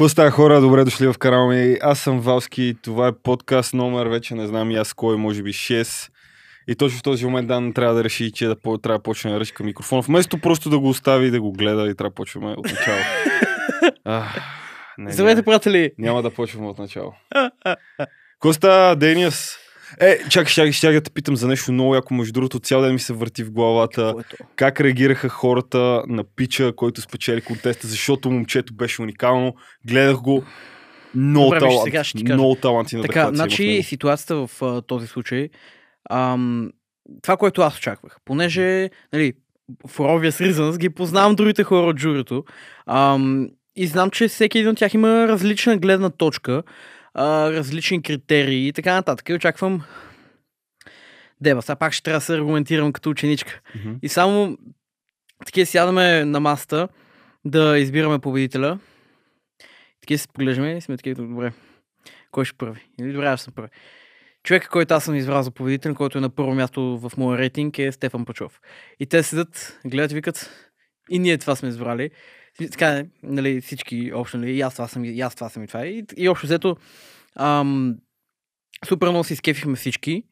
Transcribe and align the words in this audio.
Какво 0.00 0.08
става 0.08 0.30
хора? 0.30 0.60
Добре 0.60 0.84
дошли 0.84 1.06
в 1.06 1.18
канала 1.18 1.48
ми. 1.48 1.76
Аз 1.82 1.98
съм 1.98 2.20
Валски. 2.20 2.76
Това 2.82 3.08
е 3.08 3.12
подкаст 3.12 3.74
номер, 3.74 4.06
вече 4.06 4.34
не 4.34 4.46
знам 4.46 4.70
и 4.70 4.76
аз 4.76 4.92
кой, 4.92 5.16
може 5.16 5.42
би 5.42 5.52
6. 5.52 6.10
И 6.68 6.74
точно 6.74 6.98
в 6.98 7.02
този 7.02 7.24
момент 7.24 7.48
Дан 7.48 7.72
трябва 7.72 7.94
да 7.94 8.04
реши, 8.04 8.32
че 8.32 8.46
да, 8.46 8.56
по- 8.56 8.78
трябва 8.78 8.98
да 8.98 9.02
почне 9.02 9.32
да 9.32 9.40
ръчка 9.40 9.64
микрофон. 9.64 10.00
Вместо 10.00 10.38
просто 10.38 10.70
да 10.70 10.78
го 10.78 10.88
остави 10.88 11.26
и 11.26 11.30
да 11.30 11.40
го 11.40 11.52
гледа 11.52 11.90
и 11.90 11.94
трябва 11.94 12.10
да 12.10 12.14
почваме 12.14 12.54
от 12.56 12.64
начало. 12.64 12.98
Здравейте, 15.08 15.42
приятели! 15.42 15.92
няма 15.98 16.22
да 16.22 16.30
почваме 16.30 16.68
от 16.68 16.78
начало. 16.78 17.12
Коста, 18.38 18.96
Дениас. 18.96 19.58
Е, 20.00 20.18
чакай, 20.28 20.52
чакай, 20.52 20.72
ще 20.72 20.92
да 20.92 21.00
те 21.00 21.10
питам 21.10 21.36
за 21.36 21.48
нещо 21.48 21.72
много 21.72 21.94
яко. 21.94 22.14
Между 22.14 22.32
другото, 22.32 22.58
цял 22.58 22.80
ден 22.80 22.92
ми 22.92 22.98
се 22.98 23.12
върти 23.12 23.44
в 23.44 23.50
главата. 23.50 24.10
Което? 24.14 24.36
Как 24.56 24.80
реагираха 24.80 25.28
хората 25.28 26.02
на 26.08 26.24
пича, 26.36 26.72
който 26.76 27.00
спечели 27.00 27.40
контеста, 27.40 27.86
защото 27.86 28.30
момчето 28.30 28.74
беше 28.74 29.02
уникално. 29.02 29.54
Гледах 29.86 30.16
го. 30.16 30.44
Много 31.14 31.46
Добре, 31.46 31.58
талант. 31.58 31.82
сега 31.84 32.04
ще 32.04 32.18
ти 32.18 32.24
кажа. 32.24 32.34
Много 32.34 32.54
таланти 32.54 32.96
на 32.96 33.02
Така, 33.02 33.30
значи 33.34 33.82
ситуацията 33.82 34.46
в 34.46 34.62
а, 34.62 34.82
този 34.82 35.06
случай, 35.06 35.48
ам, 36.10 36.70
това, 37.22 37.36
което 37.36 37.62
аз 37.62 37.78
очаквах, 37.78 38.16
понеже, 38.24 38.90
нали, 39.12 39.32
for 39.88 40.30
obvious 40.30 40.50
reasons, 40.50 40.78
ги 40.78 40.90
познавам 40.90 41.34
другите 41.34 41.64
хора 41.64 41.86
от 41.86 41.98
журито, 41.98 42.44
ам, 42.86 43.48
и 43.76 43.86
знам, 43.86 44.10
че 44.10 44.28
всеки 44.28 44.58
един 44.58 44.70
от 44.70 44.78
тях 44.78 44.94
има 44.94 45.28
различна 45.28 45.76
гледна 45.76 46.10
точка, 46.10 46.62
а, 47.14 47.52
различни 47.52 48.02
критерии 48.02 48.68
и 48.68 48.72
така 48.72 48.94
нататък. 48.94 49.28
И 49.28 49.34
очаквам 49.34 49.82
Деба, 51.40 51.62
сега 51.62 51.76
пак 51.76 51.92
ще 51.92 52.02
трябва 52.02 52.16
да 52.16 52.24
се 52.24 52.34
аргументирам 52.34 52.92
като 52.92 53.10
ученичка. 53.10 53.60
Мгм. 53.74 53.94
И 54.02 54.08
само 54.08 54.58
такива 55.46 55.66
сядаме 55.66 56.24
на 56.24 56.40
масата 56.40 56.88
да 57.44 57.78
избираме 57.78 58.18
победителя. 58.18 58.78
Такива 60.00 60.18
се 60.18 60.28
поглеждаме 60.28 60.76
и 60.76 60.80
сме 60.80 60.96
такива, 60.96 61.22
добре, 61.22 61.52
кой 62.30 62.44
ще 62.44 62.56
първи? 62.56 62.80
Или 63.00 63.12
добре, 63.12 63.26
аз 63.26 63.42
съм 63.42 63.54
първи. 63.54 63.68
Човека, 64.42 64.68
който 64.68 64.94
аз 64.94 65.04
съм 65.04 65.14
избрал 65.14 65.42
за 65.42 65.50
победител, 65.50 65.94
който 65.94 66.18
е 66.18 66.20
на 66.20 66.30
първо 66.30 66.54
място 66.54 66.98
в 66.98 67.12
моя 67.16 67.38
рейтинг 67.38 67.78
е 67.78 67.92
Стефан 67.92 68.24
Пачов. 68.24 68.60
И 69.00 69.06
те 69.06 69.22
седят, 69.22 69.80
гледат, 69.86 70.12
викат, 70.12 70.50
и 71.10 71.18
ние 71.18 71.38
това 71.38 71.56
сме 71.56 71.68
избрали. 71.68 72.10
Така, 72.70 73.04
нали, 73.22 73.60
всички 73.60 74.12
общо, 74.14 74.38
нали, 74.38 74.52
и 74.52 74.60
аз 74.60 74.74
това 74.74 74.88
съм, 74.88 75.04
и 75.04 75.20
аз 75.20 75.34
това 75.34 75.48
съм 75.48 75.64
и 75.64 75.66
това. 75.66 75.86
И, 75.86 76.04
и 76.16 76.28
общо 76.28 76.46
взето, 76.46 76.76
ам, 77.36 77.96
супер 78.88 79.08
много 79.08 79.24
се 79.24 79.32
изкефихме 79.32 79.76
всички. 79.76 80.22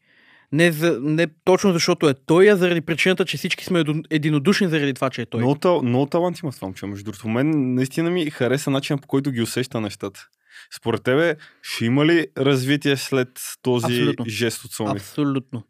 Не, 0.52 0.72
за, 0.72 0.98
не 1.02 1.26
точно 1.44 1.72
защото 1.72 2.08
е 2.08 2.14
той, 2.26 2.50
а 2.50 2.56
заради 2.56 2.80
причината, 2.80 3.24
че 3.24 3.36
всички 3.36 3.64
сме 3.64 3.84
единодушни 4.10 4.68
заради 4.68 4.94
това, 4.94 5.10
че 5.10 5.22
е 5.22 5.26
той. 5.26 5.40
Много, 5.40 5.82
много 5.82 6.06
талант 6.06 6.38
има 6.38 6.52
това 6.52 6.66
момче. 6.66 6.86
Между 6.86 7.04
другото, 7.04 7.28
мен 7.28 7.74
наистина 7.74 8.10
ми 8.10 8.30
хареса 8.30 8.70
начинът 8.70 9.02
по 9.02 9.08
който 9.08 9.30
ги 9.30 9.42
усеща 9.42 9.80
нещата. 9.80 10.28
Според 10.76 11.02
тебе, 11.02 11.36
ще 11.62 11.84
има 11.84 12.06
ли 12.06 12.26
развитие 12.38 12.96
след 12.96 13.28
този 13.62 13.86
Абсолютно. 13.86 14.24
жест 14.28 14.64
от 14.64 14.72
Сони? 14.72 14.90
Абсолютно. 14.90 15.62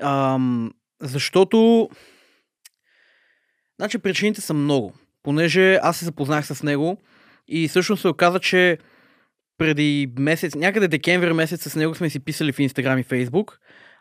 Ам, 0.00 0.72
защото... 1.00 1.88
Значи 3.80 3.98
причините 3.98 4.40
са 4.40 4.54
много. 4.54 4.94
Понеже 5.22 5.78
аз 5.82 5.96
се 5.96 6.04
запознах 6.04 6.46
с 6.46 6.62
него 6.62 6.96
и 7.48 7.68
всъщност 7.68 8.00
се 8.00 8.08
оказа, 8.08 8.40
че 8.40 8.78
преди 9.58 10.12
месец, 10.18 10.54
някъде 10.54 10.88
декември 10.88 11.32
месец 11.32 11.68
с 11.68 11.76
него 11.76 11.94
сме 11.94 12.10
си 12.10 12.20
писали 12.20 12.52
в 12.52 12.58
Инстаграм 12.58 12.98
и 12.98 13.02
Фейсбук. 13.02 13.58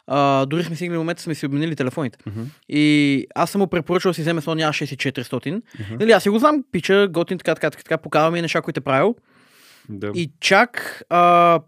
А, 0.08 0.45
дори 0.45 0.64
сме 0.64 0.75
стигнали 0.75 0.97
момента, 0.97 1.22
сме 1.22 1.36
си 1.36 1.45
обменили 1.45 1.75
телефоните. 1.75 2.19
Мгм, 2.25 2.42
И 2.69 3.25
аз 3.36 3.52
съм 3.52 3.61
му 3.61 3.67
препоръчал 3.67 4.09
да 4.09 4.14
си 4.14 4.22
вземе 4.22 4.42
Sony 4.42 4.69
A6400. 4.69 5.52
мгм. 5.80 5.95
Нали, 5.99 6.11
аз 6.11 6.23
си 6.23 6.30
го 6.30 6.39
знам, 6.39 6.64
пича, 6.72 7.08
готин, 7.11 7.38
така, 7.38 7.55
така, 7.55 7.69
така, 7.69 7.83
така 7.83 7.97
показва 7.97 8.31
ми 8.31 8.42
неща, 8.42 8.61
които 8.61 8.80
е 8.80 8.83
правил. 8.83 9.16
Да. 9.89 10.11
И 10.16 10.31
чак 10.39 11.02
а, 11.09 11.59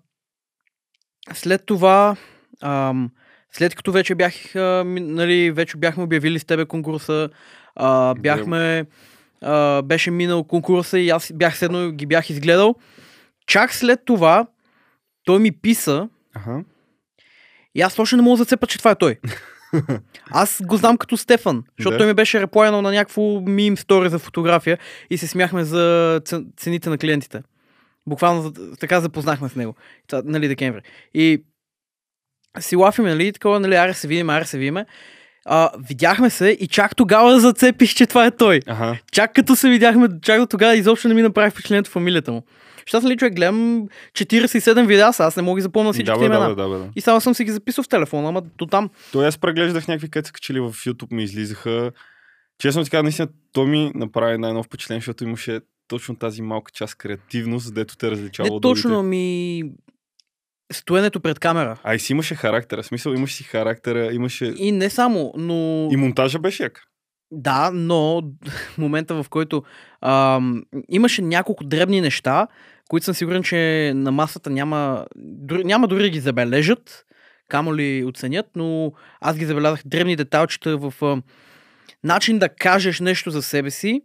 след 1.33 1.65
това, 1.65 2.15
ам, 2.61 3.11
след 3.51 3.75
като 3.75 3.91
вече 3.91 4.15
бях, 4.15 4.55
а, 4.55 4.83
нали, 4.85 5.51
вече 5.51 5.77
бяхме 5.77 6.03
обявили 6.03 6.39
с 6.39 6.45
тебе 6.45 6.65
конкурса, 6.65 7.29
а, 7.75 8.13
бяхме, 8.15 8.85
а, 9.43 9.81
беше 9.81 10.11
минал 10.11 10.43
конкурса 10.43 10.99
и 10.99 11.09
аз 11.09 11.31
бях 11.35 11.57
седнал, 11.57 11.91
ги 11.91 12.05
бях 12.05 12.29
изгледал. 12.29 12.75
Чак 13.47 13.73
след 13.73 13.99
това 14.05 14.47
той 15.25 15.39
ми 15.39 15.51
писа 15.51 16.09
Аха. 16.35 16.63
и 17.75 17.81
аз 17.81 17.95
точно 17.95 18.15
не 18.15 18.21
мога 18.21 18.37
да 18.37 18.43
зацепа, 18.43 18.67
че 18.67 18.77
това 18.77 18.91
е 18.91 18.95
той. 18.95 19.19
Аз 20.31 20.61
го 20.65 20.77
знам 20.77 20.97
като 20.97 21.17
Стефан, 21.17 21.63
защото 21.77 21.93
Да. 21.93 21.97
той 21.97 22.07
ми 22.07 22.13
беше 22.13 22.41
реплайнал 22.41 22.81
на 22.81 22.91
някакво 22.91 23.41
мим 23.41 23.77
стори 23.77 24.09
за 24.09 24.19
фотография 24.19 24.77
и 25.09 25.17
се 25.17 25.27
смяхме 25.27 25.63
за 25.63 26.21
цените 26.57 26.89
на 26.89 26.97
клиентите. 26.97 27.41
Буквално 28.07 28.53
така 28.79 29.01
запознахме 29.01 29.49
с 29.49 29.55
него. 29.55 29.75
Това, 30.07 30.21
нали, 30.25 30.47
декември. 30.47 30.81
И 31.13 31.43
си 32.59 32.75
лафиме, 32.75 33.09
нали, 33.09 33.33
такова, 33.33 33.59
нали, 33.59 33.75
аре 33.75 33.93
се 33.93 34.07
видим, 34.07 34.29
аре 34.29 34.45
се 34.45 34.57
видиме. 34.57 34.85
А, 35.45 35.69
видяхме 35.89 36.29
се 36.29 36.57
и 36.59 36.67
чак 36.67 36.95
тогава 36.95 37.39
зацепих, 37.39 37.93
че 37.95 38.05
това 38.05 38.25
е 38.25 38.31
той. 38.31 38.59
Аха. 38.67 38.97
Чак 39.11 39.33
като 39.33 39.55
се 39.55 39.69
видяхме, 39.69 40.07
чак 40.21 40.39
до 40.39 40.45
тогава 40.45 40.75
изобщо 40.75 41.07
не 41.07 41.13
ми 41.13 41.21
направи 41.21 41.51
впечатлението 41.51 41.89
фамилията 41.89 42.31
му. 42.31 42.43
Аз, 42.93 43.03
нали, 43.03 43.17
човек, 43.17 43.35
гледам 43.35 43.87
47 44.13 44.85
видеа, 44.85 45.11
аз 45.19 45.35
не 45.35 45.41
мога 45.41 45.55
да 45.55 45.59
ги 45.59 45.63
запомня 45.63 45.93
всички 45.93 46.11
Да, 46.11 46.19
бе, 46.19 46.25
имена. 46.25 46.49
да, 46.49 46.55
бе, 46.55 46.61
да, 46.61 46.69
бе, 46.69 46.77
да. 46.77 46.89
И 46.95 47.01
само 47.01 47.21
съм 47.21 47.35
си 47.35 47.43
ги 47.43 47.51
записал 47.51 47.83
в 47.83 47.87
телефона, 47.87 48.29
ама 48.29 48.41
до 48.57 48.65
там. 48.65 48.89
Той 49.11 49.27
аз 49.27 49.37
преглеждах 49.37 49.87
някакви 49.87 50.09
са 50.25 50.31
качели 50.31 50.59
в 50.59 50.71
YouTube 50.71 51.13
ми 51.13 51.23
излизаха. 51.23 51.91
Честно 52.59 52.83
така, 52.83 53.03
наистина, 53.03 53.27
той 53.51 53.65
ми 53.65 53.91
направи 53.95 54.37
най-ново 54.37 54.63
впечатление, 54.63 54.99
защото 54.99 55.23
имаше 55.23 55.59
точно 55.87 56.15
тази 56.15 56.41
малка 56.41 56.71
част 56.71 56.95
креативност, 56.95 57.73
дето 57.73 57.97
те 57.97 58.11
различава 58.11 58.49
Не 58.49 58.55
от 58.55 58.61
точно, 58.61 59.03
ми... 59.03 59.63
Стоенето 60.73 61.19
пред 61.19 61.39
камера. 61.39 61.79
А 61.83 61.95
и 61.95 61.99
си 61.99 62.11
имаше 62.11 62.35
характера. 62.35 62.83
Смисъл, 62.83 63.11
имаше 63.11 63.35
си 63.35 63.43
характера, 63.43 64.13
имаше... 64.13 64.45
И, 64.45 64.67
И 64.67 64.71
не 64.71 64.89
само, 64.89 65.33
но... 65.37 65.89
и 65.91 65.95
монтажа 65.95 66.39
беше 66.39 66.63
як. 66.63 66.83
Да, 67.31 67.71
но 67.73 68.21
момента 68.77 69.23
в 69.23 69.29
който 69.29 69.63
ам, 70.01 70.63
имаше 70.89 71.21
няколко 71.21 71.63
дребни 71.63 72.01
неща, 72.01 72.47
които 72.89 73.05
съм 73.05 73.13
сигурен, 73.13 73.43
че 73.43 73.91
на 73.95 74.11
масата 74.11 74.49
няма, 74.49 75.05
дори, 75.15 75.63
няма 75.63 75.87
дори 75.87 76.03
да 76.03 76.09
ги 76.09 76.19
забележат, 76.19 77.05
камо 77.49 77.75
ли 77.75 78.05
оценят, 78.05 78.45
но 78.55 78.93
аз 79.21 79.37
ги 79.37 79.45
забелязах 79.45 79.81
дребни 79.85 80.15
деталчета 80.15 80.77
в 80.77 80.93
ам, 81.01 81.23
начин 82.03 82.39
да 82.39 82.49
кажеш 82.49 82.99
нещо 82.99 83.31
за 83.31 83.41
себе 83.41 83.71
си, 83.71 84.01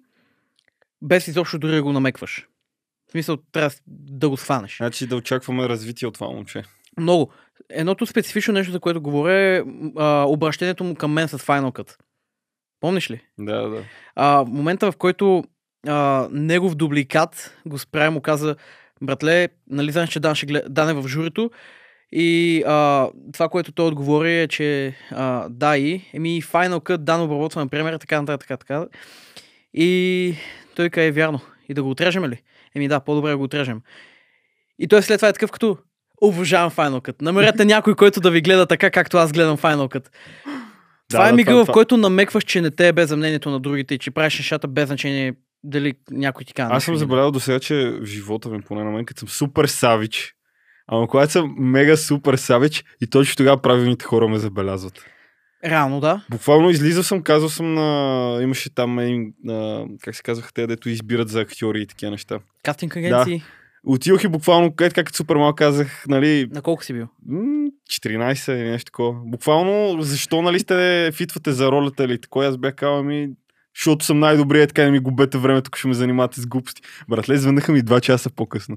без 1.03 1.29
изобщо 1.29 1.59
дори 1.59 1.75
да 1.75 1.83
го 1.83 1.93
намекваш. 1.93 2.47
В 3.09 3.11
смисъл, 3.11 3.37
трябва 3.53 3.71
да 3.87 4.29
го 4.29 4.37
схванеш. 4.37 4.77
Значи 4.77 5.07
да 5.07 5.17
очакваме 5.17 5.69
развитие 5.69 6.09
от 6.09 6.15
това 6.15 6.27
момче. 6.27 6.63
Много. 6.99 7.33
Едното 7.71 8.07
специфично 8.07 8.55
нещо, 8.55 8.73
за 8.73 8.81
което 8.81 9.01
говоря 9.01 9.35
е 9.35 9.63
а, 9.97 10.25
обращението 10.29 10.85
му 10.85 10.95
към 10.95 11.13
мен 11.13 11.29
с 11.29 11.39
Final 11.39 11.79
Cut. 11.79 11.97
Помниш 12.81 13.11
ли? 13.11 13.21
Да, 13.39 13.69
да. 13.69 13.85
А, 14.15 14.45
в 14.45 14.49
момента, 14.49 14.93
в 14.93 14.97
който 14.97 15.45
а, 15.87 16.29
негов 16.33 16.75
дубликат 16.75 17.59
го 17.67 17.79
спря 17.79 18.11
му 18.11 18.21
каза, 18.21 18.57
братле, 19.03 19.49
нали 19.71 19.93
знаеш, 19.93 20.11
че 20.11 20.21
Дан, 20.21 20.35
ще 20.35 20.47
гледа, 20.47 20.69
Дан 20.69 20.89
е 20.89 20.95
в 20.95 21.09
журито 21.09 21.51
и 22.13 22.63
а, 22.67 23.09
това, 23.33 23.49
което 23.49 23.73
той 23.73 23.87
отговори 23.87 24.41
е, 24.41 24.49
че 24.49 24.95
а, 25.11 25.49
да 25.49 25.77
и, 25.77 26.03
еми 26.15 26.43
Final 26.43 26.79
Cut, 26.79 26.97
Дан 26.97 27.23
обработва 27.23 27.61
на 27.61 27.69
премера, 27.69 27.99
така, 27.99 28.25
така, 28.25 28.39
така, 28.39 28.57
така. 28.57 28.87
И 29.75 30.35
той 30.77 30.91
каза, 30.91 31.07
е 31.07 31.11
вярно. 31.11 31.41
И 31.69 31.75
да 31.75 31.83
го 31.83 31.91
отрежем 31.91 32.25
ли? 32.25 32.43
Еми 32.77 32.89
да, 32.89 33.01
по-добре 33.01 33.31
да 33.31 33.37
го 33.37 33.43
отрежем. 33.45 33.81
И 34.79 34.89
той 34.89 35.03
след 35.03 35.19
това 35.19 35.29
е 35.29 35.33
такъв 35.33 35.51
като, 35.51 35.79
обожавам 36.23 36.71
Final 36.71 37.09
Cut. 37.09 37.23
Намерете 37.23 37.65
някой, 37.65 37.95
който 37.95 38.21
да 38.21 38.31
ви 38.31 38.41
гледа 38.41 38.67
така, 38.67 38.91
както 38.91 39.17
аз 39.17 39.33
гледам 39.33 39.57
Final 39.59 39.95
Cut. 39.95 40.09
Това 41.11 41.23
Да, 41.23 41.29
е 41.29 41.31
да, 41.31 41.37
мига, 41.37 41.51
това- 41.51 41.63
в 41.63 41.67
това- 41.67 41.73
който 41.73 41.97
намекваш, 41.97 42.45
че 42.45 42.61
не 42.61 42.71
те 42.71 42.89
е 42.89 42.93
без 42.93 43.17
мнението 43.17 43.51
на 43.51 43.61
другите 43.61 43.95
и 43.95 43.99
че 43.99 44.11
правиш 44.11 44.39
нещата 44.39 44.69
без 44.69 44.87
значение 44.87 45.35
дали 45.65 45.95
някой 46.11 46.45
ти 46.45 46.55
казва. 46.55 46.77
Аз 46.77 46.85
съм 46.85 46.97
забелязал 46.97 47.31
до 47.31 47.41
сега, 47.41 47.61
че 47.61 47.75
в 47.91 48.05
живота 48.05 48.49
ми, 48.49 48.63
поне 48.63 48.85
на 48.85 48.91
мен, 48.91 49.05
като 49.05 49.19
съм 49.19 49.29
супер 49.29 49.65
савич, 49.67 50.35
ама 50.87 51.09
когато 51.09 51.33
съм 51.33 51.55
мега 51.59 51.97
супер 51.97 52.37
савич 52.37 52.85
и 53.01 53.07
точно 53.07 53.37
тогава 53.37 53.63
правилните 53.63 54.05
хора 54.05 54.29
ме 54.29 54.39
забелязват. 54.39 55.05
Реално, 55.65 56.01
да. 56.01 56.25
Буквално 56.31 56.71
излизал 56.71 57.03
съм, 57.03 57.23
казал 57.23 57.49
съм 57.49 57.75
на... 57.75 58.39
Имаше 58.43 58.75
там, 58.75 58.95
на... 59.45 59.87
как 60.03 60.15
се 60.17 60.23
казваха 60.23 60.53
те, 60.53 60.67
дето 60.67 60.89
избират 60.89 61.29
за 61.29 61.41
актьори 61.41 61.83
и 61.83 61.87
такива 61.87 62.11
неща. 62.11 62.39
Кастинг 62.63 62.97
агенции. 62.97 63.43
Отидох 63.85 64.25
и 64.25 64.29
буквално, 64.29 64.75
където 64.75 64.95
как 64.95 65.17
супер 65.17 65.37
малко 65.37 65.57
казах, 65.57 66.05
нали, 66.09 66.49
На 66.51 66.63
колко 66.63 66.85
си 66.85 66.93
бил? 66.93 67.07
м, 67.27 67.71
14 67.91 68.53
или 68.53 68.71
нещо 68.71 68.85
такова. 68.85 69.21
Буквално, 69.25 70.03
защо 70.03 70.43
нали 70.43 70.59
сте 70.59 71.11
фитвате 71.15 71.53
за 71.53 71.69
ролята 71.73 72.05
или 72.05 72.21
такова, 72.21 72.47
аз 72.47 72.57
бях 72.57 72.75
казал 72.75 73.03
ми, 73.03 73.29
защото 73.77 74.05
съм 74.05 74.19
най-добрият, 74.19 74.69
така 74.69 74.85
не 74.85 74.91
ми 74.91 74.99
губете 74.99 75.39
времето, 75.39 75.69
ако 75.69 75.79
ще 75.79 75.89
ме 75.89 75.95
занимавате 75.95 76.41
с 76.41 76.47
глупости. 76.47 76.83
Братле, 77.09 77.37
звънаха 77.37 77.73
ми 77.73 77.83
2 77.83 78.01
часа 78.01 78.31
по-късно. 78.31 78.77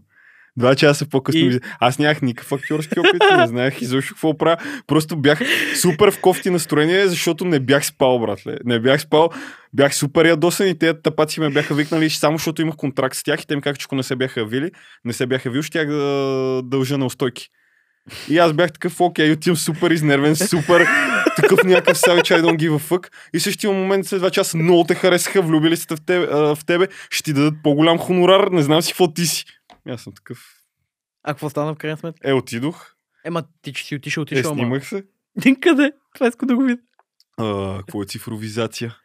Два 0.58 0.76
часа 0.76 1.10
по-късно. 1.10 1.42
И-. 1.42 1.60
Аз 1.80 2.00
нямах 2.00 2.22
никакъв 2.22 2.52
актьорски 2.52 3.00
опит, 3.00 3.22
не 3.38 3.48
знаех 3.48 3.82
изобщо 3.82 4.14
какво 4.14 4.38
правя. 4.38 4.58
Просто 4.88 5.16
бях 5.18 5.42
супер 5.76 6.12
в 6.12 6.22
кофти 6.22 6.50
настроение, 6.50 7.08
защото 7.08 7.46
не 7.46 7.60
бях 7.60 7.86
спал, 7.86 8.20
братле. 8.20 8.58
Не 8.66 8.80
бях 8.80 9.02
спал, 9.02 9.30
бях 9.74 9.96
супер 9.96 10.26
ядосан 10.26 10.68
и 10.68 10.78
те 10.78 11.02
тапаци 11.02 11.40
ме 11.40 11.50
бяха 11.50 11.76
викнали 11.76 12.10
само 12.10 12.38
защото 12.38 12.62
имах 12.62 12.76
контракт 12.76 13.16
с 13.16 13.24
тях 13.24 13.42
и 13.42 13.48
те 13.48 13.56
ми 13.56 13.62
ако 13.66 13.96
не 13.96 14.04
се 14.04 14.16
бяха 14.16 14.40
явили, 14.40 14.72
не 15.06 15.14
се 15.14 15.26
бяха 15.26 15.50
явил, 15.50 15.62
щях 15.62 15.88
да 15.88 16.62
дължа 16.64 16.98
на 16.98 17.06
устойки. 17.06 17.50
И 18.30 18.38
аз 18.38 18.54
бях 18.54 18.72
такъв, 18.72 19.02
окей, 19.02 19.32
отивам 19.32 19.58
супер 19.58 19.92
изнервен, 19.92 20.36
супер 20.36 20.88
такъв 21.36 21.64
някакъв 21.64 21.98
savage, 21.98 22.40
I 22.40 22.42
don't 22.42 22.58
give 22.58 22.72
a 22.72 22.80
fuck. 22.80 23.08
И 23.34 23.40
същия 23.40 23.72
момент 23.72 24.06
след 24.06 24.20
два 24.20 24.30
часа 24.30 24.58
много 24.58 24.84
те 24.84 24.96
харесаха, 24.96 25.42
влюбили 25.42 25.78
се 25.78 25.96
в 25.96 26.06
тебе, 26.06 26.28
а, 26.32 26.56
в 26.56 26.66
тебе, 26.66 26.88
ще 27.10 27.24
ти 27.24 27.34
дадат 27.34 27.54
по-голям 27.64 27.98
хонорар, 27.98 28.48
не 28.48 28.62
знам 28.62 28.82
си 28.82 28.92
какво 28.92 29.14
ти 29.14 29.26
си. 29.26 29.46
Аз 29.90 30.02
съм 30.02 30.14
такъв. 30.14 30.58
А 31.24 31.34
какво 31.34 31.50
стана 31.50 31.74
в 31.74 31.78
крайна 31.78 31.98
сметка? 31.98 32.30
Е, 32.30 32.34
отидох, 32.34 32.96
Ема 33.26 33.44
ти 33.62 33.74
че 33.74 33.86
си 33.86 33.96
отишъл, 33.96 34.22
е, 34.22 34.24
отишъл, 34.24 34.52
ама. 34.52 34.60
снимах 34.60 34.88
се. 34.88 35.04
Никъде. 35.46 35.92
Това 36.14 36.28
искам 36.28 36.48
да 36.48 36.56
го 36.56 36.64
видя. 36.64 36.82
А, 37.38 37.78
какво 37.78 38.02
е 38.02 38.06
цифровизация? 38.06 38.96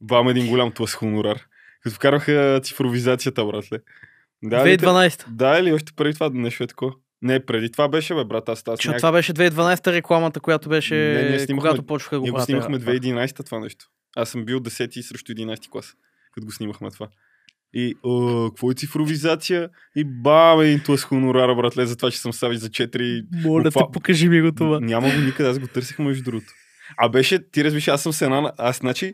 Бам 0.00 0.28
един 0.28 0.48
голям 0.48 0.72
тлъс 0.72 0.94
хонорар. 0.94 1.40
Като 1.82 1.96
вкараха 1.96 2.60
цифровизацията, 2.64 3.44
братле. 3.46 3.78
Да, 4.42 4.56
ли 4.58 4.76
те- 4.76 4.84
2012. 4.84 5.24
да, 5.28 5.58
или 5.58 5.72
още 5.72 5.92
преди 5.92 6.14
това 6.14 6.30
нещо 6.30 6.62
е 6.62 6.66
такова? 6.66 6.92
Не, 7.22 7.46
преди 7.46 7.72
това 7.72 7.88
беше, 7.88 8.14
бе, 8.14 8.24
брат, 8.24 8.48
аз 8.48 8.58
аз 8.58 8.64
Защото 8.66 8.88
нямах- 8.88 9.00
това 9.00 9.12
беше 9.12 9.32
2012 9.32 9.92
рекламата, 9.92 10.40
която 10.40 10.68
беше, 10.68 10.94
Не, 10.94 11.28
ние 11.28 11.38
снимахме- 11.38 11.68
когато 11.68 11.86
почнаха 11.86 12.16
да 12.16 12.20
го 12.20 12.24
Ние 12.24 12.32
го 12.32 12.40
снимахме 12.40 12.78
това. 12.78 12.92
2011 12.92 13.42
това 13.44 13.60
нещо. 13.60 13.86
Аз 14.16 14.28
съм 14.30 14.44
бил 14.44 14.60
10 14.60 15.02
срещу 15.02 15.32
11 15.32 15.68
клас, 15.68 15.94
като 16.32 16.44
го 16.44 16.52
снимахме 16.52 16.90
това. 16.90 17.08
И, 17.74 17.94
о, 18.02 18.46
какво 18.48 18.70
е 18.70 18.74
цифровизация? 18.74 19.68
И 19.96 20.04
бам, 20.04 20.60
един 20.60 20.80
тлъс 20.80 21.04
хонорара, 21.04 21.56
братле, 21.56 21.86
за 21.86 21.96
това, 21.96 22.10
че 22.10 22.18
съм 22.18 22.32
савич 22.32 22.58
за 22.58 22.68
4. 22.68 23.24
Моля 23.44 23.62
те, 23.62 23.70
Буква- 23.70 23.90
покажи 23.92 24.28
ми 24.28 24.40
го 24.40 24.52
това. 24.52 24.80
Няма 24.80 25.10
го 25.10 25.20
никъде, 25.20 25.48
аз 25.48 25.58
го 25.58 25.66
търсих 25.66 25.98
между 25.98 26.22
другото. 26.22 26.52
А 26.96 27.08
беше, 27.08 27.50
ти 27.50 27.64
разбираш, 27.64 27.88
аз 27.88 28.02
съм 28.02 28.12
с 28.12 28.22
една... 28.22 28.52
Аз, 28.58 28.78
значи, 28.78 29.12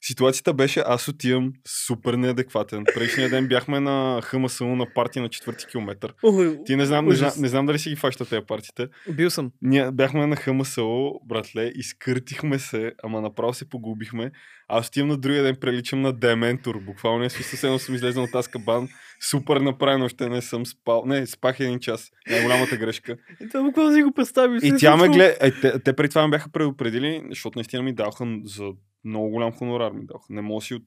ситуацията 0.00 0.54
беше, 0.54 0.82
аз 0.86 1.08
отивам 1.08 1.52
супер 1.86 2.14
неадекватен. 2.14 2.84
Предишния 2.94 3.30
ден 3.30 3.48
бяхме 3.48 3.80
на 3.80 4.20
ХМСУ 4.22 4.66
на 4.66 4.86
партия 4.94 5.22
на 5.22 5.28
четвърти 5.28 5.66
километър. 5.66 6.14
Ой, 6.22 6.58
Ти 6.66 6.76
не 6.76 6.86
знам, 6.86 7.06
не, 7.06 7.14
знам, 7.14 7.32
не 7.38 7.48
знам 7.48 7.66
дали 7.66 7.78
си 7.78 7.90
ги 7.90 7.96
фащат 7.96 8.28
тези 8.28 8.46
партиите. 8.46 8.88
Бил 9.10 9.30
съм. 9.30 9.50
Ние 9.62 9.90
бяхме 9.90 10.26
на 10.26 10.36
ХМСО, 10.36 11.20
братле, 11.24 11.72
изкъртихме 11.74 12.58
се, 12.58 12.92
ама 13.02 13.20
направо 13.20 13.54
се 13.54 13.68
погубихме. 13.68 14.30
Аз 14.68 14.88
отивам 14.88 15.08
на 15.08 15.16
другия 15.16 15.42
ден, 15.42 15.56
приличам 15.60 16.02
на 16.02 16.12
дементор. 16.12 16.78
Буквално 16.80 17.24
е 17.24 17.30
смисъл, 17.30 17.50
съвсем 17.50 17.78
съм 17.78 17.94
излезнал 17.94 18.24
от 18.24 18.34
Аскабан. 18.34 18.88
Супер 19.30 19.56
направено, 19.56 20.04
още 20.04 20.28
не 20.28 20.42
съм 20.42 20.66
спал. 20.66 21.02
Не, 21.06 21.26
спах 21.26 21.60
един 21.60 21.78
час. 21.78 22.10
Най-голямата 22.30 22.76
грешка. 22.76 23.16
И 23.40 23.48
това 23.48 23.64
буквално 23.64 23.94
си 23.94 24.02
го 24.02 24.12
представи. 24.12 24.58
И 24.62 24.72
тя 24.78 24.96
ме 24.96 25.08
гледа. 25.08 25.36
Е, 25.40 25.50
те, 25.50 25.78
те 25.78 25.92
преди 25.92 26.08
това 26.08 26.22
ме 26.22 26.30
бяха 26.30 26.48
предупредили, 26.52 27.22
защото 27.28 27.58
наистина 27.58 27.82
ми 27.82 27.94
даваха 27.94 28.26
за 28.44 28.64
много 29.06 29.30
голям 29.30 29.52
хонорар. 29.52 29.92
Ми 29.92 30.06
даваха. 30.06 30.26
Не 30.30 30.40
мога 30.40 30.62
си 30.62 30.74
от 30.74 30.82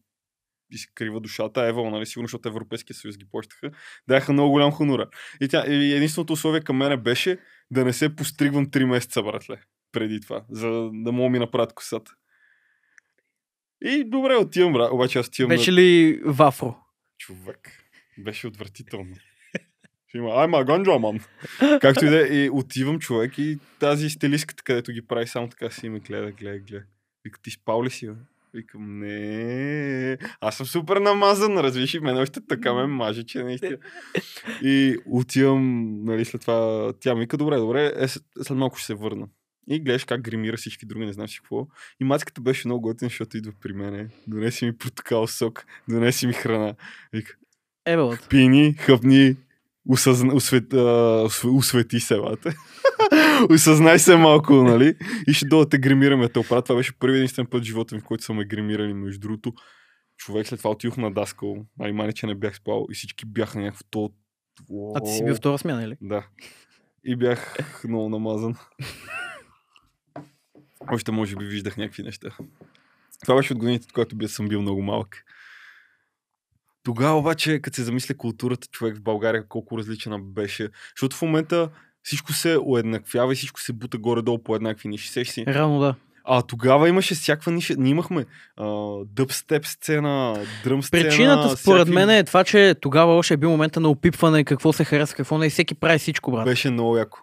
изкрива 0.71 1.19
душата, 1.19 1.65
Ева, 1.65 1.89
нали, 1.89 2.05
сигурно, 2.05 2.27
защото 2.27 2.49
Европейския 2.49 2.95
съюз 2.95 3.17
ги 3.17 3.25
плащаха, 3.31 3.71
даха 4.07 4.33
много 4.33 4.51
голям 4.51 4.71
хонорар. 4.71 5.07
И, 5.41 5.47
тя, 5.47 5.65
и 5.67 5.93
единственото 5.93 6.33
условие 6.33 6.61
към 6.61 6.77
мене 6.77 6.97
беше 6.97 7.37
да 7.71 7.85
не 7.85 7.93
се 7.93 8.15
постригвам 8.15 8.67
3 8.67 8.85
месеца, 8.85 9.23
братле, 9.23 9.61
преди 9.91 10.21
това, 10.21 10.45
за 10.49 10.89
да 10.93 11.11
мога 11.11 11.29
ми 11.29 11.39
направят 11.39 11.73
косата. 11.73 12.11
И 13.81 14.03
добре, 14.03 14.35
отивам, 14.35 14.73
брат. 14.73 14.91
Обаче 14.91 15.19
аз 15.19 15.27
отивам 15.27 15.49
Беше 15.49 15.71
на 15.71 15.77
ли 15.77 16.19
вафро? 16.25 16.75
човек. 17.17 17.71
Беше 18.17 18.47
отвратително. 18.47 19.15
Ще 20.07 20.17
има, 20.17 20.29
ай, 20.29 20.47
ма, 20.47 20.63
ганджа, 20.65 20.99
мам. 20.99 21.19
Както 21.81 22.05
и 22.05 22.09
да 22.09 22.43
е, 22.45 22.49
отивам 22.49 22.99
човек 22.99 23.37
и 23.37 23.59
тази 23.79 24.09
стилистката, 24.09 24.63
където 24.63 24.91
ги 24.91 25.07
прави, 25.07 25.27
само 25.27 25.49
така 25.49 25.69
си 25.69 25.89
ме 25.89 25.99
гледа, 25.99 26.31
гледа, 26.31 26.59
гледа. 26.59 26.85
Вика, 27.29 27.41
ти 27.41 27.51
спал 27.51 27.83
ли 27.83 27.89
си, 27.89 28.07
бе? 28.07 28.13
Викам, 28.53 28.99
не. 28.99 30.17
Аз 30.41 30.57
съм 30.57 30.65
супер 30.65 30.97
намазан, 30.97 31.57
разбираш, 31.57 31.93
и 31.93 31.99
мен 31.99 32.17
още 32.17 32.39
така 32.47 32.73
ме 32.73 32.87
маже, 32.87 33.23
че 33.23 33.43
наистина. 33.43 33.77
И 34.63 34.97
отивам, 35.05 35.95
нали, 36.03 36.25
след 36.25 36.41
това, 36.41 36.93
тя 36.99 37.15
ми 37.15 37.21
вика, 37.21 37.37
добре, 37.37 37.57
добре, 37.57 37.93
е, 37.95 38.07
след, 38.07 38.49
малко 38.49 38.77
ще 38.77 38.85
се 38.85 38.93
върна. 38.93 39.27
И 39.69 39.79
гледаш 39.79 40.03
как 40.05 40.21
гримира 40.21 40.57
всички 40.57 40.85
други, 40.85 41.05
не 41.05 41.13
знам 41.13 41.27
си 41.27 41.37
какво. 41.37 41.67
И 41.99 42.03
мацката 42.03 42.41
беше 42.41 42.67
много 42.67 42.81
готина, 42.81 43.09
защото 43.09 43.37
идва 43.37 43.53
при 43.61 43.73
мене. 43.73 44.07
Донеси 44.27 44.65
ми 44.65 44.77
протокал 44.77 45.27
сок, 45.27 45.65
донеси 45.89 46.27
ми 46.27 46.33
храна. 46.33 46.75
Вика, 47.13 47.35
Ебелът. 47.85 48.29
пини, 48.29 48.73
хъпни, 48.73 49.35
осъзна, 49.89 50.33
освет, 50.33 50.73
а, 50.73 50.77
осв- 51.25 51.57
освети 51.57 51.99
се, 51.99 52.17
бате. 52.17 52.55
Осъзнай 53.49 53.99
се 53.99 54.15
малко, 54.15 54.53
нали? 54.53 54.95
И 55.27 55.33
ще 55.33 55.45
дойдете 55.45 55.77
гримираме 55.77 56.29
те 56.29 56.39
оправят. 56.39 56.65
Това 56.65 56.77
беше 56.77 56.99
първи 56.99 57.17
единствен 57.17 57.45
път 57.45 57.61
в 57.63 57.65
живота 57.65 57.95
ми, 57.95 58.01
в 58.01 58.03
който 58.03 58.23
са 58.23 58.33
ме 58.33 58.45
гримирали. 58.45 58.93
Между 58.93 59.19
другото, 59.19 59.53
човек 60.17 60.47
след 60.47 60.59
това 60.59 60.69
отидох 60.69 60.97
на 60.97 61.11
даскал, 61.13 61.65
мани, 61.93 62.13
че 62.13 62.27
не 62.27 62.35
бях 62.35 62.55
спал 62.55 62.87
и 62.91 62.95
всички 62.95 63.25
бяха 63.25 63.57
на 63.57 63.63
някакво 63.63 63.83
то. 63.89 64.09
А 64.95 65.03
ти 65.03 65.11
си 65.11 65.25
бил 65.25 65.35
втора 65.35 65.57
смяна, 65.57 65.83
или? 65.83 65.97
Да. 66.01 66.27
И 67.03 67.15
бях 67.15 67.55
много 67.87 68.09
намазан. 68.09 68.55
Още 70.91 71.11
може 71.11 71.35
би 71.35 71.45
виждах 71.45 71.77
някакви 71.77 72.03
неща. 72.03 72.29
Това 73.21 73.35
беше 73.35 73.53
от 73.53 73.59
годините, 73.59 73.87
когато 73.93 74.15
би 74.15 74.27
съм 74.27 74.47
бил 74.47 74.61
много 74.61 74.81
малък. 74.81 75.23
Тогава 76.89 77.17
обаче, 77.19 77.59
като 77.59 77.75
се 77.75 77.83
замисля 77.83 78.15
културата 78.15 78.67
човек 78.67 78.97
в 78.97 79.01
България, 79.01 79.47
колко 79.47 79.77
различна 79.77 80.19
беше. 80.19 80.69
Защото 80.95 81.15
в 81.15 81.21
момента 81.21 81.69
всичко 82.03 82.33
се 82.33 82.57
уеднаквява 82.65 83.33
и 83.33 83.35
всичко 83.35 83.61
се 83.61 83.73
бута 83.73 83.97
горе-долу 83.97 84.43
по 84.43 84.55
еднакви 84.55 84.89
ниши. 84.89 85.09
Сеш 85.09 85.27
си? 85.27 85.45
Рано, 85.47 85.79
да. 85.79 85.95
А 86.23 86.41
тогава 86.41 86.89
имаше 86.89 87.15
всякаква 87.15 87.51
ниша. 87.51 87.75
Ние 87.77 87.91
имахме 87.91 88.25
дъбстеп 89.05 89.65
сцена, 89.65 90.45
дръм 90.63 90.83
сцена. 90.83 91.03
Причината, 91.03 91.57
според 91.57 91.81
всякакви- 91.81 91.93
мен, 91.93 92.09
е 92.09 92.23
това, 92.23 92.43
че 92.43 92.75
тогава 92.81 93.13
още 93.13 93.33
е 93.33 93.37
бил 93.37 93.49
момента 93.49 93.79
на 93.79 93.89
опипване, 93.89 94.43
какво 94.43 94.73
се 94.73 94.83
харесва, 94.83 95.15
какво 95.15 95.37
не. 95.37 95.45
И 95.45 95.49
всеки 95.49 95.75
прави 95.75 95.99
всичко, 95.99 96.31
брат. 96.31 96.45
Беше 96.45 96.71
много 96.71 96.97
яко. 96.97 97.19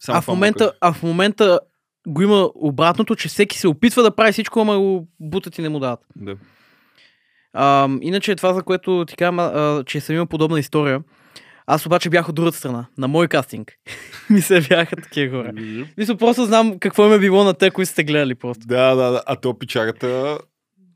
Само 0.00 0.18
А 0.18 0.20
в, 0.20 0.26
мога 0.28 0.36
момента, 0.36 0.72
а 0.80 0.92
в 0.92 1.02
момента 1.02 1.60
го 2.06 2.22
има 2.22 2.50
обратното, 2.54 3.16
че 3.16 3.28
всеки 3.28 3.58
се 3.58 3.68
опитва 3.68 4.02
да 4.02 4.16
прави 4.16 4.32
всичко, 4.32 4.60
ама 4.60 4.78
го 4.78 5.08
бутат 5.20 5.58
и 5.58 5.62
не 5.62 5.68
му 5.68 5.78
дават. 5.78 6.00
Да. 6.16 6.36
А, 7.52 7.88
иначе 8.00 8.36
това, 8.36 8.54
за 8.54 8.62
което 8.62 9.04
ти 9.08 9.16
казвам, 9.16 9.84
че 9.84 10.00
съм 10.00 10.14
имал 10.14 10.26
подобна 10.26 10.58
история. 10.60 11.00
Аз 11.66 11.86
обаче 11.86 12.10
бях 12.10 12.28
от 12.28 12.34
другата 12.34 12.56
страна, 12.56 12.86
на 12.98 13.08
мой 13.08 13.28
кастинг. 13.28 13.72
Ми 14.30 14.40
се 14.40 14.60
бяха 14.60 14.96
такива 14.96 15.36
хора. 15.42 15.52
Мисля, 15.98 16.16
просто 16.16 16.44
знам 16.44 16.78
какво 16.78 17.06
им 17.06 17.12
е 17.12 17.18
било 17.18 17.44
на 17.44 17.54
те, 17.54 17.70
които 17.70 17.90
сте 17.90 18.04
гледали 18.04 18.34
просто. 18.34 18.66
Да, 18.66 18.94
да, 18.94 19.10
да. 19.10 19.22
А 19.26 19.36
то 19.36 19.58
пичагата, 19.58 20.38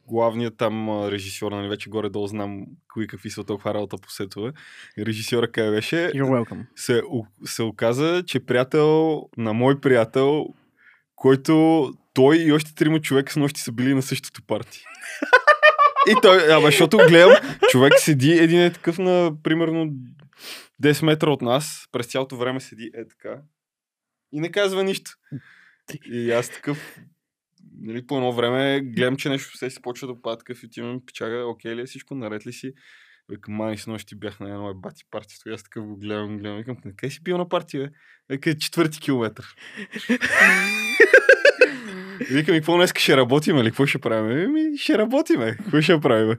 главният 0.08 0.56
там 0.56 1.06
режисьор, 1.08 1.52
нали 1.52 1.68
вече 1.68 1.90
горе-долу 1.90 2.26
знам 2.26 2.64
кои 2.92 3.06
какви 3.06 3.30
са 3.30 3.44
толкова 3.44 3.74
работа 3.74 3.96
по 4.02 4.10
сетове. 4.10 4.52
Режисьора 4.98 5.48
къде 5.48 5.70
беше, 5.70 5.96
You're 5.96 6.44
welcome. 6.44 6.64
се, 6.76 7.02
се 7.44 7.62
оказа, 7.62 8.22
че 8.26 8.40
приятел 8.40 9.22
на 9.36 9.52
мой 9.52 9.80
приятел, 9.80 10.46
който 11.16 11.90
той 12.14 12.36
и 12.36 12.52
още 12.52 12.74
трима 12.74 13.00
човека 13.00 13.32
с 13.32 13.36
нощи 13.36 13.60
са 13.60 13.72
били 13.72 13.94
на 13.94 14.02
същото 14.02 14.42
парти. 14.46 14.84
И 16.10 16.14
той, 16.22 16.52
абе, 16.52 16.66
защото 16.66 16.96
гледам, 16.96 17.32
човек 17.70 17.92
седи 17.96 18.32
един 18.32 18.60
е 18.60 18.72
такъв 18.72 18.98
на 18.98 19.32
примерно 19.42 19.92
10 20.82 21.04
метра 21.04 21.30
от 21.30 21.42
нас, 21.42 21.88
през 21.92 22.06
цялото 22.06 22.36
време 22.36 22.60
седи 22.60 22.90
е 22.94 23.08
така 23.08 23.42
и 24.32 24.40
не 24.40 24.50
казва 24.50 24.84
нищо. 24.84 25.10
И 26.04 26.30
аз 26.30 26.50
такъв, 26.50 27.00
нали, 27.80 28.06
по 28.06 28.16
едно 28.16 28.32
време 28.32 28.80
гледам, 28.80 29.16
че 29.16 29.28
нещо 29.28 29.56
се 29.56 29.70
си 29.70 29.82
почва 29.82 30.06
да 30.08 30.22
пада 30.22 30.38
такъв 30.38 30.62
и 30.62 30.66
отивам 30.66 31.06
пичага, 31.06 31.46
окей 31.46 31.76
ли 31.76 31.80
е 31.80 31.86
всичко, 31.86 32.14
наред 32.14 32.46
ли 32.46 32.52
си? 32.52 32.72
Викам, 33.28 33.54
мани 33.54 33.78
с 33.78 33.86
нощи 33.86 34.14
бях 34.14 34.40
на 34.40 34.50
едно 34.50 34.74
бати 34.74 35.04
партито. 35.10 35.48
И 35.48 35.52
аз 35.52 35.62
такъв 35.62 35.86
го 35.86 35.96
гледам, 35.96 36.38
гледам. 36.38 36.58
Викам, 36.58 36.76
къде 36.96 37.10
си 37.10 37.22
бил 37.22 37.38
на 37.38 37.48
партия, 37.48 37.82
бе? 37.82 37.90
Вика, 38.34 38.58
четвърти 38.58 39.00
километър. 39.00 39.54
Викам, 42.30 42.54
и 42.54 42.58
какво 42.58 42.76
днес 42.76 42.92
ще 42.96 43.16
работим, 43.16 43.58
или 43.58 43.70
какво 43.70 43.86
ще 43.86 43.98
правим? 43.98 44.38
Еми, 44.38 44.78
ще 44.78 44.98
работим, 44.98 45.40
какво 45.40 45.80
ще 45.80 46.00
правим? 46.00 46.36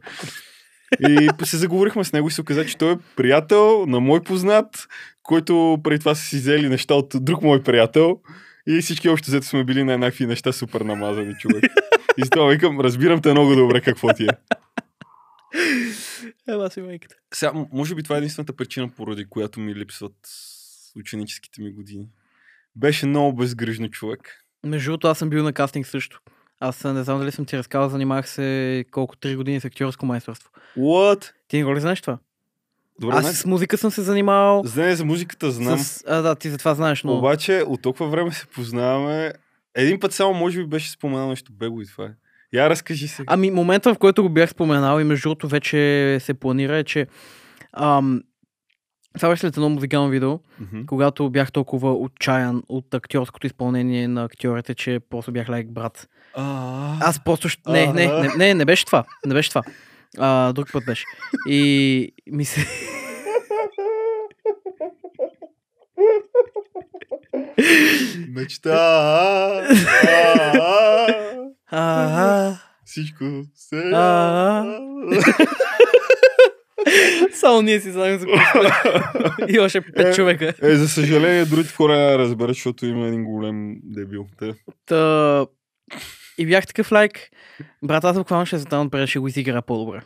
И 1.09 1.29
се 1.43 1.57
заговорихме 1.57 2.03
с 2.03 2.13
него 2.13 2.27
и 2.27 2.31
се 2.31 2.41
оказа, 2.41 2.65
че 2.65 2.77
той 2.77 2.91
е 2.93 2.97
приятел 3.15 3.85
на 3.87 3.99
мой 3.99 4.23
познат, 4.23 4.87
който 5.23 5.77
преди 5.83 5.99
това 5.99 6.15
са 6.15 6.23
си 6.23 6.35
взели 6.35 6.69
неща 6.69 6.93
от 6.93 7.13
друг 7.15 7.41
мой 7.41 7.63
приятел. 7.63 8.19
И 8.67 8.81
всички 8.81 9.09
още 9.09 9.31
взето 9.31 9.47
сме 9.47 9.63
били 9.63 9.83
на 9.83 9.93
еднакви 9.93 10.25
неща, 10.25 10.51
супер 10.51 10.81
намазани 10.81 11.33
човек. 11.39 11.63
И 12.17 12.23
затова 12.23 12.47
викам, 12.47 12.79
разбирам 12.79 13.21
те 13.21 13.31
много 13.31 13.55
добре 13.55 13.81
какво 13.81 14.13
ти 14.13 14.23
е. 14.23 14.29
Ела 16.47 16.71
си 16.71 16.81
майката. 16.81 17.15
Сега, 17.33 17.53
може 17.73 17.95
би 17.95 18.03
това 18.03 18.15
е 18.15 18.17
единствената 18.17 18.53
причина, 18.53 18.89
поради 18.97 19.25
която 19.25 19.59
ми 19.59 19.75
липсват 19.75 20.15
ученическите 20.95 21.61
ми 21.61 21.73
години. 21.73 22.07
Беше 22.75 23.05
много 23.05 23.35
безгрижно 23.35 23.89
човек. 23.89 24.42
Между 24.65 24.91
другото, 24.91 25.07
аз 25.07 25.17
съм 25.17 25.29
бил 25.29 25.43
на 25.43 25.53
кастинг 25.53 25.87
също. 25.87 26.21
Аз 26.59 26.83
не 26.83 27.03
знам 27.03 27.19
дали 27.19 27.31
съм 27.31 27.45
ти 27.45 27.57
разказал, 27.57 27.89
занимавах 27.89 28.29
се 28.29 28.85
колко 28.91 29.15
3 29.15 29.35
години 29.35 29.59
с 29.59 29.65
актьорско 29.65 30.05
майсторство. 30.05 30.49
What? 30.77 31.31
Ти 31.47 31.57
не 31.57 31.63
го 31.63 31.75
ли 31.75 31.79
знаеш 31.79 32.01
това? 32.01 32.17
Добре, 32.99 33.15
Аз 33.15 33.23
значи, 33.23 33.37
с 33.37 33.45
музика 33.45 33.77
съм 33.77 33.91
се 33.91 34.01
занимавал. 34.01 34.61
за 34.65 34.81
не 34.81 34.95
за 34.95 35.05
музиката 35.05 35.51
знам. 35.51 35.79
С... 35.79 36.03
А, 36.07 36.21
да, 36.21 36.35
ти 36.35 36.49
за 36.49 36.57
това 36.57 36.75
знаеш, 36.75 37.03
но... 37.03 37.17
Обаче 37.17 37.63
от 37.67 37.81
толкова 37.81 38.09
време 38.09 38.31
се 38.31 38.45
познаваме. 38.45 39.33
Един 39.75 39.99
път 39.99 40.13
само 40.13 40.33
може 40.33 40.57
би 40.59 40.65
беше 40.67 40.91
споменал 40.91 41.29
нещо 41.29 41.51
бего 41.53 41.81
и 41.81 41.85
това 41.85 42.05
е. 42.05 42.09
Я 42.53 42.69
разкажи 42.69 43.07
се. 43.07 43.23
Ами, 43.27 43.51
момента, 43.51 43.93
в 43.93 43.97
който 43.97 44.23
го 44.23 44.29
бях 44.29 44.49
споменал 44.49 44.99
и 44.99 45.03
между 45.03 45.23
другото 45.23 45.47
вече 45.47 46.17
се 46.21 46.33
планира 46.33 46.77
е, 46.77 46.83
че 46.83 47.07
ам, 47.73 48.21
беше 49.21 49.37
след 49.37 49.57
едно 49.57 49.69
музикално 49.69 50.09
видео, 50.09 50.39
Мгм. 50.59 50.85
когато 50.85 51.29
бях 51.29 51.51
толкова 51.51 51.93
отчаян 51.93 52.63
от 52.69 52.93
актьорското 52.93 53.47
изпълнение 53.47 54.07
на 54.07 54.23
актьорите, 54.23 54.75
че 54.75 54.99
просто 55.01 55.31
бях 55.31 55.49
лайк 55.49 55.71
брат. 55.71 56.07
А, 56.35 56.97
Аз 57.01 57.23
просто... 57.23 57.49
щ- 57.49 57.67
Не, 57.67 57.87
не, 57.87 58.07
не, 58.07 58.29
не, 58.37 58.53
не 58.53 58.65
беше 58.65 58.85
това. 58.85 59.03
Не 59.25 59.33
беше 59.33 59.49
това. 59.49 59.61
А, 60.17 60.53
друг 60.53 60.71
път 60.71 60.85
беше. 60.85 61.03
И 61.47 62.11
ми 62.27 62.45
се... 62.45 62.65
Мечта. 68.29 69.61
Всичко 72.85 73.23
се. 73.55 73.75
Само 77.33 77.61
ние 77.61 77.79
си 77.79 77.91
знаем 77.91 78.19
за. 78.19 78.27
И 79.47 79.59
още 79.59 79.81
пет 79.81 80.15
човека. 80.15 80.53
Е, 80.61 80.75
за 80.75 80.87
съжаление, 80.87 81.45
другите 81.45 81.73
хора 81.73 81.97
не 81.97 82.17
разберат, 82.17 82.55
защото 82.55 82.85
има 82.85 83.07
един 83.07 83.23
голем 83.23 83.75
дебил. 83.83 84.27
Те. 84.39 84.53
Та... 84.85 85.45
И 86.37 86.45
бях 86.45 86.67
такъв 86.67 86.91
лайк. 86.91 87.29
Брат, 87.83 88.03
аз 88.03 88.17
буквално 88.17 88.45
ще 88.45 88.57
задавам 88.57 88.89
преди 88.89 89.07
ще 89.07 89.19
го 89.19 89.27
изигра 89.27 89.61
по-добре. 89.61 90.01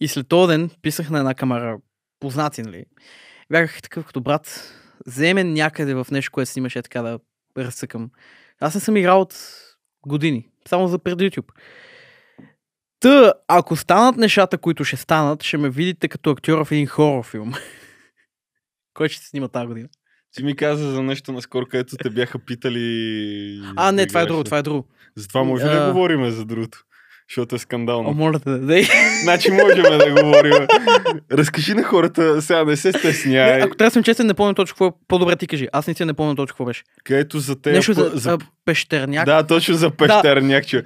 И 0.00 0.08
след 0.08 0.28
този 0.28 0.50
ден 0.50 0.70
писах 0.82 1.10
на 1.10 1.18
една 1.18 1.34
камера, 1.34 1.78
познати, 2.20 2.62
нали? 2.62 2.84
Бях 3.50 3.82
такъв 3.82 4.06
като 4.06 4.20
брат, 4.20 4.74
вземе 5.06 5.44
някъде 5.44 5.94
в 5.94 6.06
нещо, 6.10 6.32
което 6.32 6.50
снимаш 6.50 6.76
е 6.76 6.82
така 6.82 7.02
да 7.02 7.18
разсъкам. 7.58 8.10
Аз 8.60 8.74
не 8.74 8.80
съм 8.80 8.96
играл 8.96 9.20
от 9.20 9.34
години, 10.06 10.48
само 10.68 10.88
за 10.88 10.98
пред 10.98 11.18
YouTube. 11.18 11.48
Та, 13.00 13.32
ако 13.48 13.76
станат 13.76 14.16
нещата, 14.16 14.58
които 14.58 14.84
ще 14.84 14.96
станат, 14.96 15.42
ще 15.42 15.56
ме 15.56 15.70
видите 15.70 16.08
като 16.08 16.30
актьор 16.30 16.64
в 16.64 16.72
един 16.72 16.86
хорор 16.86 17.24
филм. 17.24 17.52
Кой 18.94 19.08
ще 19.08 19.22
се 19.22 19.28
снима 19.28 19.48
тази 19.48 19.66
година? 19.66 19.88
Ти 20.34 20.44
ми 20.44 20.56
каза 20.56 20.90
за 20.90 21.02
нещо 21.02 21.32
наскоро, 21.32 21.66
където 21.66 21.96
те 21.96 22.10
бяха 22.10 22.38
питали. 22.38 23.62
А, 23.76 23.92
не, 23.92 24.02
да 24.02 24.08
това 24.08 24.20
е 24.20 24.26
друго, 24.26 24.44
това 24.44 24.58
е 24.58 24.62
друго. 24.62 24.86
Затова 25.16 25.44
може 25.44 25.66
ли 25.66 25.70
да 25.70 25.86
говорим 25.86 26.30
за 26.30 26.44
другото? 26.44 26.78
Защото 27.30 27.54
е 27.54 27.58
скандално. 27.58 28.08
О, 28.08 28.14
моля 28.14 28.38
те, 28.38 28.50
да. 28.50 28.82
Значи 29.22 29.50
можем 29.50 29.82
да 29.82 30.22
говорим. 30.22 30.66
Разкажи 31.32 31.74
на 31.74 31.82
хората, 31.82 32.42
сега 32.42 32.64
не 32.64 32.76
се 32.76 32.92
стесняй. 32.92 33.56
Не, 33.56 33.62
ако 33.62 33.76
трябва 33.76 33.88
да 33.88 33.90
съм 33.90 34.02
честен, 34.02 34.26
не 34.26 34.34
помня 34.34 34.54
точно 34.54 34.74
какво 34.74 34.86
е. 34.86 34.92
По-добре 35.08 35.36
ти 35.36 35.46
кажи. 35.46 35.68
Аз 35.72 35.86
наистина 35.86 36.06
не 36.06 36.14
помня 36.14 36.36
точно 36.36 36.52
какво 36.52 36.64
беше. 36.64 36.82
Където 37.04 37.38
за 37.38 37.60
те. 37.60 37.72
Нещо 37.72 37.92
за, 37.92 38.10
за 38.14 38.38
пещерняк. 38.64 39.26
Да, 39.26 39.46
точно 39.46 39.74
за 39.74 39.90
пещерняк, 39.90 40.66
че. 40.66 40.84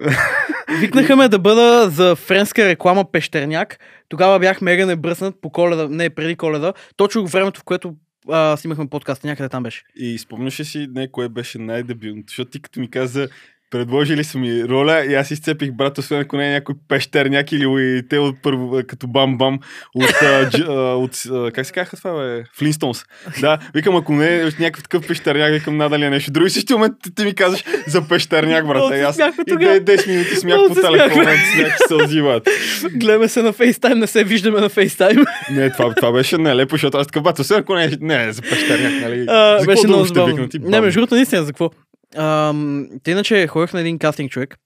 Викнаха 0.80 1.16
ме 1.16 1.28
да 1.28 1.38
бъда 1.38 1.90
за 1.90 2.16
френска 2.16 2.68
реклама 2.68 3.12
пещерняк. 3.12 3.78
Тогава 4.08 4.38
бях 4.38 4.60
мега 4.60 4.86
небръснат 4.86 5.40
по 5.40 5.50
коледа, 5.50 5.88
не, 5.88 6.10
преди 6.10 6.36
коледа. 6.36 6.72
Точно 6.96 7.26
времето, 7.26 7.60
в 7.60 7.64
което 7.64 7.94
а, 8.28 8.56
снимахме 8.56 8.86
подкаста, 8.86 9.26
някъде 9.26 9.48
там 9.48 9.62
беше. 9.62 9.82
И 9.96 10.18
спомняш 10.18 10.60
ли 10.60 10.64
си 10.64 10.88
не, 10.94 11.10
кое 11.10 11.28
беше 11.28 11.58
най-дебилното? 11.58 12.30
Защото 12.30 12.50
ти 12.50 12.62
като 12.62 12.80
ми 12.80 12.90
каза, 12.90 13.28
предложили 13.74 14.24
са 14.24 14.38
ми 14.38 14.64
роля 14.64 15.04
и 15.04 15.14
аз 15.14 15.30
изцепих 15.30 15.72
брат, 15.72 15.98
освен 15.98 16.20
ако 16.20 16.36
не 16.36 16.48
е 16.48 16.52
някой 16.52 16.74
пещерняк 16.88 17.52
или 17.52 18.02
те 18.08 18.18
от 18.18 18.36
първо, 18.42 18.76
а, 18.76 18.82
като 18.82 19.06
бам-бам 19.06 19.58
от, 19.94 20.22
а, 20.22 20.50
дж, 20.50 20.60
а, 20.60 20.72
от 20.72 21.22
а, 21.30 21.50
как 21.50 21.66
се 21.66 21.72
казаха 21.72 21.96
това, 21.96 22.12
бе? 22.14 22.44
Флинстонс. 22.54 23.04
Да, 23.40 23.58
викам, 23.74 23.96
ако 23.96 24.12
не 24.12 24.36
е 24.36 24.44
някакъв 24.44 24.82
такъв 24.82 25.06
пещерняк, 25.06 25.52
викам 25.52 25.76
надали 25.76 26.04
е 26.04 26.10
нещо. 26.10 26.30
Други 26.30 26.50
същи 26.50 26.72
момент 26.72 26.94
ти, 27.02 27.14
ти 27.14 27.24
ми 27.24 27.34
казваш 27.34 27.64
за 27.86 28.08
пещерняк, 28.08 28.66
брат. 28.66 28.76
Много 28.76 28.94
се 28.94 29.00
аз 29.00 29.18
и 29.38 29.42
тогава. 29.48 29.74
10 29.76 30.08
минути 30.08 30.36
смях 30.36 30.56
Много 30.56 30.74
по 30.74 30.80
телефона, 30.82 31.30
смях 31.54 31.76
се 31.88 31.94
озиват. 31.94 32.48
Гледаме 32.92 33.28
се 33.28 33.42
на 33.42 33.52
фейстайм, 33.52 33.98
не 33.98 34.06
се 34.06 34.24
виждаме 34.24 34.60
на 34.60 34.68
фейстайм. 34.68 35.24
Не, 35.50 35.70
това, 35.70 35.94
това 35.94 36.12
беше 36.12 36.38
нелепо, 36.38 36.74
защото 36.74 36.98
аз 36.98 37.06
такъв 37.06 37.22
бат, 37.22 37.38
освен 37.38 37.58
ако 37.58 37.74
не, 37.74 37.84
е- 37.84 37.90
не 38.00 38.24
е 38.24 38.32
за 38.32 38.42
пещерняк, 38.42 39.02
нали? 39.02 39.24
А, 39.28 39.58
за 39.60 39.66
беше 39.66 39.76
какво 39.76 39.88
много 39.88 39.92
друго 39.94 40.06
ще 40.06 40.14
забавно. 40.14 40.34
викнат? 40.34 40.54
И 40.54 40.58
Не, 40.58 40.70
бам. 40.70 40.84
между 40.84 41.00
другото, 41.00 41.14
наистина, 41.14 41.42
за 41.42 41.52
какво? 41.52 41.70
Ам, 42.16 42.88
те 43.02 43.10
иначе 43.10 43.46
ходих 43.46 43.72
на 43.72 43.80
един 43.80 43.98
кастинг 43.98 44.30
човек. 44.30 44.56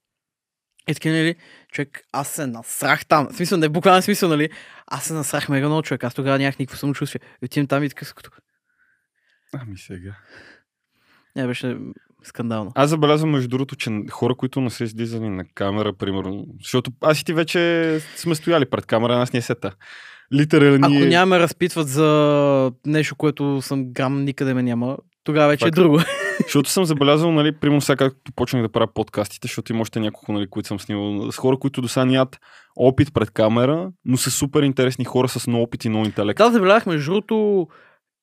И 0.88 0.94
така, 0.94 1.08
нали, 1.08 1.34
човек, 1.72 2.00
аз 2.12 2.28
се 2.28 2.46
насрах 2.46 3.06
там. 3.06 3.28
В 3.30 3.36
смисъл, 3.36 3.58
не 3.58 3.68
буквален 3.68 4.02
смисъл, 4.02 4.28
нали? 4.28 4.48
Аз 4.86 5.04
се 5.04 5.12
насрах 5.12 5.48
мега 5.48 5.66
много 5.66 5.82
човек. 5.82 6.04
Аз 6.04 6.14
тогава 6.14 6.38
нямах 6.38 6.58
никакво 6.58 6.78
самочувствие. 6.78 7.20
И 7.42 7.44
отивам 7.44 7.66
там 7.66 7.84
и 7.84 7.88
така, 7.88 8.06
като... 8.16 8.30
Ами 9.54 9.78
сега. 9.78 10.16
Не, 11.36 11.46
беше 11.46 11.76
скандално. 12.22 12.72
Аз 12.74 12.90
забелязвам, 12.90 13.30
между 13.30 13.48
другото, 13.48 13.76
че 13.76 13.90
хора, 14.10 14.34
които 14.34 14.60
не 14.60 14.70
са 14.70 14.84
излизали 14.84 15.28
на 15.28 15.44
камера, 15.54 15.92
примерно, 15.92 16.46
защото 16.62 16.90
аз 17.00 17.20
и 17.20 17.24
ти 17.24 17.32
вече 17.32 18.00
сме 18.16 18.34
стояли 18.34 18.64
пред 18.66 18.86
камера, 18.86 19.22
аз 19.22 19.32
не 19.32 19.42
сета. 19.42 19.72
Литерално 20.34 20.86
Ако 20.86 20.94
ние... 20.94 21.06
няма 21.06 21.26
ме 21.36 21.38
разпитват 21.38 21.88
за 21.88 22.72
нещо, 22.86 23.16
което 23.16 23.62
съм 23.62 23.92
грам 23.92 24.24
никъде 24.24 24.54
ме 24.54 24.62
няма, 24.62 24.96
тогава 25.24 25.48
вече 25.48 25.64
е 25.64 25.66
Факт. 25.66 25.74
друго. 25.74 26.00
Защото 26.42 26.70
съм 26.70 26.84
забелязал, 26.84 27.32
нали, 27.32 27.52
примерно 27.52 27.80
сега 27.80 27.96
както 27.96 28.32
почнах 28.32 28.62
да 28.62 28.68
правя 28.68 28.92
подкастите, 28.94 29.48
защото 29.48 29.72
има 29.72 29.80
още 29.80 30.00
няколко, 30.00 30.32
нали, 30.32 30.46
които 30.46 30.66
съм 30.66 30.80
снимал, 30.80 31.32
с 31.32 31.36
хора, 31.36 31.58
които 31.58 31.80
до 31.80 31.88
сега 31.88 32.04
нямат 32.04 32.40
опит 32.76 33.14
пред 33.14 33.30
камера, 33.30 33.92
но 34.04 34.16
са 34.16 34.30
супер 34.30 34.62
интересни 34.62 35.04
хора 35.04 35.28
с 35.28 35.46
много 35.46 35.62
опит 35.62 35.84
и 35.84 35.88
много 35.88 36.06
интелект. 36.06 36.38
Да, 36.38 36.50
забелязах, 36.50 36.86
между 36.86 37.10
другото, 37.10 37.68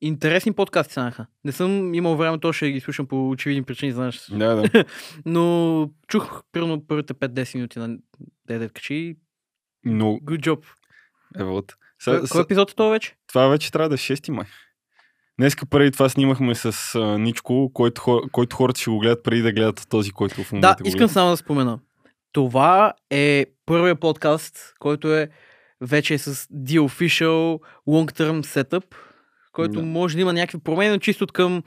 интересни 0.01 0.53
подкасти 0.53 0.91
станаха. 0.91 1.25
Не 1.43 1.51
съм 1.51 1.93
имал 1.93 2.15
време, 2.15 2.39
то 2.39 2.53
ще 2.53 2.71
ги 2.71 2.79
слушам 2.79 3.07
по 3.07 3.29
очевидни 3.29 3.63
причини, 3.63 3.91
знаеш. 3.91 4.27
Да, 4.31 4.55
да. 4.55 4.85
Но 5.25 5.89
чух 6.07 6.41
примерно 6.51 6.87
първите 6.87 7.13
5-10 7.13 7.55
минути 7.55 7.79
на 7.79 7.97
Дедет 8.47 8.71
Качи. 8.71 9.15
Но, 9.85 10.05
Good 10.05 10.47
job. 10.47 10.63
е, 11.39 11.43
вот. 11.43 11.75
Кой, 12.31 12.41
епизод 12.41 12.71
е 12.71 12.75
това 12.75 12.89
вече? 12.89 13.15
Това 13.27 13.47
вече 13.47 13.71
трябва 13.71 13.89
да 13.89 13.95
е 13.95 13.97
6 13.97 14.31
май. 14.31 14.45
Днеска 15.39 15.65
преди 15.65 15.91
това 15.91 16.09
снимахме 16.09 16.55
с 16.55 16.65
а, 16.95 17.17
Ничко, 17.17 17.71
който, 17.73 18.01
хор- 18.01 18.31
който 18.31 18.55
хората 18.55 18.79
ще 18.79 18.89
го 18.89 18.99
гледат 18.99 19.23
преди 19.23 19.41
да 19.41 19.51
гледат 19.51 19.85
този, 19.89 20.11
който 20.11 20.43
в 20.43 20.51
момента 20.51 20.67
Да, 20.69 20.83
го 20.83 20.87
искам 20.87 20.97
гледат. 20.97 21.11
само 21.11 21.29
да 21.29 21.37
спомена. 21.37 21.79
Това 22.31 22.93
е 23.09 23.45
първият 23.65 23.99
подкаст, 23.99 24.73
който 24.79 25.13
е 25.13 25.29
вече 25.81 26.13
е 26.13 26.17
с 26.17 26.35
The 26.45 26.79
Official 26.79 27.59
Long 27.87 28.11
Term 28.11 28.41
Setup, 28.43 28.83
който 29.51 29.73
Да. 29.73 29.81
може 29.81 30.15
да 30.15 30.21
има 30.21 30.33
някакви 30.33 30.57
промени, 30.59 30.91
но 30.91 30.97
чисто 30.97 31.27
към 31.27 31.63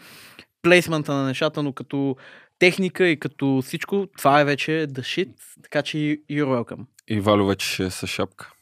плейсмента 0.62 1.12
на 1.12 1.24
нещата, 1.26 1.62
но 1.62 1.72
като 1.72 2.16
техника 2.58 3.08
и 3.08 3.18
като 3.18 3.62
всичко, 3.64 4.06
това 4.18 4.40
е 4.40 4.44
вече 4.44 4.70
the 4.90 5.00
shit, 5.00 5.28
така 5.62 5.82
че 5.82 5.96
you're 5.98 6.18
welcome. 6.64 6.84
И 7.08 7.20
Валю 7.20 7.46
вече 7.46 7.66
ще 7.68 7.84
е 7.84 7.90
с 7.90 8.06
шапка. 8.06 8.52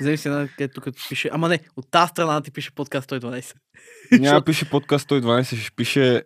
Вземи 0.00 0.16
си 0.16 0.28
една, 0.28 0.48
където 0.48 0.80
тук 0.80 0.94
пише, 1.08 1.30
ама 1.32 1.48
не, 1.48 1.58
от 1.76 1.90
тази 1.90 2.08
страна 2.08 2.40
ти 2.40 2.50
пише 2.50 2.74
подкаст 2.74 3.10
112. 3.10 3.54
Няма 4.12 4.42
пише 4.42 4.70
подкаст 4.70 5.08
112, 5.08 5.56
ще 5.56 5.70
пише 5.76 6.22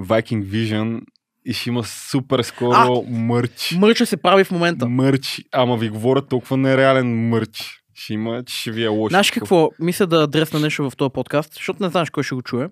Viking 0.00 0.44
Vision 0.44 1.00
и 1.44 1.52
ще 1.52 1.68
има 1.68 1.84
супер 1.84 2.42
скоро 2.42 3.02
мърч. 3.08 3.74
Мърча 3.78 4.06
се 4.06 4.16
прави 4.16 4.44
в 4.44 4.50
момента. 4.50 4.88
Мърч, 4.88 5.42
ама 5.52 5.76
ви 5.76 5.88
говоря 5.88 6.26
толкова 6.26 6.56
нереален 6.56 7.28
мърч. 7.28 7.82
Ще 7.94 8.14
има, 8.14 8.42
че 8.44 8.60
ще 8.60 8.70
ви 8.70 8.84
е 8.84 8.88
лошо. 8.88 9.12
Знаеш 9.12 9.30
какво? 9.30 9.70
Мисля 9.78 10.06
да 10.06 10.22
адресна 10.22 10.60
нещо 10.60 10.90
в 10.90 10.96
този 10.96 11.12
подкаст, 11.12 11.54
защото 11.54 11.82
не 11.82 11.88
знаеш 11.88 12.10
кой 12.10 12.22
ще 12.22 12.34
го 12.34 12.42
чуе. 12.42 12.68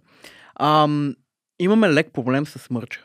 Ам, 0.61 1.15
имаме 1.59 1.93
лек 1.93 2.13
проблем 2.13 2.47
с 2.47 2.71
мърча. 2.71 3.01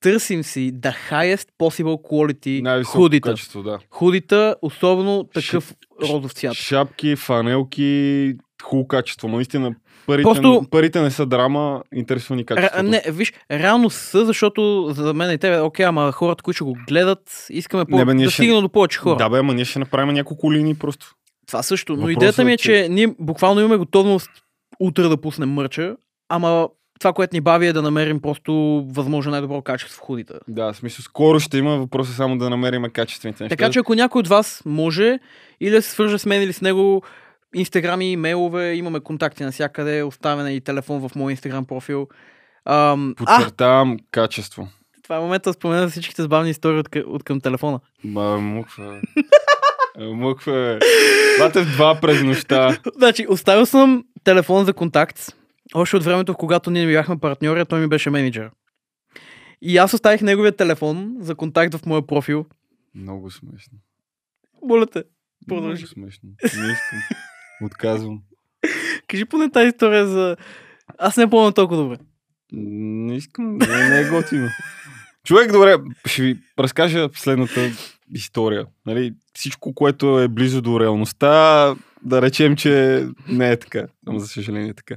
Търсим 0.00 0.42
си 0.42 0.72
the 0.74 0.94
highest 1.10 1.48
possible 1.58 1.82
quality 2.02 2.62
Най-високо 2.62 2.96
худита. 2.96 3.30
качество, 3.30 3.62
да. 3.62 3.78
Худита, 3.90 4.56
особено 4.62 5.24
такъв 5.24 5.70
Ш- 5.70 5.76
родов 6.04 6.32
цвят. 6.32 6.54
Шапки, 6.54 7.16
фанелки, 7.16 8.34
хубаво 8.62 8.88
качество. 8.88 9.28
Но 9.28 9.34
наистина 9.36 9.74
парите, 10.06 10.22
Просто- 10.22 10.64
парите 10.70 11.00
не 11.00 11.10
са 11.10 11.26
драма, 11.26 11.82
интересува 11.94 12.36
ни 12.36 12.44
качеството. 12.44 12.82
не, 12.82 13.02
виж, 13.08 13.32
реално 13.50 13.90
са, 13.90 14.24
защото 14.24 14.60
за 14.90 15.14
мен 15.14 15.30
и 15.30 15.38
тебе, 15.38 15.58
окей, 15.58 15.86
ама 15.86 16.12
хората, 16.12 16.42
които 16.42 16.56
ще 16.56 16.64
го 16.64 16.76
гледат, 16.88 17.46
искаме 17.50 17.84
по- 17.84 17.96
Не, 17.96 18.04
бе, 18.04 18.14
да 18.14 18.20
ще- 18.22 18.30
стигнат 18.32 18.62
до 18.62 18.68
повече 18.68 18.98
хора. 18.98 19.16
Да, 19.16 19.28
бе, 19.28 19.38
ама 19.38 19.54
ние 19.54 19.64
ще 19.64 19.78
направим 19.78 20.14
няколко 20.14 20.52
линии 20.52 20.74
просто. 20.74 21.06
Това 21.46 21.62
също. 21.62 21.92
Но 21.92 21.98
Въпросът 21.98 22.16
идеята 22.16 22.44
ми 22.44 22.50
е, 22.50 22.54
е, 22.54 22.58
че 22.58 22.86
ние 22.90 23.14
буквално 23.18 23.60
имаме 23.60 23.76
готовност 23.76 24.30
утре 24.80 25.02
да 25.02 25.16
пуснем 25.16 25.50
мърча, 25.50 25.96
ама 26.28 26.68
това, 27.00 27.12
което 27.12 27.36
ни 27.36 27.40
бави 27.40 27.66
е 27.66 27.72
да 27.72 27.82
намерим 27.82 28.20
просто 28.20 28.52
възможно 28.88 29.30
най-добро 29.30 29.62
качество 29.62 29.96
в 29.96 30.00
худите. 30.00 30.34
Да, 30.48 30.72
в 30.72 30.76
смисъл, 30.76 31.02
скоро 31.02 31.40
ще 31.40 31.58
има 31.58 31.76
въпроса 31.76 32.12
само 32.12 32.38
да 32.38 32.50
намерим 32.50 32.84
качествените 32.84 33.44
неща. 33.44 33.56
Така 33.56 33.72
че 33.72 33.78
ако 33.78 33.94
някой 33.94 34.20
от 34.20 34.28
вас 34.28 34.62
може 34.66 35.18
или 35.60 35.70
да 35.70 35.82
се 35.82 35.90
свърже 35.90 36.18
с 36.18 36.26
мен 36.26 36.42
или 36.42 36.52
с 36.52 36.60
него, 36.60 37.02
инстаграми, 37.54 38.12
имейлове, 38.12 38.74
имаме 38.74 39.00
контакти 39.00 39.44
навсякъде, 39.44 40.02
оставен 40.02 40.46
е 40.46 40.52
и 40.52 40.60
телефон 40.60 41.08
в 41.08 41.14
моя 41.16 41.30
инстаграм 41.32 41.64
профил. 41.64 42.08
Ам, 42.64 43.10
а, 43.10 43.14
Подчертавам 43.14 43.96
качество. 44.10 44.68
това 45.02 45.16
е 45.16 45.20
момента 45.20 45.50
да 45.50 45.54
спомена 45.54 45.88
всичките 45.88 46.22
забавни 46.22 46.50
истории 46.50 46.78
от, 46.78 46.88
къ- 46.88 47.04
от 47.06 47.22
към 47.22 47.40
телефона. 47.40 47.80
Ба, 48.04 48.38
муква. 48.38 49.00
Мъква, 49.98 50.78
Това 51.36 51.52
те 51.52 51.62
в 51.62 51.72
два 51.72 51.94
през 51.94 52.22
нощта. 52.22 52.78
Значи, 52.96 53.26
оставил 53.28 53.66
съм 53.66 54.04
телефон 54.24 54.64
за 54.64 54.72
контакт. 54.72 55.34
Още 55.74 55.96
от 55.96 56.04
времето, 56.04 56.34
когато 56.34 56.70
ние 56.70 56.86
бяхме 56.86 57.18
партньори, 57.18 57.66
той 57.66 57.80
ми 57.80 57.86
беше 57.88 58.10
менеджер. 58.10 58.50
И 59.62 59.78
аз 59.78 59.94
оставих 59.94 60.20
неговия 60.22 60.56
телефон 60.56 61.16
за 61.20 61.34
контакт 61.34 61.74
в 61.74 61.86
моя 61.86 62.06
профил. 62.06 62.46
Много 62.94 63.30
смешно. 63.30 63.78
Моля 64.64 64.86
те, 64.86 64.98
Много 65.48 65.62
продължи. 65.62 65.86
смешно. 65.86 66.28
Не 66.42 66.48
искам. 66.72 66.98
Отказвам. 67.62 68.22
Кажи 69.08 69.24
поне 69.24 69.50
тази 69.50 69.68
история 69.68 70.06
за... 70.06 70.36
Аз 70.98 71.16
не 71.16 71.30
помня 71.30 71.52
толкова 71.52 71.82
добре. 71.82 71.96
Не 72.52 73.16
искам, 73.16 73.56
не, 73.58 73.88
не 73.88 74.00
е 74.00 74.10
готино. 74.10 74.48
Човек, 75.24 75.52
добре, 75.52 75.76
ще 76.06 76.22
ви 76.22 76.38
разкажа 76.58 77.08
следната 77.14 77.70
история. 78.14 78.66
Нали, 78.86 79.14
всичко, 79.34 79.74
което 79.74 80.20
е 80.20 80.28
близо 80.28 80.62
до 80.62 80.80
реалността, 80.80 81.74
да 82.02 82.22
речем, 82.22 82.56
че 82.56 83.06
не 83.28 83.50
е 83.50 83.56
така. 83.58 83.86
Ама 84.06 84.20
за 84.20 84.26
съжаление 84.28 84.70
е 84.70 84.74
така. 84.74 84.94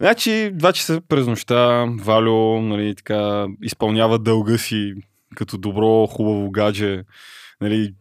Значи, 0.00 0.50
два 0.54 0.72
часа 0.72 1.00
през 1.08 1.26
нощта, 1.26 1.86
Валю, 2.00 2.62
нали, 2.62 2.94
така, 2.94 3.46
изпълнява 3.62 4.18
дълга 4.18 4.58
си 4.58 4.94
като 5.34 5.58
добро, 5.58 6.06
хубаво 6.06 6.50
гадже, 6.50 7.02
нали, 7.60 7.94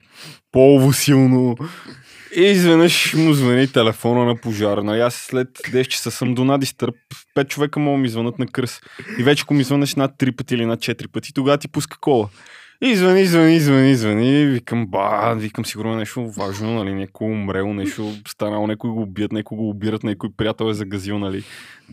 полово 0.52 0.94
силно. 0.94 1.56
И 2.36 2.42
изведнъж 2.42 3.14
му 3.14 3.34
звъни 3.34 3.72
телефона 3.72 4.26
на 4.26 4.36
пожар. 4.36 4.78
Нали, 4.78 5.00
аз 5.00 5.16
след 5.16 5.48
10 5.58 5.88
часа 5.88 6.12
съм 6.12 6.34
до 6.34 6.44
надистърп. 6.44 6.96
Пет 7.36 7.50
човека 7.50 7.80
могат 7.80 8.02
ми 8.02 8.10
звънат 8.10 8.40
на 8.40 8.48
кръс. 8.48 8.80
И 9.20 9.24
вече 9.24 9.42
ако 9.42 9.54
ми 9.54 9.64
звънеш 9.64 9.96
над 9.96 10.12
3 10.20 10.36
пъти 10.36 10.56
или 10.56 10.66
над 10.66 10.80
4 10.80 11.08
пъти, 11.12 11.34
тогава 11.34 11.58
ти 11.58 11.68
пуска 11.68 11.98
кола. 12.00 12.30
И 12.82 12.96
звъни, 12.96 13.26
звъни, 13.26 13.60
звъни, 13.60 13.96
звъни. 13.96 14.46
Викам, 14.46 14.88
ба, 14.88 15.36
викам 15.38 15.66
сигурно 15.66 15.96
нещо 15.96 16.32
важно, 16.32 16.74
нали, 16.74 16.94
някой 16.94 17.28
умрел, 17.28 17.74
нещо 17.74 18.14
станало, 18.28 18.68
някой 18.68 18.90
го 18.90 19.02
убият, 19.02 19.32
някой 19.32 19.56
го 19.56 19.70
убират, 19.70 20.04
някой 20.04 20.30
приятел 20.38 20.70
е 20.70 20.74
загазил, 20.74 21.20
нали. 21.20 21.44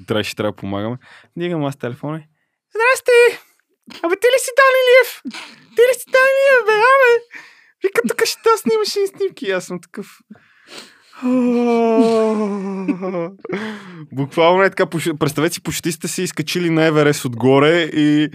Трябва, 0.06 0.24
ще 0.24 0.36
трябва 0.36 0.52
да 0.52 0.56
помагаме. 0.56 0.96
Дигам 1.36 1.64
аз 1.64 1.76
телефона. 1.76 2.22
Здрасти! 2.70 3.38
Абе, 4.02 4.16
ти 4.16 4.26
ли 4.26 4.38
си 4.38 4.50
Дани 4.58 4.82
Лиев? 4.88 5.22
Ти 5.76 5.82
ли 5.82 5.94
си 5.98 6.06
Дани 6.12 6.40
Лиев, 6.44 6.64
бе, 6.66 6.72
абе? 6.72 7.12
Вика, 7.82 8.00
тук 8.08 8.24
ще 8.24 8.40
да 8.44 8.58
снимаш 8.58 8.96
и 8.96 9.06
снимки. 9.16 9.50
Аз 9.50 9.64
съм 9.64 9.80
такъв. 9.80 10.06
Буквално 14.12 14.62
е 14.62 14.70
така, 14.70 14.86
представете 15.18 15.54
си, 15.54 15.62
почти 15.62 15.92
сте 15.92 16.08
се 16.08 16.22
изкачили 16.22 16.70
на 16.70 16.84
Еверест 16.84 17.24
отгоре 17.24 17.82
и 17.82 18.30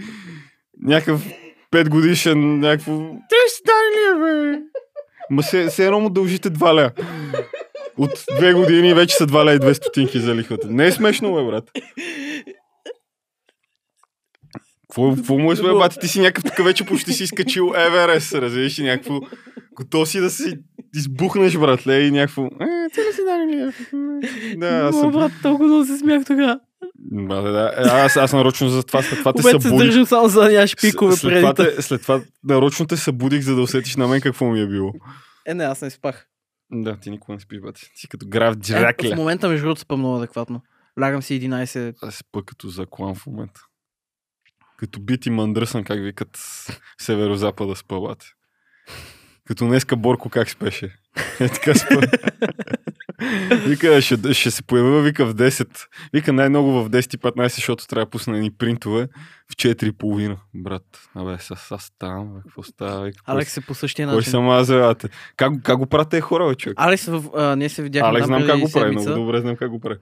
някакъв 0.82 1.22
5 1.72 1.88
годишен, 1.88 2.60
някакво... 2.60 2.92
Ти 2.98 3.34
ли 3.34 3.48
си 3.48 3.62
Дани 3.66 3.96
Лиев, 3.96 4.18
бе? 4.20 4.62
Ма 5.30 5.42
се, 5.42 5.70
се 5.70 5.86
едно 5.86 6.00
му 6.00 6.10
дължите 6.10 6.50
2 6.50 6.74
ля. 6.74 6.90
От 7.98 8.24
две 8.38 8.52
години 8.52 8.94
вече 8.94 9.16
са 9.16 9.26
2 9.26 9.44
ля 9.44 9.52
и 9.52 9.58
2 9.58 9.72
стотинки 9.72 10.20
за 10.20 10.34
лихвата. 10.34 10.66
Не 10.70 10.86
е 10.86 10.92
смешно, 10.92 11.34
бе, 11.34 11.42
брат. 11.42 11.70
Какво, 14.82 15.38
му 15.38 15.52
е 15.52 15.56
сме, 15.56 15.72
бати? 15.72 15.98
Ти 16.00 16.08
си 16.08 16.20
някакъв 16.20 16.44
такъв 16.44 16.66
вече 16.66 16.86
почти 16.86 17.12
си 17.12 17.22
изкачил 17.22 17.72
Еверест, 17.76 18.34
разбираш 18.34 18.78
и 18.78 18.82
някакво... 18.82 19.20
Готов 19.72 20.08
си 20.08 20.20
да 20.20 20.30
си 20.30 20.58
избухнеш, 20.94 21.56
братле, 21.56 22.00
и 22.00 22.10
някакво... 22.10 22.44
Е, 22.44 22.88
ти 22.94 23.00
ли 23.00 23.12
си 23.14 23.24
Дани 23.24 23.56
Лиев? 23.56 23.90
Да, 24.56 24.66
аз 24.66 25.00
съм... 25.00 25.12
брат, 25.12 25.32
толкова 25.42 25.66
много 25.66 25.84
се 25.84 25.98
смях 25.98 26.24
тогава. 26.24 26.60
Да, 27.12 27.42
да. 27.42 27.72
Е, 27.76 27.82
Аз, 27.82 28.16
аз 28.16 28.32
нарочно 28.32 28.68
за 28.68 28.82
това, 28.82 29.02
след 29.02 29.18
това 29.18 29.32
те 29.32 29.42
се 29.42 29.50
събудих. 29.50 29.78
държам 29.78 30.06
само 30.06 30.28
за 30.28 30.48
нямаш 30.48 30.76
пикове 30.76 31.16
след, 31.16 31.40
това 31.40 31.54
преди. 31.54 31.76
те, 31.76 31.82
след 31.82 32.02
това 32.02 32.22
нарочно 32.44 32.86
те 32.86 32.96
събудих, 32.96 33.42
за 33.42 33.54
да 33.54 33.62
усетиш 33.62 33.96
на 33.96 34.08
мен 34.08 34.20
какво 34.20 34.50
ми 34.50 34.60
е 34.60 34.66
било. 34.66 34.92
Е, 35.46 35.54
не, 35.54 35.64
аз 35.64 35.82
не 35.82 35.90
спах. 35.90 36.26
Да, 36.72 36.96
ти 36.96 37.10
никога 37.10 37.34
не 37.34 37.40
спиш, 37.40 37.60
бати. 37.60 37.90
Ти 38.00 38.08
като 38.08 38.26
граф 38.28 38.56
Е, 38.70 39.14
в 39.14 39.16
момента, 39.16 39.48
между 39.48 39.64
другото, 39.64 39.80
спам 39.80 39.98
много 39.98 40.16
адекватно. 40.16 40.62
Лягам 41.00 41.22
си 41.22 41.40
11. 41.40 41.94
Аз 42.02 42.14
спа 42.14 42.42
като 42.46 42.68
заклан 42.68 43.14
в 43.14 43.26
момента. 43.26 43.60
Като 44.78 45.00
бит 45.00 45.26
и 45.26 45.30
мъндръсън, 45.30 45.84
как 45.84 46.00
викат 46.00 46.38
северо-запада 47.00 47.76
спа, 47.76 48.00
бати. 48.00 48.26
Като 49.50 49.66
днеска 49.66 49.96
Борко 49.96 50.28
как 50.28 50.50
спеше. 50.50 50.96
Е 51.40 51.48
така 51.48 51.74
спа. 51.74 52.00
Вика, 53.66 54.02
ще, 54.02 54.34
ще 54.34 54.50
се 54.50 54.62
появя, 54.62 55.02
вика 55.02 55.26
в 55.26 55.34
10. 55.34 55.86
Вика 56.12 56.32
най-много 56.32 56.70
в 56.72 56.90
10.15, 56.90 57.48
защото 57.48 57.86
трябва 57.86 58.06
да 58.06 58.10
пусна 58.10 58.38
ни 58.38 58.50
принтове 58.50 59.08
в 59.52 59.56
4.30. 59.56 60.36
Брат, 60.54 60.82
абе, 61.14 61.38
с 61.40 61.50
аз 61.50 61.82
ставам, 61.82 62.34
бе, 62.34 62.40
какво 62.42 62.62
става? 62.62 63.04
Вика, 63.04 63.22
кой 63.24 63.34
Алекс 63.34 63.56
е 63.56 63.60
по 63.60 63.74
същия 63.74 64.06
Кой 64.08 64.16
начин. 64.16 64.30
съм 64.30 64.48
аз, 64.48 64.68
бе? 64.68 64.94
Как, 65.36 65.52
как 65.62 65.78
го 65.78 65.86
правят 65.86 66.08
тези 66.10 66.20
хора, 66.20 66.48
бе, 66.48 66.54
човек? 66.54 66.74
Алекс, 66.80 67.06
в, 67.06 67.24
а, 67.36 67.56
ние 67.56 67.68
се 67.68 67.82
видяхме 67.82 68.08
Алекс, 68.08 68.26
знам 68.26 68.46
как 68.46 68.60
го 68.60 68.70
прави, 68.72 68.90
много 68.90 69.14
добре 69.14 69.40
знам 69.40 69.56
как 69.56 69.70
го 69.70 69.80
прави. 69.80 69.98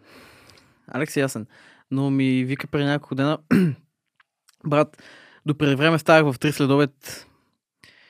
Алекс 0.89 1.17
е 1.17 1.21
ясен. 1.21 1.47
Но 1.91 2.11
ми 2.11 2.45
вика 2.45 2.67
преди 2.67 2.85
няколко 2.85 3.15
дена, 3.15 3.39
брат, 4.67 5.03
до 5.47 5.59
преди 5.59 5.75
време 5.75 5.99
ставах 5.99 6.35
в 6.35 6.39
3 6.39 6.51
следобед. 6.51 7.28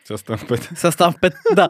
Сега 0.09 0.19
ставам 0.19 0.47
пет. 0.49 0.71
Сега 0.75 0.91
ставам 0.91 1.15
5, 1.15 1.55
да. 1.55 1.69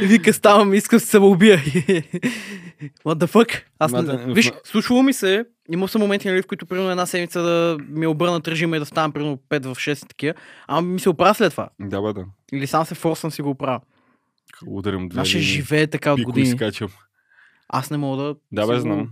вика, 0.06 0.32
ставам, 0.32 0.74
искам 0.74 0.96
да 0.96 1.00
се 1.00 1.06
самоубия. 1.06 1.58
What 3.04 3.14
the 3.14 3.26
fuck? 3.26 3.62
Аз 3.78 3.92
Мата, 3.92 4.18
не... 4.18 4.34
Виж, 4.34 4.52
случвало 4.64 5.02
ми 5.02 5.12
се, 5.12 5.44
имал 5.72 5.88
съм 5.88 6.00
моменти, 6.00 6.28
нали, 6.28 6.42
в 6.42 6.46
които 6.46 6.66
примерно 6.66 6.90
една 6.90 7.06
седмица 7.06 7.42
да 7.42 7.78
ми 7.80 8.06
обърнат 8.06 8.48
режима 8.48 8.76
и 8.76 8.80
да 8.80 8.86
ставам 8.86 9.12
примерно 9.12 9.36
5 9.50 9.62
в 9.64 9.76
6 9.76 10.04
и 10.04 10.08
такива. 10.08 10.34
Ама 10.66 10.82
ми 10.82 11.00
се 11.00 11.08
оправя 11.08 11.34
след 11.34 11.50
това. 11.50 11.68
Да, 11.80 12.02
бе, 12.02 12.12
да. 12.12 12.24
Или 12.52 12.66
сам 12.66 12.84
се 12.84 12.94
форсвам 12.94 13.30
си 13.30 13.42
го 13.42 13.50
оправя. 13.50 13.80
Ударям 14.66 15.08
две 15.08 15.18
Наше 15.18 15.36
линии. 15.36 15.48
живее 15.48 15.86
така 15.86 16.12
от 16.12 16.22
години. 16.22 16.48
изкачам. 16.48 16.88
Аз 17.68 17.90
не 17.90 17.96
мога 17.96 18.22
да... 18.22 18.34
Да, 18.52 18.66
бе, 18.66 18.74
го- 18.74 18.80
знам. 18.80 18.98
Не, 18.98 19.06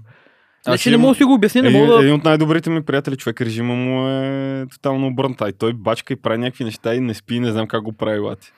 Аз 0.66 0.80
че 0.80 0.90
не 0.90 0.96
мога 0.96 1.12
да 1.12 1.16
си 1.16 1.24
го 1.24 1.34
обясня, 1.34 1.62
не 1.62 1.70
мога 1.70 1.92
да... 1.92 2.00
един 2.02 2.14
от 2.14 2.24
най-добрите 2.24 2.70
ми 2.70 2.84
приятели, 2.84 3.16
човек, 3.16 3.40
режима 3.40 3.74
му 3.74 4.08
е 4.08 4.66
тотално 4.70 5.06
обърнат. 5.06 5.42
И 5.48 5.52
той 5.52 5.72
бачка 5.72 6.12
и 6.12 6.16
прави 6.16 6.38
някакви 6.38 6.64
неща 6.64 6.94
и 6.94 7.00
не 7.00 7.14
спи, 7.14 7.40
не 7.40 7.52
знам 7.52 7.66
как 7.66 7.82
го 7.82 7.92
прави, 7.92 8.18
лати. 8.18 8.52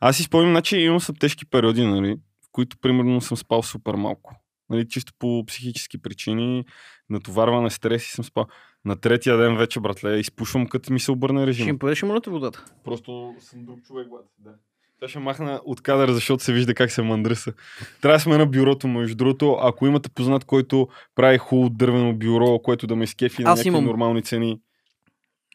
Аз 0.00 0.16
си 0.16 0.22
спомням, 0.22 0.52
значи 0.52 0.76
имам 0.76 1.00
съм 1.00 1.16
тежки 1.16 1.46
периоди, 1.46 1.86
нали, 1.86 2.14
в 2.14 2.48
които 2.52 2.76
примерно 2.78 3.20
съм 3.20 3.36
спал 3.36 3.62
супер 3.62 3.94
малко. 3.94 4.34
Нали, 4.70 4.88
чисто 4.88 5.12
по 5.18 5.44
психически 5.46 5.98
причини, 5.98 6.64
натоварване, 7.10 7.70
стрес 7.70 8.08
и 8.08 8.10
съм 8.10 8.24
спал. 8.24 8.46
На 8.84 8.96
третия 8.96 9.36
ден 9.36 9.56
вече, 9.56 9.80
братле, 9.80 10.18
изпушвам 10.18 10.66
като 10.66 10.92
ми 10.92 11.00
се 11.00 11.12
обърне 11.12 11.40
Ще 11.40 11.46
режим. 11.46 11.68
им 11.68 11.78
подеш 11.78 12.02
водата. 12.02 12.64
Просто 12.84 13.34
съм 13.40 13.64
друг 13.64 13.82
човек, 13.86 14.08
брат. 14.10 14.26
Да. 14.38 14.50
Сега 14.98 15.08
ще 15.08 15.18
махна 15.18 15.60
от 15.64 15.80
кадър, 15.80 16.10
защото 16.10 16.44
се 16.44 16.52
вижда 16.52 16.74
как 16.74 16.90
се 16.90 17.02
мъндръса. 17.02 17.52
Трябва 18.00 18.16
да 18.16 18.20
сме 18.20 18.36
на 18.36 18.46
бюрото, 18.46 18.88
между 18.88 19.16
другото. 19.16 19.52
Ако 19.52 19.86
имате 19.86 20.08
познат, 20.08 20.44
който 20.44 20.88
прави 21.14 21.38
хубаво 21.38 21.70
дървено 21.70 22.14
бюро, 22.14 22.58
което 22.58 22.86
да 22.86 22.96
ме 22.96 23.04
изкефи 23.04 23.42
на 23.42 23.50
някакви 23.50 23.68
имам. 23.68 23.84
нормални 23.84 24.22
цени, 24.22 24.60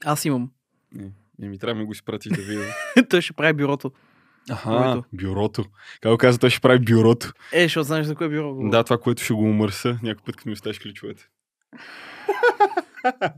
Аз 0.05 0.25
имам. 0.25 0.51
не, 0.93 1.11
не 1.39 1.49
ми 1.49 1.57
трябва 1.59 1.73
да 1.73 1.79
ми 1.79 1.85
го 1.85 1.91
изпратиш 1.91 2.31
да 2.31 2.41
видя. 2.41 2.75
Той 3.09 3.21
ще 3.21 3.33
прави 3.33 3.53
бюрото. 3.53 3.91
Аха, 4.49 4.69
Което? 4.69 5.03
бюрото. 5.13 5.65
Как 6.01 6.11
го 6.11 6.17
каза, 6.17 6.39
той 6.39 6.49
ще 6.49 6.59
прави 6.61 6.79
бюрото. 6.79 7.33
Е, 7.53 7.63
защото 7.63 7.83
знаеш 7.83 8.05
за 8.05 8.15
кое 8.15 8.29
бюро 8.29 8.53
го... 8.55 8.69
Да, 8.69 8.83
това, 8.83 8.97
което 8.97 9.23
ще 9.23 9.33
го 9.33 9.43
умърса, 9.43 9.99
някой 10.03 10.23
път, 10.25 10.35
като 10.35 10.49
ми 10.49 10.53
оставиш 10.53 10.79
ключовете. 10.79 11.27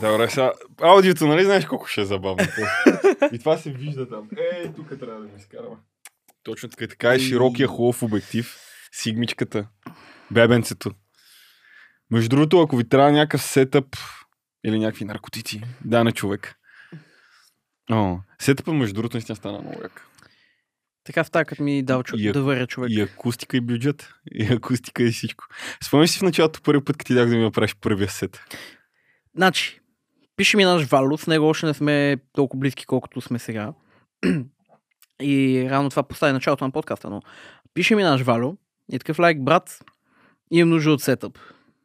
Добре, 0.00 0.30
сега, 0.30 0.52
аудиото, 0.80 1.26
нали 1.26 1.44
знаеш 1.44 1.66
колко 1.66 1.86
ще 1.86 2.00
е 2.00 2.04
забавно? 2.04 2.46
И 3.32 3.38
това 3.38 3.58
се 3.58 3.70
вижда 3.72 4.08
там. 4.08 4.28
Ей, 4.52 4.72
тук 4.76 4.88
трябва 5.00 5.20
да 5.20 5.26
ми 5.26 5.30
изкараме. 5.38 5.76
Точно 6.42 6.68
така, 6.68 6.86
така 6.86 7.14
е 7.14 7.18
широкия 7.18 7.68
хубав 7.68 8.02
обектив, 8.02 8.56
сигмичката, 8.92 9.68
бебенцето. 10.30 10.90
Между 12.10 12.28
другото, 12.28 12.60
ако 12.60 12.76
ви 12.76 12.88
трябва 12.88 13.12
някакъв 13.12 13.42
сетъп 13.42 13.86
или 14.64 14.78
някакви 14.78 15.04
наркотици, 15.04 15.62
да, 15.84 16.04
на 16.04 16.12
човек. 16.12 16.54
О, 17.90 18.18
сетъпа, 18.38 18.72
между 18.72 18.94
другото, 18.94 19.16
наистина 19.16 19.36
стана 19.36 19.58
много 19.60 19.80
як. 19.82 20.06
Така 21.04 21.24
в 21.24 21.30
тази, 21.30 21.44
като 21.44 21.62
ми 21.62 21.82
дал 21.82 22.02
чу... 22.02 22.16
И 22.18 22.28
ако- 22.28 22.38
да 22.38 22.42
варя 22.42 22.66
човек. 22.66 22.90
И 22.92 23.00
акустика, 23.00 23.56
и 23.56 23.60
бюджет. 23.60 24.12
И 24.32 24.44
акустика, 24.44 25.02
и 25.02 25.10
всичко. 25.10 25.44
Спомняш 25.84 26.10
си 26.10 26.18
в 26.18 26.22
началото 26.22 26.62
първи 26.62 26.84
път, 26.84 26.96
като 26.96 27.06
ти 27.06 27.14
дах 27.14 27.28
да 27.28 27.36
ми 27.36 27.42
направиш 27.42 27.76
първия 27.80 28.08
сет. 28.08 28.40
Значи, 29.36 29.79
пише 30.40 30.56
ми 30.56 30.64
наш 30.64 30.84
Вало, 30.84 31.18
с 31.18 31.26
него 31.26 31.46
още 31.46 31.66
не 31.66 31.74
сме 31.74 32.16
толкова 32.32 32.60
близки, 32.60 32.86
колкото 32.86 33.20
сме 33.20 33.38
сега. 33.38 33.72
И 35.22 35.66
рано 35.70 35.90
това 35.90 36.02
постави 36.02 36.32
началото 36.32 36.64
на 36.64 36.70
подкаста, 36.70 37.10
но 37.10 37.22
пише 37.74 37.94
ми 37.94 38.02
наш 38.02 38.20
Вало 38.22 38.56
и 38.92 38.98
такъв 38.98 39.18
лайк, 39.18 39.42
брат, 39.42 39.84
имам 40.50 40.70
нужда 40.70 40.90
от 40.90 41.02
сетъп. 41.02 41.38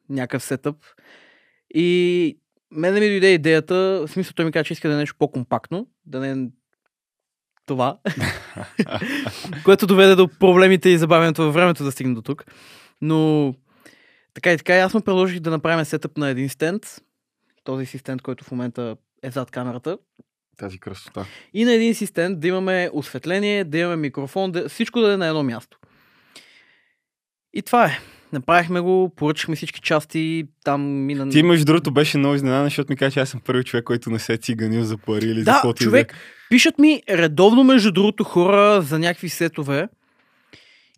Някакъв 0.09 0.43
сетъп. 0.43 0.75
И 1.73 2.37
мене 2.71 2.99
ми 2.99 3.09
дойде 3.09 3.33
идеята, 3.33 3.75
в 3.75 4.07
смисъл 4.07 4.33
той 4.35 4.45
ми 4.45 4.51
каза, 4.51 4.63
че 4.63 4.73
иска 4.73 4.89
да 4.89 4.93
е 4.93 4.97
нещо 4.97 5.15
по-компактно, 5.19 5.87
да 6.05 6.19
не 6.19 6.31
е 6.31 6.47
това, 7.65 7.97
което 9.63 9.87
доведе 9.87 10.15
до 10.15 10.27
проблемите 10.39 10.89
и 10.89 10.97
забавянето 10.97 11.43
във 11.43 11.53
времето 11.53 11.83
да 11.83 11.91
стигне 11.91 12.13
до 12.13 12.21
тук. 12.21 12.45
Но 13.01 13.53
така 14.33 14.53
и 14.53 14.57
така, 14.57 14.73
аз 14.73 14.93
му 14.93 15.01
предложих 15.01 15.39
да 15.39 15.51
направим 15.51 15.85
сетъп 15.85 16.17
на 16.17 16.29
един 16.29 16.49
стенд. 16.49 17.01
Този 17.65 17.85
си 17.85 17.97
стенд, 17.97 18.21
който 18.21 18.43
в 18.43 18.51
момента 18.51 18.95
е 19.23 19.31
зад 19.31 19.51
камерата. 19.51 19.97
тази 20.57 20.79
красота. 20.79 21.25
И 21.53 21.65
на 21.65 21.73
един 21.73 21.91
асистент 21.91 22.39
да 22.39 22.47
имаме 22.47 22.89
осветление, 22.93 23.63
да 23.63 23.77
имаме 23.77 23.95
микрофон, 23.95 24.51
да, 24.51 24.69
всичко 24.69 24.99
да 24.99 25.13
е 25.13 25.17
на 25.17 25.27
едно 25.27 25.43
място. 25.43 25.77
И 27.53 27.61
това 27.61 27.85
е. 27.85 27.99
Направихме 28.33 28.79
го, 28.79 29.13
поръчахме 29.15 29.55
всички 29.55 29.81
части, 29.81 30.43
там 30.63 30.81
мина... 31.05 31.29
Ти, 31.29 31.43
между 31.43 31.65
другото, 31.65 31.91
беше 31.93 32.17
много 32.17 32.35
изненадан, 32.35 32.65
защото 32.65 32.91
ми 32.91 32.97
каза, 32.97 33.11
че 33.11 33.19
аз 33.19 33.29
съм 33.29 33.41
първи 33.45 33.63
човек, 33.63 33.83
който 33.83 34.09
не 34.09 34.19
се 34.19 34.33
е 34.33 34.37
циганил 34.37 34.83
за 34.83 34.97
пари 34.97 35.25
или 35.25 35.39
за 35.39 35.45
Да, 35.45 35.51
каквото 35.51 35.83
и 35.83 35.85
човек, 35.85 36.07
да 36.11 36.17
е. 36.17 36.19
пишат 36.49 36.79
ми 36.79 37.01
редовно, 37.09 37.63
между 37.63 37.91
другото, 37.91 38.23
хора 38.23 38.81
за 38.81 38.99
някакви 38.99 39.29
сетове. 39.29 39.87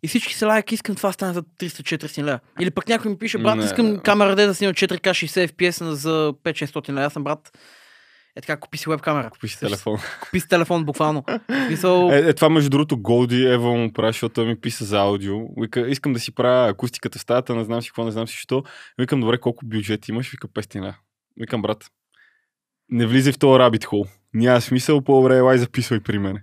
И 0.02 0.08
всички 0.08 0.34
са 0.34 0.46
лайк, 0.46 0.72
искам 0.72 0.94
това 0.94 1.12
стане 1.12 1.32
за 1.32 1.42
300-400 1.42 2.22
лева. 2.22 2.40
Или 2.60 2.70
пък 2.70 2.88
някой 2.88 3.10
ми 3.10 3.18
пише, 3.18 3.38
брат, 3.38 3.64
искам 3.64 3.92
не. 3.92 4.02
камера 4.02 4.36
да 4.36 4.54
снима 4.54 4.72
4K 4.72 5.00
60 5.00 5.46
FPS 5.46 5.90
за 5.90 6.34
5-600 6.44 6.88
лева. 6.88 7.04
Аз 7.04 7.12
съм 7.12 7.24
брат. 7.24 7.58
Е 8.36 8.40
така, 8.40 8.56
купи 8.56 8.78
си 8.78 8.90
веб 8.90 9.00
камера. 9.00 9.30
Купи 9.30 9.48
си 9.48 9.58
телефон. 9.58 9.98
Купи 10.22 10.40
си 10.40 10.48
телефон, 10.48 10.84
буквално. 10.84 11.24
Смисъл, 11.66 12.10
Е, 12.12 12.18
е, 12.18 12.32
това 12.32 12.48
между 12.48 12.70
другото 12.70 13.02
Голди 13.02 13.46
Ева 13.46 13.72
му 13.72 13.92
прави, 13.92 14.12
защото 14.12 14.44
ми 14.44 14.60
писа 14.60 14.84
за 14.84 14.98
аудио. 14.98 15.36
Вика, 15.60 15.88
искам 15.88 16.12
да 16.12 16.20
си 16.20 16.34
правя 16.34 16.68
акустиката 16.68 17.18
в 17.18 17.22
стаята, 17.22 17.54
не 17.54 17.64
знам 17.64 17.82
си 17.82 17.88
какво, 17.88 18.04
не 18.04 18.10
знам 18.10 18.28
си 18.28 18.36
що. 18.36 18.62
Викам, 18.98 19.20
добре, 19.20 19.38
колко 19.38 19.66
бюджет 19.66 20.08
имаш? 20.08 20.30
Вика, 20.30 20.48
500 20.48 20.76
лева. 20.76 20.94
Викам, 21.40 21.62
брат, 21.62 21.86
не 22.88 23.06
влизай 23.06 23.32
в 23.32 23.38
този 23.38 23.58
рабит 23.58 23.84
хол. 23.84 24.06
Няма 24.34 24.60
смисъл, 24.60 25.00
по-добре 25.00 25.36
елай 25.36 25.58
записвай 25.58 26.00
при 26.00 26.18
мене. 26.18 26.42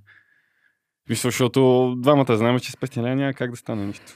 Мисля, 1.10 1.28
защото 1.28 1.94
двамата 1.98 2.38
знаем, 2.38 2.60
че 2.60 2.72
с 2.72 2.76
500 2.76 2.98
лева 2.98 3.16
няма 3.16 3.34
как 3.34 3.52
да 3.52 3.58
стане 3.58 3.86
нищо. 3.86 4.14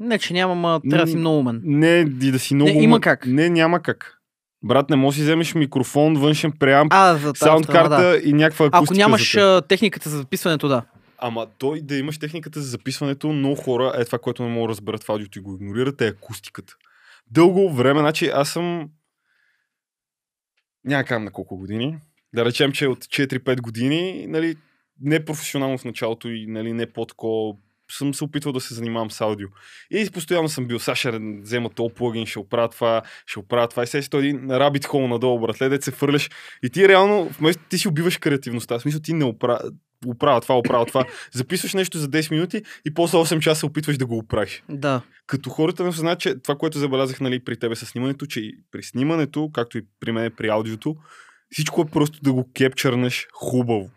не, 0.00 0.18
че 0.18 0.34
нямам, 0.34 0.64
а 0.64 0.80
трябва 0.90 1.04
да 1.06 1.10
си 1.10 1.16
много 1.16 1.38
умен. 1.38 1.60
Не, 1.64 1.98
и 2.22 2.30
да 2.30 2.38
си 2.38 2.54
много... 2.54 2.70
има 2.70 2.94
умен. 2.94 3.00
как. 3.00 3.26
Не, 3.26 3.48
няма 3.48 3.82
как. 3.82 4.16
Брат, 4.64 4.90
не 4.90 4.96
можеш 4.96 5.18
да 5.18 5.22
си 5.22 5.24
вземеш 5.24 5.54
микрофон, 5.54 6.14
външен 6.14 6.52
преамп, 6.52 6.92
А, 6.92 7.14
за 7.14 7.32
тази 7.32 7.38
саунд 7.38 7.64
страна, 7.64 7.80
карта 7.80 8.02
да. 8.02 8.28
и 8.28 8.32
някаква 8.32 8.66
акустика. 8.66 8.84
Ако 8.84 8.94
нямаш 8.94 9.34
за 9.34 9.62
техниката 9.68 10.10
за 10.10 10.16
записването, 10.16 10.68
да. 10.68 10.82
Ама 11.18 11.46
той 11.58 11.80
да 11.80 11.96
имаш 11.96 12.18
техниката 12.18 12.60
за 12.60 12.68
записването, 12.68 13.32
много 13.32 13.54
хора, 13.54 13.92
е 13.96 14.04
това, 14.04 14.18
което 14.18 14.42
не 14.42 14.48
мога 14.48 14.66
да 14.66 14.70
разберат 14.70 15.04
в 15.04 15.10
аудиото 15.10 15.38
и 15.38 15.42
го 15.42 15.54
игнорират, 15.54 16.00
е 16.00 16.06
акустиката. 16.06 16.74
Дълго 17.30 17.72
време, 17.72 18.00
значи 18.00 18.30
аз 18.34 18.48
съм... 18.48 18.88
Няма 20.84 21.04
кам 21.04 21.24
на 21.24 21.30
колко 21.30 21.56
години. 21.56 21.98
Да 22.34 22.44
речем, 22.44 22.72
че 22.72 22.86
от 22.86 22.98
4-5 22.98 23.60
години, 23.60 24.26
нали, 24.28 24.56
не 25.00 25.24
професионално 25.24 25.78
в 25.78 25.84
началото 25.84 26.28
и 26.28 26.46
нали, 26.46 26.72
не 26.72 26.86
по-тако 26.86 27.58
съм 27.92 28.14
се 28.14 28.24
опитвал 28.24 28.52
да 28.52 28.60
се 28.60 28.74
занимавам 28.74 29.10
с 29.10 29.20
аудио. 29.20 29.48
И 29.90 30.10
постоянно 30.10 30.48
съм 30.48 30.66
бил, 30.66 30.78
сега 30.78 30.94
ще 30.94 31.18
взема 31.42 31.70
този 31.70 31.94
плагин, 31.94 32.26
ще 32.26 32.38
оправя 32.38 32.68
това, 32.68 33.02
ще 33.26 33.38
оправя 33.38 33.68
това. 33.68 33.82
И 33.82 33.86
сега 33.86 34.02
си 34.02 34.10
той 34.10 34.20
един 34.26 34.50
рабит 34.50 34.86
хол 34.86 35.08
надолу, 35.08 35.40
братле, 35.40 35.68
дет 35.68 35.82
се 35.82 35.90
фърляш. 35.90 36.30
И 36.62 36.70
ти 36.70 36.88
реално, 36.88 37.28
вместо 37.28 37.62
ти 37.68 37.78
си 37.78 37.88
убиваш 37.88 38.18
креативността. 38.18 38.78
В 38.78 38.82
смисъл 38.82 39.00
ти 39.00 39.12
не 39.12 39.24
оправя, 39.24 39.60
оправя 40.06 40.40
това, 40.40 40.58
оправя 40.58 40.86
това. 40.86 41.04
Записваш 41.32 41.74
нещо 41.74 41.98
за 41.98 42.08
10 42.08 42.30
минути 42.30 42.62
и 42.84 42.94
после 42.94 43.18
8 43.18 43.40
часа 43.40 43.66
опитваш 43.66 43.98
да 43.98 44.06
го 44.06 44.18
оправиш. 44.18 44.62
Да. 44.68 45.02
Като 45.26 45.50
хората 45.50 45.82
не 45.82 45.88
осъзнат, 45.88 46.20
че 46.20 46.34
това, 46.34 46.56
което 46.56 46.78
забелязах 46.78 47.20
нали, 47.20 47.40
при 47.40 47.56
тебе 47.56 47.76
с 47.76 47.86
снимането, 47.86 48.26
че 48.26 48.40
и 48.40 48.54
при 48.72 48.82
снимането, 48.82 49.50
както 49.52 49.78
и 49.78 49.82
при 50.00 50.12
мен 50.12 50.32
при 50.36 50.48
аудиото, 50.48 50.96
всичко 51.50 51.80
е 51.80 51.90
просто 51.90 52.20
да 52.22 52.32
го 52.32 52.50
кепчърнеш 52.54 53.26
хубаво. 53.32 53.90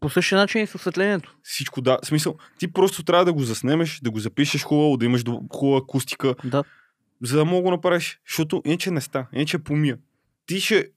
По 0.00 0.10
същия 0.10 0.38
начин 0.38 0.62
и 0.62 0.66
с 0.66 0.74
осветлението. 0.74 1.36
Всичко 1.42 1.80
да. 1.80 1.98
В 2.02 2.06
смисъл, 2.06 2.36
ти 2.58 2.72
просто 2.72 3.02
трябва 3.02 3.24
да 3.24 3.32
го 3.32 3.42
заснемеш, 3.42 4.00
да 4.02 4.10
го 4.10 4.18
запишеш 4.18 4.62
хубаво, 4.62 4.96
да 4.96 5.04
имаш 5.04 5.24
хубава 5.52 5.78
акустика, 5.78 6.34
Да. 6.44 6.64
за 7.22 7.36
да 7.36 7.44
мога 7.44 7.62
го 7.62 7.70
направиш. 7.70 8.20
Защото 8.28 8.62
иначе 8.66 8.90
не 8.90 9.00
ста, 9.00 9.26
иначе 9.32 9.58
помия. 9.58 9.98
Ти 10.46 10.60
ще, 10.60 10.88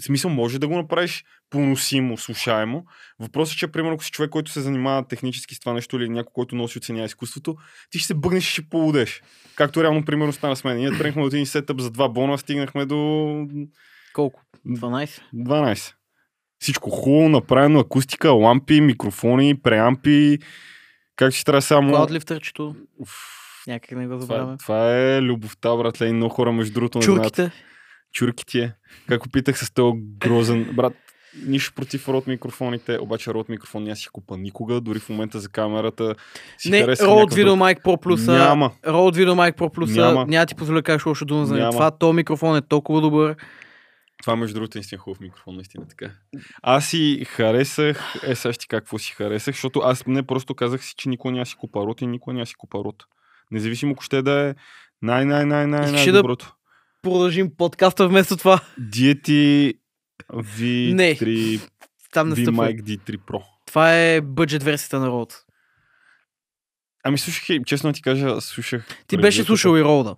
смисъл, 0.00 0.30
може 0.30 0.58
да 0.58 0.68
го 0.68 0.76
направиш 0.76 1.24
поносимо, 1.50 2.18
слушаемо. 2.18 2.84
Въпросът 3.20 3.54
е, 3.54 3.58
че, 3.58 3.68
примерно, 3.68 3.94
ако 3.94 4.04
си 4.04 4.10
човек, 4.10 4.30
който 4.30 4.50
се 4.50 4.60
занимава 4.60 5.08
технически 5.08 5.54
с 5.54 5.60
това 5.60 5.72
нещо 5.72 5.96
или 5.96 6.08
някой, 6.08 6.32
който 6.32 6.56
носи 6.56 6.78
оценява 6.78 7.06
изкуството, 7.06 7.56
ти 7.90 7.98
ще 7.98 8.06
се 8.06 8.14
бъгнеш 8.14 8.48
и 8.48 8.52
ще 8.52 8.68
полудеш. 8.68 9.22
Както 9.54 9.82
реално, 9.82 10.04
примерно, 10.04 10.32
стана 10.32 10.56
с 10.56 10.64
мен. 10.64 10.76
Ние 10.76 10.90
тръгнахме 10.90 11.22
от 11.22 11.32
един 11.32 11.46
сетъп 11.46 11.80
за 11.80 11.90
два 11.90 12.08
бона, 12.08 12.38
стигнахме 12.38 12.86
до 12.86 13.46
Колко? 14.12 14.42
12? 14.66 15.20
12. 15.34 15.94
Всичко 16.64 16.90
хубаво, 16.90 17.28
направено, 17.28 17.80
акустика, 17.80 18.30
лампи, 18.32 18.80
микрофони, 18.80 19.54
преампи. 19.54 20.38
Как 21.16 21.32
ще 21.32 21.44
трябва 21.44 21.62
само... 21.62 21.92
Клаудлифтърчето. 21.92 22.74
Някак 23.66 23.90
не 23.90 24.06
го 24.06 24.12
Това, 24.12 24.20
забравяме. 24.20 24.56
това 24.56 24.96
е 24.96 25.22
любовта, 25.22 25.76
братле. 25.76 26.06
И 26.06 26.12
много 26.12 26.34
хора, 26.34 26.52
между 26.52 26.74
другото, 26.74 26.98
не 26.98 27.04
знаят. 27.04 27.22
Чурките. 27.22 27.50
чурките. 28.12 28.72
Как 29.08 29.26
опитах 29.26 29.58
с 29.58 29.74
този 29.74 29.92
грозен. 30.18 30.70
Брат, 30.72 30.92
нищо 31.46 31.72
против 31.74 32.08
род 32.08 32.26
микрофоните, 32.26 32.98
обаче 33.00 33.34
род 33.34 33.48
микрофон 33.48 33.82
няма 33.82 33.96
си 33.96 34.08
купа 34.12 34.36
никога, 34.36 34.80
дори 34.80 34.98
в 34.98 35.08
момента 35.08 35.40
за 35.40 35.48
камерата 35.48 36.14
си 36.58 36.70
Не, 36.70 36.86
Rode. 36.86 37.30
VideoMic 37.30 37.82
Pro 37.82 38.02
Plus. 38.04 38.32
Няма. 38.32 38.70
Rode 38.86 39.24
VideoMic 39.24 39.56
Pro 39.56 39.76
Plus. 39.76 39.96
Няма. 39.96 40.26
Няма. 40.26 40.46
ти 40.46 40.54
позволя 40.54 40.78
да 40.78 40.82
кажеш 40.82 41.06
лошо 41.06 41.24
дума 41.24 41.46
за. 41.46 41.54
Няма. 41.54 41.72
Това, 41.72 41.90
то 41.90 42.12
микрофон 42.12 42.56
е 42.56 42.62
толкова 42.62 43.00
добър. 43.00 43.36
Това 44.22 44.36
между 44.36 44.54
другото 44.54 44.78
е 44.78 44.80
наистина 44.80 44.98
хубав 44.98 45.20
микрофон, 45.20 45.54
наистина 45.54 45.88
така. 45.88 46.10
Аз 46.62 46.88
си 46.88 47.24
харесах, 47.28 48.14
е 48.26 48.34
сега 48.34 48.52
ще 48.52 48.66
какво 48.66 48.98
си 48.98 49.12
харесах, 49.12 49.54
защото 49.54 49.78
аз 49.80 50.06
не 50.06 50.22
просто 50.22 50.54
казах 50.54 50.84
си, 50.84 50.94
че 50.96 51.08
никой 51.08 51.32
няма 51.32 51.46
си 51.46 51.54
купа 51.56 51.80
рот 51.80 52.00
и 52.00 52.06
никой 52.06 52.34
няма 52.34 52.46
си 52.46 52.54
купа 52.54 52.78
рот. 52.78 53.04
Независимо 53.50 54.00
ще 54.00 54.22
да 54.22 54.48
е 54.48 54.54
най-най-най-най 55.02 55.84
Искаш 55.84 56.00
ли 56.00 56.04
да- 56.04 56.12
най-доброто. 56.12 56.54
Продължим 57.02 57.56
подкаста 57.56 58.08
вместо 58.08 58.36
това. 58.36 58.60
Диети 58.78 59.74
V3, 60.32 61.70
Там 62.12 62.28
не 62.28 62.36
стъпва. 62.36 62.68
VMic 62.68 62.82
D3 62.82 63.18
Pro. 63.18 63.42
Това 63.66 63.94
е 63.94 64.20
бъджет 64.20 64.62
версията 64.62 65.00
на 65.00 65.08
Rode. 65.08 65.34
Ами 67.04 67.18
слушах 67.18 67.64
честно 67.66 67.90
да 67.90 67.94
ти 67.94 68.02
кажа, 68.02 68.40
слушах... 68.40 68.86
Ти 69.06 69.16
беше 69.16 69.44
слушал 69.44 69.76
и 69.76 69.84
Рода. 69.84 70.16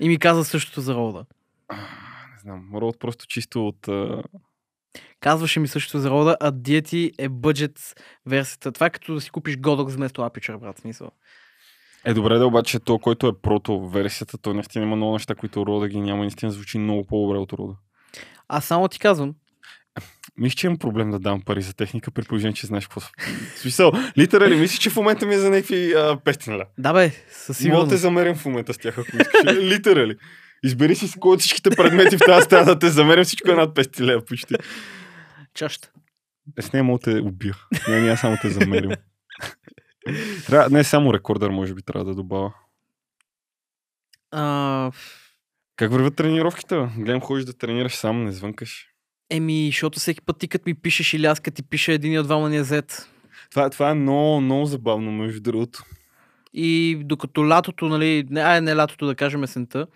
И 0.00 0.08
ми 0.08 0.18
каза 0.18 0.44
същото 0.44 0.80
за 0.80 0.94
Рода. 0.94 1.24
Знам, 2.44 2.70
Род 2.74 2.98
просто 3.00 3.26
чисто 3.26 3.66
от... 3.68 3.88
а, 3.88 4.22
Казваше 5.20 5.60
ми 5.60 5.68
същото 5.68 5.98
за 5.98 6.10
Рода, 6.10 6.36
а 6.40 6.50
Диети 6.50 7.12
е 7.18 7.28
бъджет 7.28 7.94
версията. 8.26 8.72
Това 8.72 8.86
е 8.86 8.90
като 8.90 9.14
да 9.14 9.20
си 9.20 9.30
купиш 9.30 9.56
Godox 9.56 9.90
вместо 9.90 10.20
Aperture, 10.20 10.58
брат, 10.58 10.78
смисъл. 10.78 11.10
Е, 12.04 12.14
добре 12.14 12.38
да, 12.38 12.46
обаче 12.46 12.78
то, 12.80 12.98
който 12.98 13.26
е 13.26 13.40
прото 13.40 13.88
версията, 13.88 14.38
той 14.38 14.54
наистина 14.54 14.84
има 14.84 14.96
много 14.96 15.12
неща, 15.12 15.34
които 15.34 15.66
Рода 15.66 15.88
ги 15.88 16.00
няма. 16.00 16.22
Наистина 16.22 16.52
звучи 16.52 16.78
много 16.78 17.04
по-добре 17.06 17.38
от 17.38 17.52
Рода. 17.52 17.76
Аз 18.48 18.64
само 18.64 18.88
ти 18.88 18.98
казвам, 18.98 19.34
Мисля, 20.38 20.56
че 20.56 20.66
имам 20.66 20.78
проблем 20.78 21.10
да 21.10 21.18
дам 21.18 21.40
пари 21.42 21.62
за 21.62 21.74
техника, 21.74 22.10
при 22.10 22.22
положение, 22.22 22.54
че 22.54 22.66
знаеш 22.66 22.86
какво 22.86 23.00
смисъл, 23.56 23.92
литерали, 24.18 24.56
мисля, 24.56 24.78
че 24.78 24.90
в 24.90 24.96
момента 24.96 25.26
ми 25.26 25.34
е 25.34 25.38
за 25.38 25.50
някакви 25.50 25.92
а, 25.92 26.16
500 26.16 26.52
лева. 26.52 26.64
да 26.78 26.92
бе, 26.92 27.10
със 27.30 27.60
Мога 27.64 27.76
да 27.76 27.82
те 27.84 27.96
сигурност. 27.96 28.00
замерям 28.00 28.34
в 28.36 28.44
момента 28.44 28.74
с 28.74 28.78
тях, 28.78 28.98
ако 28.98 29.16
искаш. 29.16 29.56
литерали. 29.56 30.16
Избери 30.64 30.96
си 30.96 31.20
кой 31.20 31.34
от 31.34 31.40
всичките 31.40 31.70
предмети 31.70 32.16
в 32.16 32.20
тази 32.26 32.44
стая 32.44 32.64
да 32.64 32.78
те 32.78 32.88
замерям, 32.90 33.24
всичко 33.24 33.50
е 33.50 33.54
над 33.54 33.74
500 33.74 34.00
лева 34.00 34.24
почти. 34.24 34.54
Чашата. 35.54 35.90
Е, 36.58 36.62
с 36.62 36.72
нея 36.72 36.84
мога 36.84 36.98
те 36.98 37.10
убия. 37.10 37.54
Не, 37.88 38.00
не, 38.00 38.10
аз 38.10 38.20
само 38.20 38.36
те 38.42 38.48
замерям. 38.50 38.92
Трябва, 40.46 40.70
не, 40.70 40.84
само 40.84 41.14
рекордър 41.14 41.50
може 41.50 41.74
би 41.74 41.82
трябва 41.82 42.04
да 42.04 42.14
добавя. 42.14 42.52
А, 44.30 44.90
Как 45.76 45.90
върват 45.92 46.16
тренировките? 46.16 46.88
Гледам, 46.98 47.20
ходиш 47.20 47.44
да 47.44 47.52
тренираш 47.58 47.94
сам, 47.94 48.24
не 48.24 48.32
звънкаш. 48.32 48.86
еми, 49.30 49.66
защото 49.66 49.98
всеки 50.00 50.20
път 50.20 50.38
ти 50.38 50.48
като 50.48 50.62
ми 50.66 50.74
пишеш 50.74 51.12
или 51.14 51.26
аз 51.26 51.40
като 51.40 51.54
ти 51.54 51.62
пише 51.62 51.92
един 51.92 52.18
от 52.18 52.26
двама 52.26 52.48
ни 52.50 52.56
е 52.56 52.64
зет. 52.64 53.08
Това, 53.50 53.70
това 53.70 53.90
е 53.90 53.94
много, 53.94 54.40
много 54.40 54.66
забавно, 54.66 55.12
между 55.12 55.40
другото. 55.40 55.82
И 56.52 57.00
докато 57.04 57.48
лятото, 57.48 57.88
нали, 57.88 58.26
не, 58.30 58.40
ай, 58.40 58.60
не 58.60 58.76
лятото, 58.76 59.06
да 59.06 59.14
кажем 59.14 59.44
есента, 59.44 59.86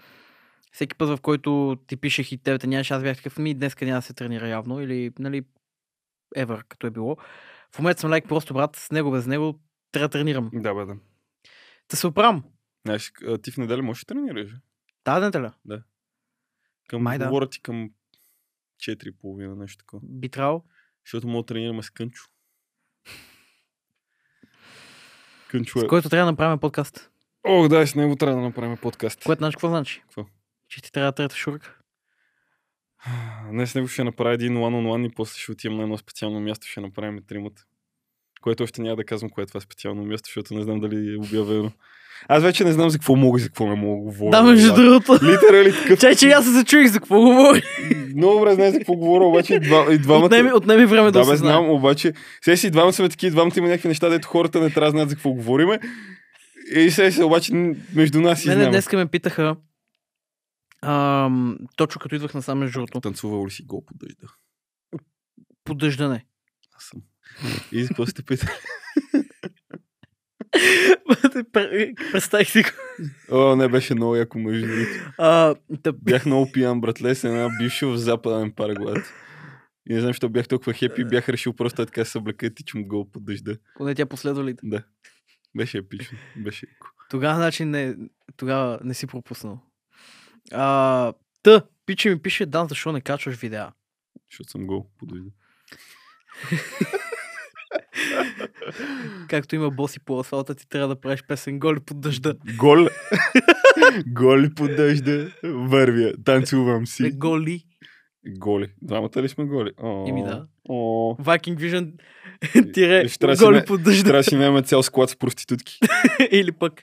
всеки 0.73 0.95
път, 0.95 1.09
в 1.09 1.21
който 1.21 1.79
ти 1.87 1.97
пишех 1.97 2.33
и 2.33 2.39
тебе, 2.39 2.67
нямаш, 2.67 2.91
аз 2.91 3.03
бях 3.03 3.17
такъв, 3.17 3.39
ми 3.39 3.55
днеска 3.55 3.85
няма 3.85 3.99
да 3.99 4.03
се 4.03 4.15
тренира 4.15 4.49
явно, 4.49 4.81
или, 4.81 5.13
нали, 5.19 5.45
ever, 6.37 6.65
като 6.69 6.87
е 6.87 6.91
било. 6.91 7.17
В 7.75 7.79
момента 7.79 8.01
съм 8.01 8.11
лайк, 8.11 8.29
просто 8.29 8.55
брат, 8.55 8.77
с 8.77 8.91
него, 8.91 9.11
без 9.11 9.27
него, 9.27 9.61
трябва 9.93 10.09
да 10.09 10.13
тренирам. 10.13 10.51
Да, 10.53 10.75
бе, 10.75 10.85
да. 10.85 10.97
Да 11.91 11.97
се 11.97 12.07
оправям. 12.07 12.45
Знаеш, 12.87 13.13
ти 13.43 13.51
в 13.51 13.57
неделя 13.57 13.83
можеш 13.83 14.05
да 14.05 14.15
тренираш. 14.15 14.51
Тази 15.05 15.25
неделя. 15.25 15.53
Към, 16.89 17.03
Май 17.03 17.19
да. 17.19 17.27
говоря 17.27 17.49
ти 17.49 17.63
към 17.63 17.91
4,5, 18.81 19.59
нещо 19.59 19.79
такова. 19.79 20.03
Би 20.05 20.29
трябвало. 20.29 20.65
Защото 21.05 21.29
мога 21.29 21.43
да 21.43 21.47
тренираме 21.47 21.83
с 21.83 21.91
Кънчо. 21.91 22.23
Кънчо 25.49 25.79
е... 25.79 25.83
С 25.83 25.87
който 25.87 26.09
трябва 26.09 26.27
да 26.27 26.33
направим 26.33 26.59
подкаст. 26.59 27.11
Ох, 27.45 27.69
да, 27.69 27.87
с 27.87 27.95
него 27.95 28.17
трябва 28.17 28.37
да 28.37 28.43
направим 28.43 28.77
подкаст. 28.77 29.25
Което 29.25 29.41
знаеш 29.41 29.55
какво 29.55 29.69
значи? 29.69 30.01
Какво? 30.01 30.27
Че 30.69 30.83
ти 30.83 30.93
трябва 30.93 31.13
трета 31.13 31.37
шурка. 31.37 31.75
Не, 33.53 33.67
с 33.67 33.75
него 33.75 33.89
ще 33.89 34.05
направя 34.05 34.35
един 34.35 34.55
one 34.55 34.59
on 34.59 34.87
one 34.87 35.07
и 35.07 35.15
после 35.15 35.39
ще 35.41 35.53
отидем 35.53 35.77
на 35.77 35.83
едно 35.83 35.99
специално 35.99 36.41
място, 36.41 36.67
ще 36.67 36.81
направим 36.81 37.21
тримата. 37.29 37.63
Което 38.41 38.63
още 38.63 38.83
няма 38.83 38.97
да 38.97 39.05
казвам 39.05 39.31
кое 39.31 39.45
е 39.45 39.47
това 39.47 39.61
специално 39.61 40.05
място, 40.05 40.27
защото 40.27 40.55
не 40.55 40.63
знам 40.63 40.81
дали 40.81 41.15
е 41.15 41.17
обявено. 41.17 41.73
Аз 42.29 42.43
вече 42.43 42.65
не 42.65 42.73
знам 42.73 42.91
за 42.91 42.99
какво 42.99 43.17
мога 43.17 43.39
и 43.39 43.43
за 43.43 43.49
какво 43.49 43.67
не 43.67 43.75
мога 43.75 43.97
да 43.97 44.05
говоря. 44.05 44.31
Да, 44.31 44.43
между 44.43 44.75
другото. 44.75 45.13
Литерали 45.13 45.73
такъв. 45.73 46.01
Чай, 46.01 46.15
че 46.15 46.31
аз 46.31 46.45
се 46.45 46.65
чуих 46.65 46.89
за 46.89 46.99
какво 47.01 47.21
говори. 47.21 47.63
Много 48.17 48.39
добре 48.39 48.55
знаеш 48.55 48.73
за 48.73 48.79
какво 48.79 48.95
говоря, 48.95 49.25
обаче 49.25 49.55
и, 49.55 49.61
два, 49.61 49.87
и 49.91 49.99
двамата... 49.99 50.27
Отнеми, 50.27 50.53
отнеми 50.53 50.87
време 50.87 51.07
да, 51.07 51.13
да, 51.13 51.19
бе, 51.19 51.21
осъзнаем. 51.21 51.59
знам, 51.59 51.71
обаче 51.71 52.13
сега 52.45 52.57
си 52.57 52.71
двамата 52.71 52.93
сме 52.93 53.09
такива, 53.09 53.31
двамата 53.31 53.53
има 53.57 53.69
някакви 53.69 53.89
неща, 53.89 54.09
дето 54.09 54.29
хората 54.29 54.61
не 54.61 54.71
трябва 54.71 54.87
да 54.87 54.91
знаят 54.91 55.11
за 55.11 55.15
какво 55.15 55.31
говориме. 55.31 55.79
И 56.77 56.91
сега 56.91 57.11
се 57.11 57.25
обаче 57.25 57.53
между 57.95 58.21
нас 58.21 58.45
и 58.45 58.49
Мене 58.49 58.67
днеска 58.67 58.97
ме 58.97 59.07
питаха, 59.07 59.57
ам, 60.83 61.59
точно 61.77 61.99
като 62.01 62.15
идвах 62.15 62.35
насам 62.35 62.59
между 62.59 62.73
другото, 62.79 63.01
Танцувал 63.01 63.47
ли 63.47 63.51
си 63.51 63.63
гол 63.65 63.85
по 63.85 63.95
дъжда? 63.95 64.27
по 65.65 65.75
дъждане. 65.75 66.27
Аз 66.77 66.85
съм. 66.85 67.03
И 67.73 67.87
какво 67.89 68.07
сте 68.07 68.23
питали? 68.23 68.51
Представих 72.13 72.51
си 72.51 72.63
го. 72.63 72.69
О, 73.37 73.57
не 73.57 73.69
беше 73.69 73.95
много 73.95 74.17
яко 74.17 74.39
между 74.39 74.67
другото. 74.67 75.13
А, 75.19 75.55
да, 75.71 75.93
Бях 75.93 76.27
много 76.27 76.53
пиян, 76.53 76.81
братле, 76.81 77.15
с 77.15 77.25
една 77.25 77.49
бивша 77.59 77.89
в 77.89 77.97
западен 77.97 78.53
Парагват. 78.53 79.13
И 79.91 79.95
не 79.95 80.01
знам, 80.01 80.11
защо 80.11 80.29
бях 80.29 80.49
толкова 80.49 80.73
хепи, 80.73 81.05
бях 81.05 81.29
решил 81.29 81.53
просто 81.53 81.87
така 81.87 82.05
се 82.05 82.19
облека 82.19 82.47
и 82.47 82.55
тичам 82.55 82.85
гол 82.85 83.11
по 83.11 83.21
дъжда. 83.21 83.57
поне 83.77 83.95
тя 83.95 84.07
последва 84.07 84.45
ли? 84.45 84.55
Да. 84.63 84.83
Беше 85.57 85.79
епично. 85.79 86.19
Беше. 86.37 86.67
Тогава, 87.11 87.37
значи, 87.37 87.65
не, 87.65 87.97
тогава 88.37 88.79
не 88.85 88.95
си 88.95 89.07
пропуснал. 89.07 89.61
А, 90.53 91.13
та, 91.43 91.63
пиче 91.87 92.11
ми 92.11 92.19
пише, 92.19 92.47
Дан, 92.47 92.69
защо 92.69 92.93
не 92.93 93.01
качваш 93.01 93.37
видеа? 93.37 93.73
Защото 94.31 94.51
съм 94.51 94.67
гол 94.67 94.87
по 94.99 95.07
дъжда. 95.07 95.31
Както 99.29 99.55
има 99.55 99.71
боси 99.71 100.01
по 100.01 100.21
асфалта, 100.21 100.55
ти 100.55 100.69
трябва 100.69 100.89
да 100.89 101.01
правиш 101.01 101.23
песен 101.23 101.59
голи 101.59 101.81
под 101.81 102.01
дъжда. 102.01 102.35
Гол. 102.57 102.87
Голи 104.07 104.55
по 104.55 104.69
дъжда. 104.69 105.31
Вървя. 105.45 106.13
Танцувам 106.25 106.81
Не, 106.81 106.87
си. 106.87 107.11
голи. 107.11 107.65
Голи. 108.29 108.69
Двамата 108.83 109.11
ли 109.17 109.29
сме 109.29 109.45
голи? 109.45 109.71
О, 109.79 110.05
Еми 110.09 110.23
да. 110.23 110.47
О. 110.69 111.15
Viking 111.17 111.57
Vision 111.57 111.93
тире 112.73 113.07
голи 113.37 113.57
не- 113.57 113.65
под 113.65 113.83
дъжда. 113.83 114.05
трябва 114.05 114.19
да 114.19 114.25
си 114.25 114.37
нямаме 114.37 114.63
цял 114.63 114.83
склад 114.83 115.11
с 115.11 115.17
проститутки. 115.17 115.79
Или 116.31 116.53
пък, 116.53 116.83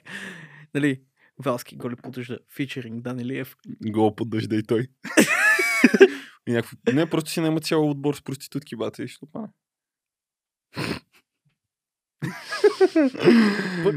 нали, 0.74 1.00
Валски 1.38 1.76
голи 1.76 1.96
под 1.96 2.14
дъжда. 2.14 2.38
Фичеринг 2.56 3.02
Дан 3.02 3.20
Илиев. 3.20 3.56
Гол 3.86 4.14
по 4.14 4.24
дъжда 4.24 4.56
и 4.56 4.62
той. 4.62 4.86
и 6.48 6.52
някакво... 6.52 6.76
Не, 6.92 7.10
просто 7.10 7.30
си 7.30 7.40
няма 7.40 7.60
цял 7.60 7.90
отбор 7.90 8.14
с 8.14 8.22
проститутки, 8.22 8.76
бате, 8.76 9.02
и 9.02 9.08
пане. 9.32 9.48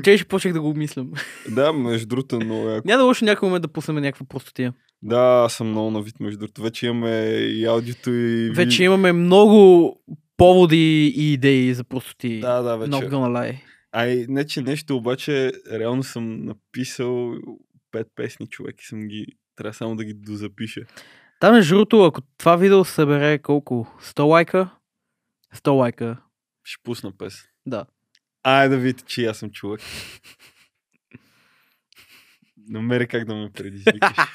Че 0.04 0.17
ще 0.17 0.28
почнах 0.28 0.54
да 0.54 0.62
го 0.62 0.69
обмислям. 0.69 1.12
Да, 1.49 1.73
между 1.73 2.08
другото 2.08 2.36
много 2.36 2.69
яко. 2.69 2.88
Няма 2.88 2.97
да 2.97 3.06
лошо 3.06 3.25
някой 3.25 3.49
момент 3.49 3.62
да 3.62 3.67
пуснем 3.67 3.95
някаква 3.95 4.25
простотия. 4.25 4.73
Да, 5.02 5.43
аз 5.45 5.54
съм 5.54 5.69
много 5.69 5.91
на 5.91 6.02
вид, 6.02 6.19
между 6.19 6.39
другото. 6.39 6.62
Вече 6.62 6.88
имаме 6.88 7.10
и 7.32 7.65
аудиото 7.65 8.12
и... 8.12 8.49
Вече 8.49 8.84
имаме 8.84 9.12
много 9.12 9.95
поводи 10.38 11.08
и 11.08 11.34
идеи 11.34 11.73
за 11.73 11.84
простотии. 11.84 12.39
Да, 12.39 12.62
да, 12.62 12.78
вече. 12.78 12.91
Not 12.91 13.10
gonna 13.10 13.30
lie. 13.30 13.60
Ай, 13.91 14.25
не 14.30 14.45
че 14.45 14.62
нещо, 14.62 14.97
обаче 14.97 15.52
реално 15.71 16.04
съм 16.04 16.45
написал 16.45 17.34
пет 17.91 18.08
песни, 18.15 18.47
човек, 18.47 18.82
и 18.82 18.86
съм 18.86 19.08
ги... 19.08 19.25
Трябва 19.56 19.73
само 19.73 19.95
да 19.95 20.06
ги 20.06 20.13
дозапиша. 20.13 20.82
Там 21.39 21.54
между 21.56 21.75
другото, 21.75 22.04
ако 22.04 22.21
това 22.21 22.56
видео 22.56 22.86
събере 22.86 23.39
колко? 23.39 23.97
100 24.02 24.23
лайка? 24.23 24.69
100 25.56 25.69
лайка. 25.69 26.17
Ще 26.63 26.84
пусна 26.84 27.17
песен. 27.17 27.49
Да. 27.65 27.86
Ай 28.43 28.69
да 28.69 28.78
видите, 28.78 29.04
че 29.04 29.25
аз 29.25 29.38
съм 29.38 29.52
човек. 29.52 29.82
Намери 32.69 33.08
как 33.08 33.25
да 33.25 33.36
ме 33.36 33.52
предизвикаш. 33.52 34.17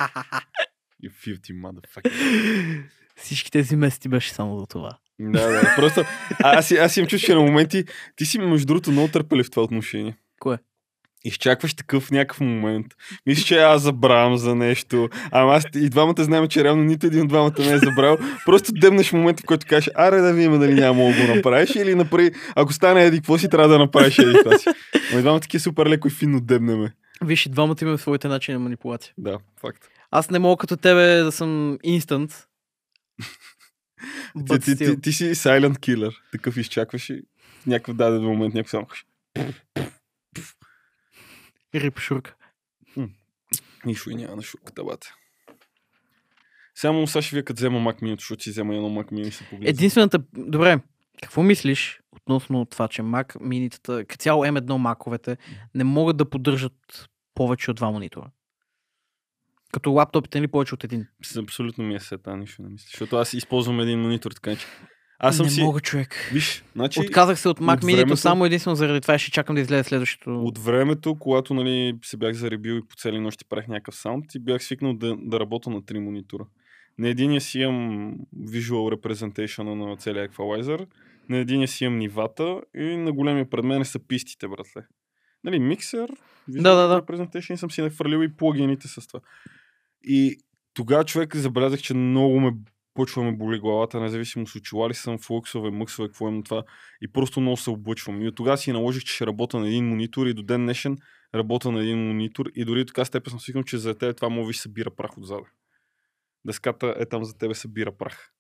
You 1.05 1.11
filthy 1.11 1.53
motherfucker. 1.53 2.85
Всички 3.17 3.51
тези 3.51 3.77
месеци 3.77 4.09
беше 4.09 4.33
само 4.33 4.59
за 4.59 4.67
това. 4.67 4.99
Да, 5.21 5.49
да. 5.49 5.73
Просто 5.77 6.05
аз, 6.43 6.73
аз 6.73 6.97
имам 6.97 7.09
чувство, 7.09 7.27
че 7.27 7.35
на 7.35 7.41
моменти 7.41 7.85
ти 8.17 8.27
си 8.27 8.39
между 8.39 8.67
другото 8.67 8.91
много 8.91 9.09
търпелив 9.09 9.47
в 9.47 9.51
това 9.51 9.63
отношение. 9.63 10.17
Кое? 10.41 10.59
Изчакваш 11.25 11.75
такъв 11.75 12.11
някакъв 12.11 12.41
момент. 12.41 12.87
Мислиш, 13.27 13.47
че 13.47 13.59
аз 13.59 13.83
забравям 13.83 14.37
за 14.37 14.55
нещо. 14.55 15.09
Ама 15.31 15.55
аз 15.55 15.65
и 15.75 15.89
двамата 15.89 16.15
знаем, 16.19 16.49
че 16.49 16.65
реално 16.65 16.85
нито 16.85 17.07
един 17.07 17.23
от 17.23 17.29
двамата 17.29 17.55
не 17.59 17.73
е 17.73 17.79
забрал. 17.79 18.19
Просто 18.45 18.73
дебнеш 18.73 19.13
момента, 19.13 19.43
в 19.43 19.47
който 19.47 19.67
кажеш, 19.67 19.91
аре 19.95 20.21
да 20.21 20.33
видим 20.33 20.61
дали 20.61 20.75
няма 20.75 21.05
да 21.05 21.27
го 21.27 21.35
направиш 21.35 21.75
или 21.75 21.95
направи, 21.95 22.31
ако 22.57 22.73
стане 22.73 23.05
еди, 23.05 23.17
какво 23.17 23.39
си 23.39 23.49
трябва 23.49 23.69
да 23.69 23.79
направиш 23.79 24.19
еди 24.19 24.39
това 24.45 24.59
си. 24.59 24.69
Но 25.13 25.19
и 25.19 25.23
двамата 25.23 25.41
такива 25.41 25.61
супер 25.61 25.87
леко 25.87 26.09
и 26.09 26.11
финно 26.11 26.41
дебнеме. 26.41 26.93
Виж, 27.25 27.47
и 27.47 27.49
двамата 27.49 27.77
имаме 27.83 27.99
своите 27.99 28.29
начини 28.29 28.55
на 28.55 28.61
манипулация. 28.61 29.15
Да, 29.19 29.39
факт. 29.61 29.85
Аз 30.11 30.31
не 30.31 30.39
мога 30.39 30.57
като 30.57 30.77
тебе 30.77 31.17
да 31.17 31.33
съм 31.33 31.79
инстант. 31.83 32.47
Ти, 34.47 34.61
ти, 34.61 34.77
ти, 34.77 35.01
ти, 35.01 35.13
си 35.13 35.25
silent 35.25 35.79
killer. 35.79 36.15
Такъв 36.33 36.57
изчакваш 36.57 37.11
и 37.11 37.23
в 37.61 37.67
някакъв 37.67 37.97
даден 37.97 38.23
момент 38.23 38.55
някакъв 38.55 38.71
само 38.71 38.87
Рип 41.75 41.99
шурка. 41.99 42.35
Нищо 43.87 44.11
и 44.11 44.15
няма 44.15 44.37
на 44.37 44.43
шурката, 44.43 44.85
бате. 44.85 45.13
Само 46.75 47.07
Саши 47.07 47.35
вие 47.35 47.43
като 47.43 47.59
взема 47.59 47.79
Mac 47.79 48.03
Mini, 48.03 48.21
защото 48.21 48.43
си 48.43 48.51
взема 48.51 48.75
едно 48.75 48.89
Mac 48.89 49.13
Mini 49.13 49.27
и 49.27 49.31
се 49.31 49.45
погледа. 49.45 49.71
Единствената... 49.71 50.19
Добре, 50.33 50.81
какво 51.23 51.43
мислиш 51.43 52.01
относно 52.13 52.67
това, 52.67 52.89
че 52.89 53.03
Mac 53.03 53.41
минитата, 53.41 54.05
като 54.05 54.23
цяло 54.23 54.45
M1 54.45 54.77
маковете, 54.77 55.37
не 55.75 55.85
могат 55.85 56.17
да 56.17 56.31
поддържат 56.31 57.09
повече 57.35 57.71
от 57.71 57.77
два 57.77 57.91
монитора? 57.91 58.31
Като 59.75 59.93
лаптопите, 59.93 60.39
нали 60.41 60.49
повече 60.49 60.75
от 60.75 60.85
един? 60.85 61.07
Абсолютно 61.39 61.85
ми 61.85 61.95
е 61.95 62.01
сета, 62.01 62.37
нищо 62.37 62.63
не 62.63 62.69
мисля. 62.69 62.87
Защото 62.91 63.17
аз 63.17 63.33
използвам 63.35 63.81
един 63.81 64.01
монитор, 64.01 64.31
така 64.33 64.57
че. 64.57 64.67
Аз 65.19 65.37
съм 65.37 65.47
не 65.47 65.51
си. 65.51 65.63
мога, 65.63 65.81
човек. 65.81 66.31
Виж, 66.33 66.65
значи, 66.75 67.01
Отказах 67.01 67.39
се 67.39 67.49
от 67.49 67.61
Mac 67.61 67.75
от 67.77 67.83
Mini 67.83 67.97
времето- 67.97 68.17
само 68.17 68.45
единствено 68.45 68.77
заради 68.77 69.01
това 69.01 69.19
ще 69.19 69.31
чакам 69.31 69.55
да 69.55 69.61
излезе 69.61 69.85
следващото. 69.89 70.43
от 70.43 70.59
времето, 70.59 71.15
когато 71.15 71.55
нали, 71.55 71.99
се 72.05 72.17
бях 72.17 72.35
заребил 72.35 72.73
и 72.73 72.89
по 72.89 72.97
цели 72.97 73.21
нощи 73.21 73.45
правих 73.49 73.69
някакъв 73.69 73.95
саунд, 73.95 74.35
и 74.35 74.39
бях 74.39 74.65
свикнал 74.65 74.95
да, 74.95 75.17
да 75.19 75.41
работя 75.41 75.71
на 75.71 75.85
три 75.87 75.99
монитора. 75.99 76.45
На 76.99 77.09
единия 77.09 77.41
си 77.41 77.59
имам 77.59 78.15
visual 78.41 78.97
representation 78.97 79.63
на 79.65 79.97
целия 79.97 80.23
еквалайзър, 80.23 80.87
на 81.29 81.37
единия 81.37 81.69
си 81.69 81.85
имам 81.85 81.99
нивата 81.99 82.61
и 82.77 82.97
на 82.97 83.13
големия 83.13 83.51
пред 83.51 83.65
мен 83.65 83.85
са 83.85 83.99
пистите, 83.99 84.49
братле. 84.49 84.87
Нали, 85.45 85.59
миксер, 85.59 86.11
visual 86.51 86.63
Да, 86.63 86.75
да, 86.75 86.89
да. 86.89 87.03
representation 87.03 87.55
съм 87.55 87.71
си 87.71 87.83
нахвърлил 87.83 88.23
и 88.23 88.37
плагините 88.37 88.89
с 88.89 89.07
това. 89.07 89.21
И 90.05 90.39
тогава 90.75 91.05
човек 91.05 91.37
забелязах, 91.37 91.81
че 91.81 91.95
много 91.95 92.41
ме 92.41 92.53
почва 92.95 93.23
ме 93.23 93.33
боли 93.33 93.59
главата, 93.59 94.01
независимо 94.01 94.47
с 94.47 94.57
очила 94.57 94.89
ли 94.89 94.95
съм, 94.95 95.19
флуксове, 95.19 95.71
мъксове, 95.71 96.09
какво 96.09 96.29
имам 96.29 96.43
това. 96.43 96.65
И 97.01 97.09
просто 97.09 97.41
много 97.41 97.57
се 97.57 97.71
облъчвам. 97.71 98.23
И 98.23 98.29
от 98.29 98.35
тогава 98.35 98.59
си 98.59 98.73
наложих, 98.73 99.03
че 99.03 99.15
ще 99.15 99.27
работя 99.27 99.61
на 99.61 99.69
един 99.69 99.89
монитор 99.89 100.27
и 100.27 100.35
до 100.35 100.43
ден 100.43 100.63
днешен 100.63 100.99
работя 101.35 101.73
на 101.73 101.81
един 101.81 102.07
монитор. 102.07 102.47
И 102.55 102.65
дори 102.65 102.85
до 102.85 102.87
така 102.87 103.05
степен 103.05 103.31
съм 103.31 103.41
свикнал, 103.41 103.65
че 103.65 103.79
за 103.79 103.99
теб 103.99 104.17
това 104.17 104.29
му 104.29 104.47
виж 104.47 104.57
събира 104.57 104.91
прах 104.91 105.19
отзаде. 105.19 105.45
Дъската 106.45 106.95
е 106.99 107.07
там 107.07 107.25
за 107.25 107.39
тебе 107.39 107.55
събира 107.55 107.97
прах. 107.97 108.33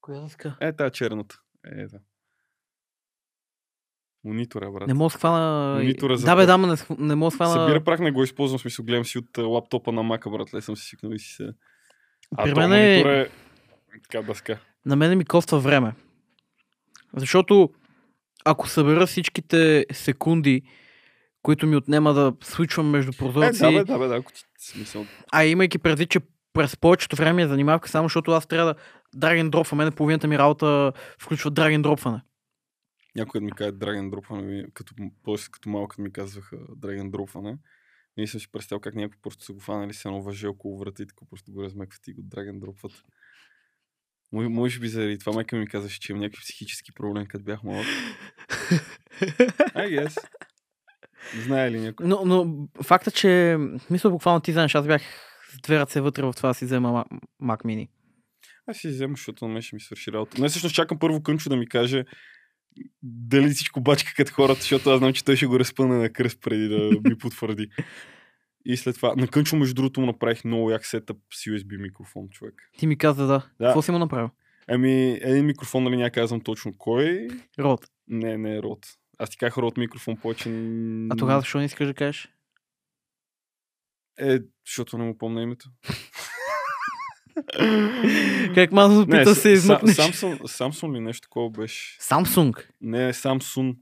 Коя 0.00 0.20
дъска? 0.20 0.56
Е, 0.60 0.72
тая 0.72 0.90
черната. 0.90 1.40
Е, 1.66 1.86
да. 1.86 1.98
Монитора, 4.24 4.70
брат. 4.70 4.88
Не 4.88 4.94
мога 4.94 5.06
да 5.06 5.10
схвана... 5.10 5.74
Монитора 5.78 6.16
за 6.16 6.26
Да, 6.26 6.36
бе, 6.36 6.46
да, 6.46 6.58
ма 6.58 6.66
не, 6.66 6.96
не 7.06 7.14
мога 7.14 7.30
да 7.30 7.34
схвана... 7.34 7.52
Събира 7.52 7.84
прах, 7.84 8.00
не 8.00 8.10
го 8.10 8.22
използвам, 8.22 8.58
смисъл 8.58 8.84
гледам 8.84 9.04
си 9.04 9.18
от 9.18 9.38
лаптопа 9.38 9.92
на 9.92 10.02
мака, 10.02 10.30
братле, 10.30 10.60
съм 10.60 10.76
си 10.76 10.86
свикнал 10.86 11.12
и 11.12 11.18
си 11.18 11.32
се... 11.34 11.48
А 12.36 12.44
При 12.44 12.54
мен 12.54 12.72
е- 12.72 13.00
е... 13.00 13.26
Така 14.02 14.22
дъска. 14.22 14.58
на 14.86 14.96
мене 14.96 15.16
ми 15.16 15.24
коства 15.24 15.58
време. 15.58 15.92
Защото 17.16 17.70
ако 18.44 18.68
събера 18.68 19.06
всичките 19.06 19.86
секунди, 19.92 20.62
които 21.42 21.66
ми 21.66 21.76
отнема 21.76 22.14
да 22.14 22.32
свичвам 22.42 22.90
между 22.90 23.12
Е, 23.14 23.18
прозорци, 23.18 23.62
да, 23.62 23.72
бе, 23.72 23.84
да, 23.84 23.98
бе, 23.98 24.06
да, 24.06 24.16
ако 24.16 24.32
ти 24.32 24.40
смисъл. 24.58 25.06
а 25.32 25.44
имайки 25.44 25.78
предвид, 25.78 26.10
че 26.10 26.20
през 26.52 26.76
повечето 26.76 27.16
време 27.16 27.42
е 27.42 27.48
занимавка 27.48 27.88
само 27.88 28.08
защото 28.08 28.30
аз 28.32 28.46
трябва 28.46 28.66
да 28.66 28.74
драген 29.14 29.50
дропва. 29.50 29.76
Мене 29.76 29.90
половината 29.90 30.28
ми 30.28 30.38
работа 30.38 30.92
включва 31.18 31.50
драген 31.50 31.82
дропване. 31.82 32.20
Някой 33.16 33.40
да 33.40 33.44
ми 33.44 33.52
каже 33.52 33.72
Dragon 33.72 34.10
Dropване, 34.10 34.66
като, 34.74 34.94
после 35.22 35.48
като 35.50 35.68
малко 35.68 36.00
ми 36.02 36.12
казваха 36.12 36.56
Dragon 36.56 37.10
Dropване. 37.10 37.58
И 38.16 38.26
съм 38.26 38.40
си 38.40 38.52
представил 38.52 38.80
как 38.80 38.94
някой 38.94 39.18
просто 39.22 39.44
са 39.44 39.52
го 39.52 39.60
фанали 39.60 39.94
с 39.94 40.04
едно 40.04 40.22
въже 40.22 40.46
около 40.46 40.78
врата 40.78 41.02
и 41.02 41.06
така 41.06 41.24
просто 41.30 41.52
го 41.52 41.62
размекват 41.62 42.08
и 42.08 42.12
го 42.12 42.22
Dragon 42.22 42.58
Dropват. 42.58 42.92
Мо- 44.34 44.48
Може 44.48 44.80
би 44.80 44.88
заради 44.88 45.18
това 45.18 45.32
майка 45.32 45.56
ми 45.56 45.66
казваше, 45.66 46.00
че 46.00 46.12
имам 46.12 46.20
някакви 46.20 46.42
психически 46.42 46.92
проблеми, 46.92 47.28
като 47.28 47.44
бях 47.44 47.62
малък. 47.62 47.86
I 49.74 50.06
guess. 50.06 50.18
Знае 51.44 51.70
ли 51.70 51.80
някой? 51.80 52.06
но, 52.06 52.24
но 52.24 52.68
факта, 52.82 53.10
че 53.10 53.56
мисля 53.90 54.10
буквално 54.10 54.40
ти 54.40 54.52
знаеш, 54.52 54.74
аз 54.74 54.86
бях 54.86 55.02
с 55.52 55.60
две 55.60 55.78
ръце 55.78 56.00
вътре 56.00 56.22
в 56.22 56.32
това 56.36 56.48
да 56.48 56.54
си 56.54 56.64
взема 56.64 57.04
Mac 57.42 57.64
Mini. 57.64 57.88
Аз 58.66 58.76
си 58.76 58.88
взема, 58.88 59.14
защото 59.16 59.46
на 59.46 59.52
мен 59.52 59.62
ще 59.62 59.76
ми 59.76 59.80
свърши 59.80 60.12
работа. 60.12 60.40
Не, 60.42 60.48
всъщност 60.48 60.74
чакам 60.74 60.98
първо 60.98 61.22
Кънчо 61.22 61.48
да 61.48 61.56
ми 61.56 61.68
каже 61.68 62.04
дали 63.02 63.50
всичко 63.50 63.80
бачка 63.80 64.12
като 64.16 64.32
хората, 64.32 64.60
защото 64.60 64.90
аз 64.90 64.98
знам, 64.98 65.12
че 65.12 65.24
той 65.24 65.36
ще 65.36 65.46
го 65.46 65.60
разпъне 65.60 65.96
на 65.96 66.12
кръст 66.12 66.40
преди 66.40 66.68
да 66.68 66.90
ми 67.08 67.18
потвърди. 67.18 67.68
И 68.64 68.76
след 68.76 68.96
това, 68.96 69.14
на 69.16 69.28
Кънчо, 69.28 69.56
между 69.56 69.74
другото, 69.74 70.00
му 70.00 70.06
направих 70.06 70.44
много 70.44 70.70
як 70.70 70.86
сетъп 70.86 71.16
с 71.34 71.44
USB 71.44 71.82
микрофон, 71.82 72.28
човек. 72.28 72.54
Ти 72.78 72.86
ми 72.86 72.98
каза 72.98 73.26
да. 73.26 73.46
Да. 73.60 73.66
Какво 73.66 73.82
си 73.82 73.90
му 73.90 73.98
направил? 73.98 74.30
Ами, 74.68 75.18
един 75.22 75.46
микрофон, 75.46 75.84
нали 75.84 75.96
няма 75.96 76.10
казвам 76.10 76.40
точно 76.40 76.78
кой. 76.78 77.28
Род. 77.58 77.86
Не, 78.08 78.38
не 78.38 78.56
е 78.56 78.62
род. 78.62 78.86
Аз 79.18 79.30
ти 79.30 79.36
казах 79.36 79.58
род 79.58 79.76
микрофон 79.76 80.16
повече. 80.16 80.48
А 81.10 81.16
тогава 81.16 81.40
защо 81.40 81.58
не 81.58 81.64
искаш 81.64 81.86
да 81.86 81.94
кажеш? 81.94 82.28
Е, 84.20 84.38
защото 84.66 84.98
не 84.98 85.04
му 85.04 85.18
помня 85.18 85.42
името. 85.42 85.70
Как 88.54 88.72
мазно 88.72 89.00
Не, 89.00 89.18
пита 89.18 89.34
се 89.34 89.48
измъкнеш? 89.48 89.96
Samsung, 89.96 90.40
Samsung 90.40 90.94
ли 90.94 91.00
нещо 91.00 91.22
такова 91.22 91.50
беше? 91.50 91.98
Samsung. 92.00 92.66
Не, 92.80 93.12
Samsung. 93.12 93.76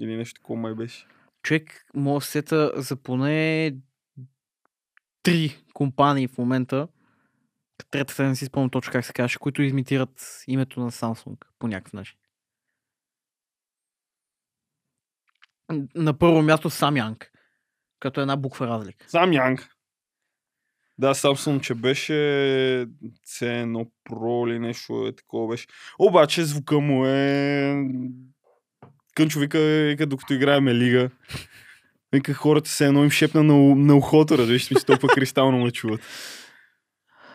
Или 0.00 0.16
нещо 0.16 0.40
такова 0.40 0.60
май 0.60 0.74
беше. 0.74 1.06
Човек 1.42 1.84
може 1.94 2.22
да 2.22 2.26
се 2.26 2.30
сета 2.32 2.72
за 2.76 2.96
поне 2.96 3.74
три 5.22 5.64
компании 5.74 6.28
в 6.28 6.38
момента. 6.38 6.88
Третата 7.90 8.22
не 8.22 8.36
си 8.36 8.46
спомням 8.46 8.70
точно 8.70 8.92
как 8.92 9.04
се 9.04 9.12
казваше, 9.12 9.38
които 9.38 9.62
имитират 9.62 10.44
името 10.46 10.80
на 10.80 10.90
Samsung 10.90 11.36
по 11.58 11.68
някакъв 11.68 11.92
начин. 11.92 12.18
На 15.94 16.18
първо 16.18 16.42
място 16.42 16.70
Samyang, 16.70 17.28
като 18.00 18.20
една 18.20 18.36
буква 18.36 18.66
разлика. 18.66 19.06
Samyang. 19.06 19.68
Да, 20.98 21.14
Samsung, 21.14 21.60
че 21.60 21.74
беше 21.74 22.12
C1 23.28 23.88
Pro 24.10 24.50
или 24.50 24.58
нещо 24.58 25.06
е 25.06 25.12
такова 25.12 25.48
беше. 25.48 25.66
Обаче 25.98 26.44
звука 26.44 26.80
му 26.80 27.06
е... 27.06 27.74
Кънчо 29.14 29.38
вика, 29.38 29.58
вика 29.88 30.06
докато 30.06 30.34
играеме 30.34 30.74
лига. 30.74 31.10
Вика 32.12 32.34
хората 32.34 32.70
се 32.70 32.86
едно 32.86 33.04
им 33.04 33.10
шепна 33.10 33.42
на, 33.42 33.54
на 33.74 33.96
ухото, 33.96 34.38
разбираш, 34.38 34.64
смисъл, 34.64 34.86
толкова 34.86 35.14
кристално 35.14 35.64
ме 35.64 35.70
чуват. 35.70 36.00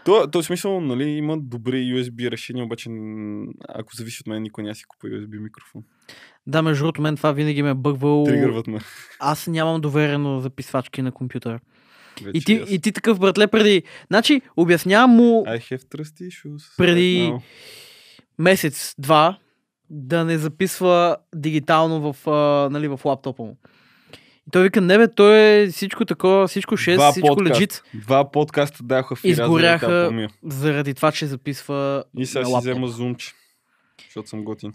То, 0.06 0.32
то 0.32 0.44
смисъл, 0.44 0.82
нали, 0.82 1.04
има 1.04 1.38
добри 1.38 1.78
USB 1.78 2.32
решения, 2.32 2.66
обаче 2.66 2.90
ако 3.70 3.96
зависи 3.96 4.22
от 4.22 4.28
мен, 4.28 4.42
никой 4.42 4.64
няма 4.64 4.76
си 4.76 4.84
купа 4.88 5.08
USB 5.08 5.40
микрофон. 5.40 5.84
Да, 6.48 6.62
между 6.62 6.84
другото, 6.84 7.02
мен 7.02 7.16
това 7.16 7.32
винаги 7.32 7.64
ме 7.64 7.70
е 7.70 7.74
бъгвало. 7.74 8.26
Тригърват 8.26 8.68
ме. 8.68 8.80
Аз 9.20 9.48
нямам 9.48 9.82
доверено 9.82 10.40
записвачки 10.40 11.02
на 11.02 11.12
компютъра. 11.12 11.60
Вече 12.22 12.38
И 12.38 12.42
ти, 12.42 12.64
и 12.70 12.80
ти 12.80 12.92
такъв, 12.92 13.20
братле, 13.20 13.48
преди... 13.48 13.84
Значи, 14.08 14.42
обяснявам 14.58 15.12
му 15.12 15.44
I 15.48 15.60
have 15.60 15.84
trust 15.84 16.30
issues. 16.30 16.78
Преди- 16.78 17.32
now. 17.32 17.42
месец-два 18.40 19.38
да 19.90 20.26
не 20.26 20.38
записва 20.38 21.18
дигитално 21.36 22.14
в, 22.14 22.28
а, 22.30 22.70
нали, 22.70 22.88
в 22.88 23.00
лаптопа 23.06 23.44
му. 23.44 23.58
И 24.48 24.52
той 24.52 24.64
вика, 24.64 24.82
не 24.82 24.98
бе, 24.98 25.08
той 25.08 25.38
е 25.38 25.68
всичко 25.68 26.06
такова, 26.06 26.48
всичко 26.48 26.78
6, 26.78 26.96
Два 26.96 27.12
всичко 27.12 27.28
подкаста. 27.28 27.56
лежит, 27.56 27.84
Два 27.94 28.32
подкаста 28.32 28.84
даха 28.84 29.16
в 29.16 29.24
Изгоряха 29.24 29.88
заради 29.88 30.28
заради 30.44 30.94
това, 30.94 31.12
че 31.12 31.26
записва 31.26 32.04
И 32.18 32.26
сега 32.26 32.46
си 32.46 32.54
взема 32.60 32.88
зумче, 32.88 33.34
защото 34.06 34.30
съм 34.30 34.44
готин. 34.44 34.74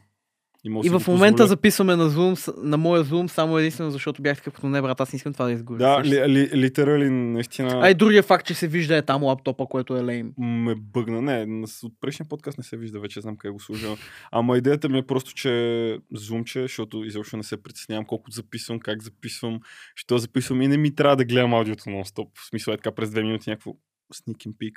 И, 0.64 0.70
в 0.70 1.02
момента 1.08 1.36
позволя. 1.36 1.46
записваме 1.46 1.96
на 1.96 2.10
Zoom, 2.10 2.54
на 2.62 2.76
моя 2.76 3.04
Zoom, 3.04 3.26
само 3.26 3.58
единствено, 3.58 3.90
защото 3.90 4.22
бях 4.22 4.38
такъв, 4.38 4.54
като 4.54 4.68
не, 4.68 4.82
брат, 4.82 5.00
аз 5.00 5.12
не 5.12 5.16
искам 5.16 5.32
това 5.32 5.44
да 5.44 5.52
изгоря. 5.52 5.78
Да, 5.78 6.04
ли, 6.04 6.28
ли, 6.28 6.50
литерали, 6.54 7.10
наистина 7.10 7.80
А 7.82 7.90
и 7.90 7.94
другия 7.94 8.22
факт, 8.22 8.46
че 8.46 8.54
се 8.54 8.68
вижда 8.68 8.96
е 8.96 9.02
там 9.02 9.22
лаптопа, 9.22 9.66
което 9.66 9.96
е 9.96 10.02
лейм. 10.02 10.32
ме 10.38 10.74
бъгна. 10.74 11.22
Не, 11.22 11.64
от 11.82 11.92
предишния 12.00 12.28
подкаст 12.28 12.58
не 12.58 12.64
се 12.64 12.76
вижда, 12.76 13.00
вече 13.00 13.20
знам 13.20 13.36
къде 13.36 13.52
го 13.52 13.60
служа. 13.60 13.88
Ама 14.32 14.58
идеята 14.58 14.88
ми 14.88 14.98
е 14.98 15.06
просто, 15.06 15.34
че 15.34 15.98
зумче, 16.12 16.62
защото 16.62 17.04
изобщо 17.04 17.36
не 17.36 17.42
се 17.42 17.62
притеснявам 17.62 18.04
колко 18.04 18.30
записвам, 18.30 18.80
как 18.80 19.02
записвам, 19.02 19.60
що 19.94 20.18
записвам 20.18 20.62
и 20.62 20.68
не 20.68 20.76
ми 20.76 20.94
трябва 20.94 21.16
да 21.16 21.24
гледам 21.24 21.54
аудиото 21.54 21.82
нон-стоп. 21.82 22.28
В 22.34 22.48
смисъл 22.48 22.72
е 22.72 22.76
така 22.76 22.92
през 22.92 23.10
две 23.10 23.22
минути 23.22 23.50
някакво 23.50 23.70
sneak 24.14 24.46
and 24.46 24.54
peek. 24.54 24.76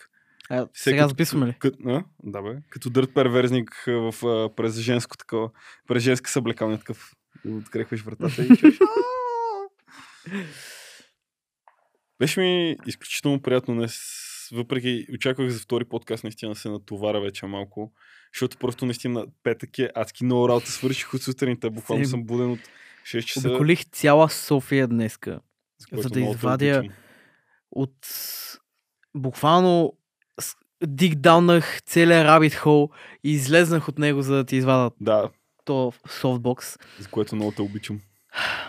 А, 0.53 0.67
сега 0.73 0.97
като- 0.97 1.09
записваме 1.09 1.47
ли? 1.47 1.55
Кът, 1.59 1.75
а? 1.85 2.03
Да 2.23 2.41
бе. 2.41 2.57
Като 2.69 2.89
дърт 2.89 3.13
перверзник 3.13 3.83
в, 3.87 4.25
а, 4.25 4.55
през 4.55 4.79
женско 4.79 5.17
такова, 5.17 5.49
през 5.87 6.03
женска 6.03 6.29
съблекалня 6.29 6.77
такъв. 6.77 7.13
Открехваш 7.47 8.01
вратата 8.01 8.43
и 8.43 8.47
чуеш. 8.57 8.77
Беше 12.19 12.39
ми 12.39 12.77
изключително 12.87 13.41
приятно 13.41 13.75
днес. 13.75 13.99
Въпреки, 14.53 15.05
очаквах 15.13 15.49
за 15.49 15.59
втори 15.59 15.85
подкаст 15.85 16.23
наистина 16.23 16.55
се 16.55 16.69
натоваря 16.69 17.21
вече 17.21 17.45
малко. 17.45 17.93
Защото 18.33 18.57
просто 18.57 18.85
наистина 18.85 19.25
петък 19.43 19.79
е 19.79 19.89
адски 19.95 20.25
много 20.25 20.49
работа 20.49 20.71
свърших 20.71 21.13
от 21.13 21.21
сутринта. 21.21 21.69
Буквално 21.69 22.05
съм 22.05 22.23
буден 22.23 22.51
от 22.51 22.59
6 23.03 23.21
часа. 23.25 23.49
Обиколих 23.49 23.85
цяла 23.85 24.29
София 24.29 24.87
днеска. 24.87 25.39
за 25.93 26.09
да 26.09 26.21
извадя 26.21 26.83
от 27.71 28.07
буквално 29.15 29.93
дигдаунах 30.83 31.81
целият 31.81 32.27
rabbit 32.27 32.53
hole 32.55 32.91
и 33.23 33.31
излезнах 33.31 33.87
от 33.89 33.97
него, 33.97 34.21
за 34.21 34.35
да 34.35 34.45
ти 34.45 34.55
извадат 34.55 34.93
Да, 35.01 35.29
то 35.65 35.93
софтбокс. 36.09 36.77
за 36.99 37.09
което 37.09 37.35
много 37.35 37.51
те 37.51 37.61
обичам. 37.61 37.99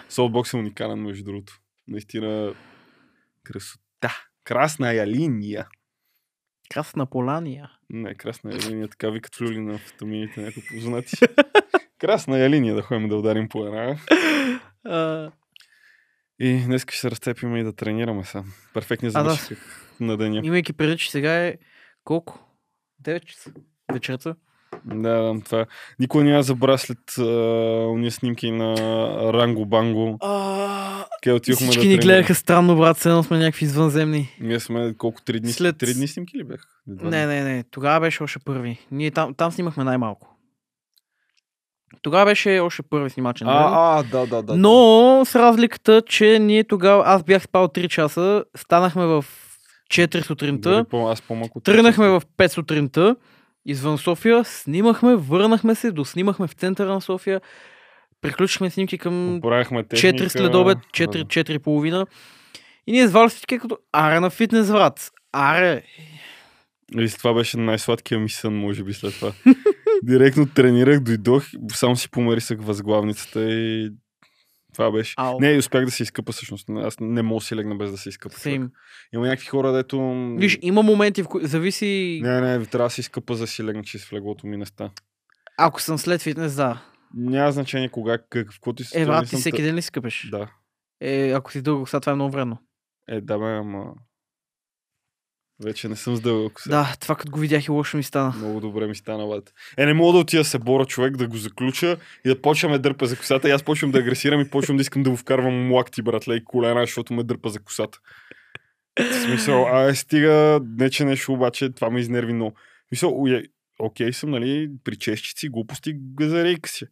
Софтбокс 0.08 0.52
е 0.52 0.56
уникален, 0.56 0.98
между 0.98 1.24
другото. 1.24 1.60
Наистина 1.88 2.54
красота. 3.44 4.16
Красна 4.44 4.92
я 4.92 5.06
линия. 5.06 5.68
Красна 6.70 7.06
Полания. 7.06 7.70
Не, 7.90 8.14
красна 8.14 8.52
я 8.52 8.58
линия, 8.60 8.88
така 8.88 9.10
викат 9.10 9.40
люли 9.40 9.60
на 9.60 9.72
амфетамините, 9.72 10.40
някои 10.40 10.62
познати. 10.70 11.16
красна 11.98 12.38
я 12.38 12.50
линия 12.50 12.74
да 12.74 12.82
ходим 12.82 13.08
да 13.08 13.16
ударим 13.16 13.48
по 13.48 13.66
една. 13.66 13.96
И 16.40 16.62
днес 16.66 16.82
ще 16.82 16.96
се 16.96 17.10
разцепим 17.10 17.56
и 17.56 17.64
да 17.64 17.72
тренираме 17.72 18.24
са. 18.24 18.44
Перфектни 18.74 19.08
А, 19.08 19.12
да. 19.12 19.30
завърших 19.30 19.58
на 20.00 20.16
деня. 20.16 20.40
имайки 20.44 20.72
преди, 20.72 20.96
че 20.98 21.10
сега 21.10 21.46
е 21.46 21.54
колко? 22.04 22.38
9 23.02 23.24
часа 23.24 23.50
вечерта. 23.92 24.34
Да, 24.84 25.34
това. 25.44 25.66
Никой 25.98 26.24
няма 26.24 26.42
забравя 26.42 26.78
след 26.78 27.18
уния 27.88 28.10
снимки 28.10 28.50
на 28.50 28.74
Ранго 29.32 29.66
Банго. 29.66 30.16
А, 30.20 31.04
Къде 31.22 31.54
всички 31.54 31.78
да 31.78 31.88
ни 31.88 31.98
гледаха 31.98 32.34
странно, 32.34 32.76
брат, 32.76 32.96
все 32.96 33.22
сме 33.22 33.38
някакви 33.38 33.64
извънземни. 33.64 34.36
Ние 34.40 34.60
сме 34.60 34.94
колко 34.98 35.22
три 35.22 35.40
дни? 35.40 35.52
След- 35.52 35.78
Три 35.78 35.94
дни 35.94 36.08
снимки 36.08 36.38
ли 36.38 36.44
бях? 36.44 36.66
Едва 36.90 37.10
Не, 37.10 37.26
не, 37.26 37.42
не. 37.42 37.64
Тогава 37.70 38.00
беше 38.00 38.22
още 38.22 38.38
първи. 38.38 38.78
Ние 38.90 39.10
там, 39.10 39.34
там 39.34 39.52
снимахме 39.52 39.84
най-малко. 39.84 40.28
Тогава 42.02 42.24
беше 42.24 42.60
още 42.60 42.82
първи 42.82 43.10
снимачен. 43.10 43.48
А, 43.48 43.52
а, 43.98 44.02
да, 44.02 44.26
да, 44.26 44.42
да. 44.42 44.56
Но 44.56 45.22
с 45.24 45.34
разликата, 45.34 46.02
че 46.06 46.38
ние 46.38 46.64
тогава, 46.64 47.02
аз 47.06 47.22
бях 47.22 47.42
спал 47.42 47.68
3 47.68 47.88
часа, 47.88 48.44
станахме 48.56 49.06
в 49.06 49.24
4 49.92 50.22
сутринта, 50.22 50.84
по, 50.90 51.08
аз 51.08 51.22
по-малко. 51.22 51.60
тръгнахме 51.60 52.08
в 52.08 52.22
5 52.38 52.46
сутринта, 52.48 53.16
извън 53.66 53.98
София, 53.98 54.44
снимахме, 54.44 55.16
върнахме 55.16 55.74
се, 55.74 55.90
доснимахме 55.90 56.46
в 56.46 56.52
центъра 56.52 56.92
на 56.92 57.00
София, 57.00 57.40
приключихме 58.20 58.70
снимки 58.70 58.98
към 58.98 59.38
Поправихме 59.42 59.84
техника. 59.84 60.24
4 60.24 60.28
след 60.28 60.54
обед, 60.54 60.78
4, 60.78 61.24
4 61.24 61.58
половина. 61.58 62.06
И 62.86 62.92
ние 62.92 63.08
звали 63.08 63.28
всички 63.28 63.58
като 63.58 63.78
аре 63.92 64.20
на 64.20 64.30
фитнес, 64.30 64.70
брат. 64.70 65.10
Аре. 65.32 65.82
И 66.98 67.08
това 67.08 67.34
беше 67.34 67.56
най-сладкия 67.56 68.20
ми 68.20 68.28
сън, 68.28 68.54
може 68.54 68.84
би 68.84 68.92
след 68.92 69.14
това. 69.14 69.32
Директно 70.02 70.46
тренирах, 70.46 71.00
дойдох, 71.00 71.44
само 71.72 71.96
си 71.96 72.10
померисах 72.10 72.58
възглавницата 72.60 73.50
и 73.50 73.90
това 74.72 74.90
беше. 74.90 75.14
Ау. 75.16 75.40
Не, 75.40 75.50
и 75.52 75.58
успях 75.58 75.84
да 75.84 75.90
се 75.90 76.02
изкъпа 76.02 76.32
всъщност. 76.32 76.70
Аз 76.70 76.96
не 77.00 77.22
мога 77.22 77.40
да 77.40 77.44
си 77.44 77.56
легна 77.56 77.74
без 77.74 77.90
да 77.90 77.98
се 77.98 78.08
изкъпа. 78.08 78.34
Same. 78.34 78.70
Има 79.14 79.26
някакви 79.26 79.46
хора, 79.46 79.72
дето... 79.72 80.14
Виж, 80.38 80.58
има 80.62 80.82
моменти, 80.82 81.22
в 81.22 81.28
които 81.28 81.46
зависи, 81.46 82.20
Не, 82.22 82.40
не, 82.40 82.66
трябва 82.66 82.86
да 82.86 82.90
си 82.90 83.00
изкъпа, 83.00 83.34
за 83.34 83.42
да 83.42 83.46
си 83.46 83.64
легна, 83.64 83.82
че 83.82 83.98
в 83.98 84.12
леглото 84.12 84.46
ми 84.46 84.56
места. 84.56 84.90
ако 85.58 85.80
съм 85.80 85.98
след 85.98 86.22
фитнес, 86.22 86.54
да. 86.54 86.82
Няма 87.14 87.52
значение 87.52 87.88
кога, 87.88 88.18
как, 88.18 88.52
в 88.52 88.54
каквото 88.54 88.82
и 88.82 88.86
Е, 88.94 89.06
брат, 89.06 89.28
ти 89.28 89.36
всеки 89.36 89.62
ден 89.62 89.74
ли 89.74 89.82
си 89.82 89.90
къпеш? 89.90 90.28
Да. 90.30 90.50
Е, 91.00 91.30
ако 91.30 91.52
си 91.52 91.62
дълга 91.62 91.80
коса, 91.80 92.00
това 92.00 92.12
е 92.12 92.14
много 92.14 92.32
вредно. 92.32 92.58
Е, 93.08 93.20
да, 93.20 93.38
бе, 93.38 93.44
ама... 93.44 93.84
Вече 95.64 95.88
не 95.88 95.96
съм 95.96 96.16
с 96.16 96.20
дълга 96.20 96.54
коса. 96.54 96.70
Да, 96.70 96.94
това 97.00 97.14
като 97.14 97.30
го 97.30 97.38
видях 97.38 97.66
и 97.66 97.70
лошо 97.70 97.96
ми 97.96 98.02
стана. 98.02 98.34
Много 98.36 98.60
добре 98.60 98.86
ми 98.86 98.94
стана, 98.94 99.26
бат. 99.26 99.52
Е, 99.76 99.86
не 99.86 99.94
мога 99.94 100.12
да 100.12 100.18
отида 100.18 100.40
да 100.40 100.44
се 100.44 100.58
боря 100.58 100.84
човек, 100.84 101.16
да 101.16 101.26
го 101.26 101.36
заключа 101.36 101.96
и 102.24 102.28
да 102.28 102.42
почваме 102.42 102.78
дърпа 102.78 103.06
за 103.06 103.16
косата. 103.16 103.48
И 103.48 103.52
аз 103.52 103.62
почвам 103.62 103.90
да 103.90 103.98
агресирам 103.98 104.40
и 104.40 104.50
почвам 104.50 104.76
да 104.76 104.80
искам 104.80 105.02
да 105.02 105.10
го 105.10 105.16
вкарвам 105.16 105.72
лакти, 105.72 106.02
братле, 106.02 106.34
и 106.34 106.44
колена, 106.44 106.80
защото 106.80 107.14
ме 107.14 107.22
дърпа 107.22 107.48
за 107.48 107.60
косата. 107.60 107.98
В 109.00 109.22
смисъл, 109.24 109.66
а 109.66 109.82
е, 109.82 109.94
стига, 109.94 110.60
не 110.78 110.90
че 110.90 111.04
нещо, 111.04 111.32
обаче 111.32 111.70
това 111.70 111.90
ме 111.90 112.00
изнерви 112.00 112.32
много. 112.32 112.56
Уе, 113.04 113.42
окей 113.78 114.12
съм, 114.12 114.30
нали, 114.30 114.70
при 114.84 114.96
чещици, 114.96 115.48
глупости, 115.48 115.92
газарейка 115.96 116.68
си. 116.68 116.86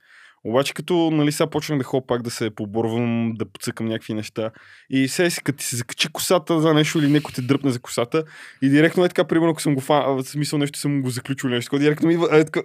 Обаче 0.45 0.75
като, 0.75 1.11
нали, 1.11 1.33
сега 1.33 1.51
почвам 1.51 1.79
да 1.79 1.85
ходя 1.85 2.07
пак 2.07 2.23
да 2.23 2.31
се 2.31 2.51
поборвам, 2.51 3.33
да 3.37 3.45
подсъкам 3.45 3.87
някакви 3.87 4.15
неща. 4.15 4.51
И 4.91 5.09
сега 5.09 5.31
си, 5.31 5.43
като 5.43 5.59
ти 5.59 5.65
се 5.65 5.77
закачи 5.77 6.09
косата 6.09 6.61
за 6.61 6.75
нещо 6.75 6.99
или 6.99 7.13
някой 7.13 7.33
те 7.35 7.43
дръпне 7.43 7.71
за 7.71 7.81
косата, 7.81 8.25
и 8.63 8.69
директно 8.69 9.05
е 9.05 9.09
така, 9.09 9.25
примерно, 9.25 9.51
ако 9.51 9.63
съм 9.63 9.75
го 9.75 9.81
фа, 9.81 10.01
в 10.01 10.23
смисъл 10.23 10.59
нещо 10.59 10.79
съм 10.79 11.03
го 11.03 11.11
заключил 11.11 11.51
нещо, 11.51 11.79
директно 11.79 12.09
ми 12.09 12.15
идва, 12.15 12.39
е 12.39 12.45
така, 12.45 12.61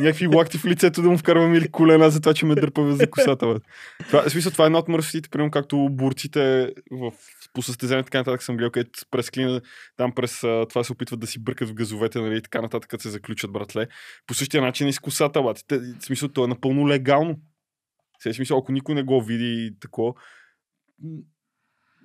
някакви 0.00 0.26
лакти 0.26 0.58
в 0.58 0.64
лицето 0.64 1.02
да 1.02 1.10
му 1.10 1.18
вкарвам 1.18 1.54
или 1.54 1.70
колена 1.70 2.10
за 2.10 2.20
това, 2.20 2.34
че 2.34 2.46
ме 2.46 2.54
дърпа 2.54 2.96
за 2.96 3.10
косата. 3.10 3.46
Бе. 3.46 3.60
Това, 4.06 4.22
в 4.22 4.30
смисъл, 4.30 4.52
това 4.52 4.64
е 4.64 4.66
една 4.66 4.78
от 4.78 4.88
мърсотите, 4.88 5.28
примерно 5.28 5.50
както 5.50 5.88
бурците 5.90 6.72
в, 6.90 7.12
по 7.52 7.62
състезание, 7.62 8.04
така 8.04 8.18
нататък 8.18 8.42
съм 8.42 8.56
гледал, 8.56 8.70
където 8.70 9.00
през 9.10 9.30
клина, 9.30 9.60
там 9.96 10.12
през 10.14 10.40
това 10.40 10.84
се 10.84 10.92
опитват 10.92 11.20
да 11.20 11.26
си 11.26 11.42
бъркат 11.42 11.68
в 11.68 11.74
газовете, 11.74 12.20
нали, 12.20 12.36
и 12.36 12.42
така 12.42 12.62
нататък, 12.62 13.02
се 13.02 13.10
заключат, 13.10 13.52
братле. 13.52 13.86
По 14.26 14.34
същия 14.34 14.62
начин 14.62 14.88
и 14.88 14.92
с 14.92 14.98
косата, 14.98 15.42
бат. 15.42 15.64
В 15.70 16.04
смисъл, 16.04 16.28
то 16.28 16.44
е 16.44 16.48
напълно 16.48 16.88
легално. 16.88 17.36
Сега, 18.20 18.34
смисъл, 18.34 18.58
ако 18.58 18.72
никой 18.72 18.94
не 18.94 19.02
го 19.02 19.22
види 19.22 19.66
и 19.66 19.78
тако, 19.80 20.14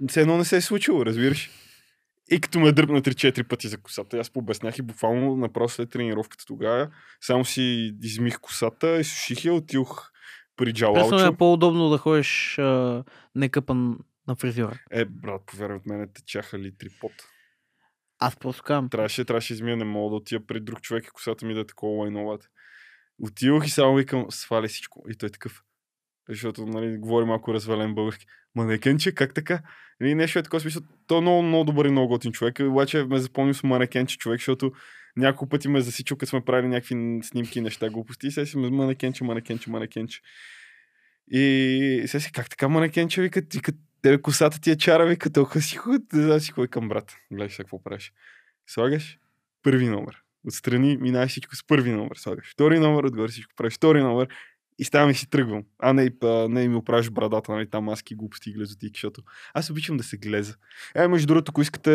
все 0.07 0.21
едно 0.21 0.37
не 0.37 0.45
се 0.45 0.57
е 0.57 0.61
случило, 0.61 1.05
разбираш. 1.05 1.49
И 2.31 2.41
като 2.41 2.59
ме 2.59 2.71
дръпна 2.71 3.01
3-4 3.01 3.47
пъти 3.47 3.67
за 3.67 3.77
косата, 3.77 4.17
аз 4.17 4.29
пообяснях 4.29 4.77
и 4.77 4.81
буквално 4.81 5.35
направо 5.35 5.69
след 5.69 5.89
тренировката 5.89 6.45
тогава, 6.45 6.89
само 7.21 7.45
си 7.45 7.93
измих 8.03 8.39
косата, 8.39 8.99
изсуших 8.99 9.45
я, 9.45 9.53
отидох 9.53 10.11
при 10.55 10.73
Пресно 10.73 10.87
е 10.87 10.93
Джалалчо. 10.93 11.37
по-удобно 11.37 11.89
да 11.89 11.97
ходиш 11.97 12.57
а, 12.59 13.03
некъпан 13.35 13.97
на 14.27 14.35
фризьора. 14.35 14.79
Е, 14.91 15.05
брат, 15.05 15.41
повярвай 15.45 15.77
от 15.77 15.85
мене, 15.85 16.07
течаха 16.13 16.59
литри 16.59 16.89
пот. 17.01 17.11
Аз 18.19 18.35
просто 18.35 18.63
казвам. 18.63 18.89
Трябваше, 18.89 19.25
трябваше 19.25 19.53
измия, 19.53 19.77
не 19.77 19.85
мога 19.85 20.09
да 20.09 20.15
отида 20.15 20.45
при 20.45 20.59
друг 20.59 20.81
човек 20.81 21.05
и 21.05 21.09
косата 21.09 21.45
ми 21.45 21.53
да 21.53 21.59
е 21.59 21.65
такова 21.65 22.03
лайновата. 22.03 22.47
Отидох 23.21 23.67
и 23.67 23.69
само 23.69 23.95
викам, 23.95 24.25
свали 24.29 24.67
всичко. 24.67 25.05
И 25.09 25.15
той 25.15 25.27
е 25.27 25.31
такъв. 25.31 25.63
Защото, 26.29 26.65
нали, 26.65 26.97
говори 26.97 27.25
малко 27.25 27.53
развален 27.53 27.95
български. 27.95 28.25
Манекенче, 28.55 29.11
как 29.11 29.33
така? 29.33 29.61
Или 30.01 30.15
нещо 30.15 30.39
е 30.39 30.43
такова 30.43 30.59
смисъл. 30.59 30.81
Той 31.07 31.17
е 31.17 31.21
много, 31.21 31.43
много 31.43 31.63
добър 31.63 31.85
и 31.85 31.91
много 31.91 32.07
готин 32.07 32.31
човек. 32.31 32.59
Обаче 32.59 33.03
ме 33.03 33.19
запомнил 33.19 33.53
с 33.53 33.63
манекенче 33.63 34.17
човек, 34.17 34.39
защото 34.39 34.71
няколко 35.17 35.49
пъти 35.49 35.67
ме 35.67 35.79
е 35.79 35.81
засичал, 35.81 36.17
като 36.17 36.29
сме 36.29 36.45
правили 36.45 36.67
някакви 36.67 37.19
снимки 37.23 37.59
и 37.59 37.61
неща, 37.61 37.89
глупости. 37.89 38.27
И 38.27 38.31
сега 38.31 38.45
си 38.45 38.57
манекенче, 38.57 39.23
манекенче, 39.23 39.69
манекенче. 39.69 40.19
И 41.31 42.03
сега 42.07 42.21
си, 42.21 42.31
как 42.31 42.49
така 42.49 42.67
манекенче, 42.67 43.21
вика, 43.21 43.47
ти 43.47 43.61
като 43.61 43.77
тебе 44.01 44.21
косата 44.21 44.61
ти 44.61 44.71
е 44.71 44.77
чара, 44.77 45.07
вика, 45.07 45.29
толкова 45.29 45.61
си 45.61 45.75
худ, 45.75 46.01
не 46.13 46.23
знам 46.23 46.39
си 46.39 46.53
към 46.69 46.89
брат. 46.89 47.15
Гледаш 47.31 47.57
какво 47.57 47.83
правиш. 47.83 48.13
Слагаш 48.67 49.17
първи 49.63 49.87
номер. 49.87 50.23
Отстрани 50.47 50.97
минаваш 50.97 51.31
всичко 51.31 51.55
с 51.55 51.67
първи 51.67 51.91
номер. 51.91 52.15
Слагаш 52.15 52.51
втори 52.51 52.79
номер, 52.79 53.03
отгоре 53.03 53.27
всичко 53.27 53.53
правиш 53.55 53.73
втори 53.73 54.01
номер 54.01 54.27
и 54.79 54.83
ставам 54.83 55.09
и 55.09 55.13
си 55.13 55.29
тръгвам. 55.29 55.63
А 55.79 55.93
не, 55.93 56.11
а, 56.23 56.27
не 56.49 56.67
ми 56.67 56.75
оправиш 56.75 57.09
брадата, 57.09 57.51
нали, 57.51 57.69
там 57.69 57.83
маски, 57.83 58.15
глупости 58.15 58.49
и 58.49 58.53
глезотики, 58.53 58.97
защото 58.97 59.21
аз 59.53 59.69
обичам 59.69 59.97
да 59.97 60.03
се 60.03 60.17
глеза. 60.17 60.53
Е, 60.95 61.07
между 61.07 61.27
другото, 61.27 61.49
ако 61.49 61.61
искате 61.61 61.91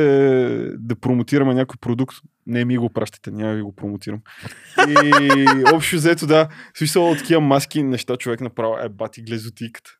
да 0.79 0.97
промотираме 0.97 1.55
някой 1.55 1.77
продукт, 1.81 2.17
не 2.47 2.65
ми 2.65 2.77
го 2.77 2.91
пращате, 2.91 3.31
няма 3.31 3.55
ви 3.55 3.63
го 3.63 3.77
промотирам. 3.77 4.21
И 4.89 5.47
общо 5.75 5.97
взето, 5.97 6.27
да, 6.27 6.49
смисъл 6.79 7.11
от 7.11 7.19
такива 7.19 7.41
маски, 7.41 7.83
неща 7.83 8.17
човек 8.17 8.41
направо 8.41 8.79
е 8.79 8.89
бати 8.89 9.23
глезотиката. 9.23 9.91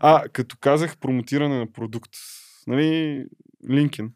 А, 0.00 0.28
като 0.32 0.56
казах 0.60 0.98
промотиране 0.98 1.58
на 1.58 1.72
продукт, 1.72 2.10
нали, 2.66 3.24
LinkedIn. 3.68 4.10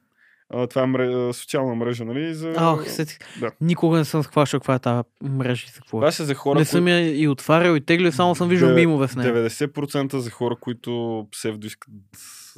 А, 0.54 0.66
това 0.66 0.82
е 0.82 0.86
мре... 0.86 1.32
социална 1.32 1.74
мрежа, 1.74 2.04
нали? 2.04 2.34
За... 2.34 2.54
Ох, 2.60 2.88
сетих. 2.88 3.18
Да. 3.40 3.50
Никога 3.60 3.98
не 3.98 4.04
съм 4.04 4.22
схващал 4.22 4.60
каква 4.60 4.74
е 4.74 4.78
тази 4.78 5.02
мрежа 5.22 5.66
и 5.68 5.70
за 5.70 5.80
какво. 5.80 5.98
е. 5.98 6.00
Това 6.00 6.12
са 6.12 6.24
за 6.24 6.34
хора, 6.34 6.58
Не 6.58 6.64
съм 6.64 6.88
я 6.88 7.20
и 7.20 7.28
отварял 7.28 7.76
и 7.76 7.80
теглил, 7.80 8.12
само 8.12 8.34
съм 8.34 8.48
виждал 8.48 8.74
мимове 8.74 9.08
с 9.08 9.16
нея. 9.16 9.34
90% 9.34 10.16
за 10.16 10.30
хора, 10.30 10.56
които 10.60 11.26
псевдо 11.32 11.66
искат 11.66 11.90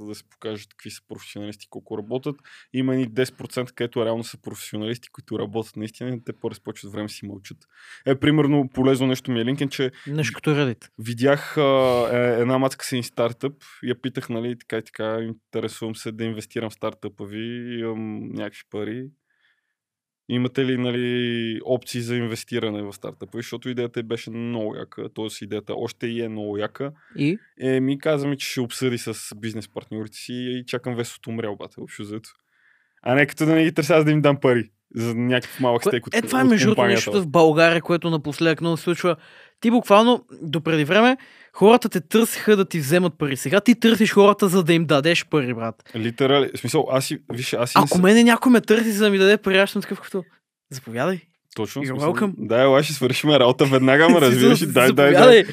да 0.05 0.15
се 0.15 0.25
покажат 0.29 0.69
какви 0.69 0.91
са 0.91 1.03
професионалисти, 1.09 1.67
колко 1.71 1.99
работят. 1.99 2.37
Има 2.73 2.97
и 2.97 3.09
10%, 3.09 3.73
където 3.73 4.05
реално 4.05 4.25
са 4.25 4.39
професионалисти, 4.43 5.09
които 5.09 5.39
работят 5.39 5.77
наистина, 5.77 6.25
те 6.25 6.33
по-разпочват 6.33 6.93
време 6.93 7.09
си 7.09 7.27
мълчат. 7.27 7.59
Е, 8.07 8.15
примерно, 8.15 8.69
полезно 8.75 9.07
нещо 9.07 9.31
ми 9.31 9.41
е 9.41 9.45
линкен, 9.45 9.69
че 9.69 9.93
Нещо 10.07 10.35
като 10.35 10.51
Reddit. 10.51 10.89
видях 10.99 11.57
а, 11.59 11.63
е, 12.13 12.41
една 12.41 12.59
мацка 12.59 12.85
си 12.85 13.03
стартъп 13.03 13.53
и 13.83 13.91
я 13.91 14.01
питах, 14.01 14.29
нали, 14.29 14.59
така 14.59 14.79
и 14.79 14.83
така, 14.83 15.19
интересувам 15.21 15.97
се 15.97 16.13
да 16.13 16.25
инвестирам 16.25 16.71
в 16.71 16.75
стартъпа 16.75 17.25
ви, 17.25 17.79
имам 17.81 18.29
някакви 18.29 18.63
пари. 18.71 19.09
Имате 20.29 20.65
ли 20.65 20.77
нали, 20.79 21.61
опции 21.65 22.01
за 22.01 22.17
инвестиране 22.17 22.83
в 22.83 22.93
стартъпа? 22.93 23.39
Защото 23.39 23.69
идеята 23.69 24.03
беше 24.03 24.31
много 24.31 24.77
яка, 24.77 25.09
т.е. 25.15 25.45
идеята 25.45 25.75
още 25.77 26.07
и 26.07 26.23
е 26.23 26.29
много 26.29 26.59
яка. 26.59 26.93
И 27.17 27.39
Е, 27.61 27.81
ми 27.81 27.99
каза 27.99 28.29
ми, 28.29 28.39
че 28.39 28.51
ще 28.51 28.61
обсъди 28.61 28.99
с 28.99 29.35
бизнес 29.37 29.69
партньорите 29.69 30.17
си 30.17 30.33
и 30.33 30.65
чакам 30.67 30.95
весото 30.95 31.31
умрял, 31.31 31.57
бате, 31.57 31.81
общо 31.81 32.03
взето. 32.03 32.31
А 33.03 33.15
не 33.15 33.27
като 33.27 33.47
да 33.47 33.55
не 33.55 33.65
ги 33.65 33.75
търся 33.75 34.05
да 34.05 34.11
им 34.11 34.21
дам 34.21 34.41
пари 34.41 34.71
за 34.97 35.15
някакъв 35.15 35.61
малък 35.61 35.83
стейк 35.83 36.07
от 36.07 36.15
Е, 36.15 36.23
това 36.23 36.41
е 36.41 36.45
между 36.45 36.67
другото 36.67 36.89
нещо 36.89 37.13
в 37.13 37.27
България, 37.27 37.83
което 37.83 38.11
напоследък 38.11 38.61
много 38.61 38.77
се 38.77 38.83
случва. 38.83 39.17
Ти 39.61 39.71
буквално, 39.71 40.25
до 40.43 40.61
преди 40.61 40.85
време, 40.85 41.17
хората 41.53 41.89
те 41.89 42.01
търсиха 42.01 42.57
да 42.57 42.65
ти 42.65 42.79
вземат 42.79 43.19
пари. 43.19 43.37
Сега 43.37 43.61
ти 43.61 43.81
търсиш 43.81 44.13
хората, 44.13 44.49
за 44.49 44.63
да 44.65 44.73
им 44.73 44.85
дадеш 44.87 45.27
пари, 45.27 45.55
брат. 45.55 45.91
Литерали, 45.97 46.51
в 46.55 46.59
смисъл, 46.59 46.89
аз 46.91 47.05
си, 47.05 47.19
виж, 47.33 47.53
аз 47.53 47.71
си 47.71 47.75
Ако 47.79 47.89
съм- 47.89 48.03
мене 48.03 48.25
някой 48.25 48.53
ме 48.53 48.61
търси, 48.61 48.93
за 48.93 49.05
да 49.05 49.11
ми 49.11 49.19
даде 49.19 49.37
пари, 49.37 49.59
аз 49.59 49.71
съм 49.71 49.83
такъв 49.83 50.01
като... 50.01 50.25
Заповядай. 50.71 51.21
Точно. 51.57 51.83
You're 51.83 51.99
welcome. 51.99 52.33
Да, 52.39 52.63
ела, 52.63 52.83
ще 52.83 52.93
свършим 52.93 53.31
работа 53.31 53.65
веднага, 53.65 54.09
ма 54.09 54.21
разбираш. 54.21 54.67
Дай, 54.67 54.93
дай, 54.93 55.13
дай. 55.13 55.45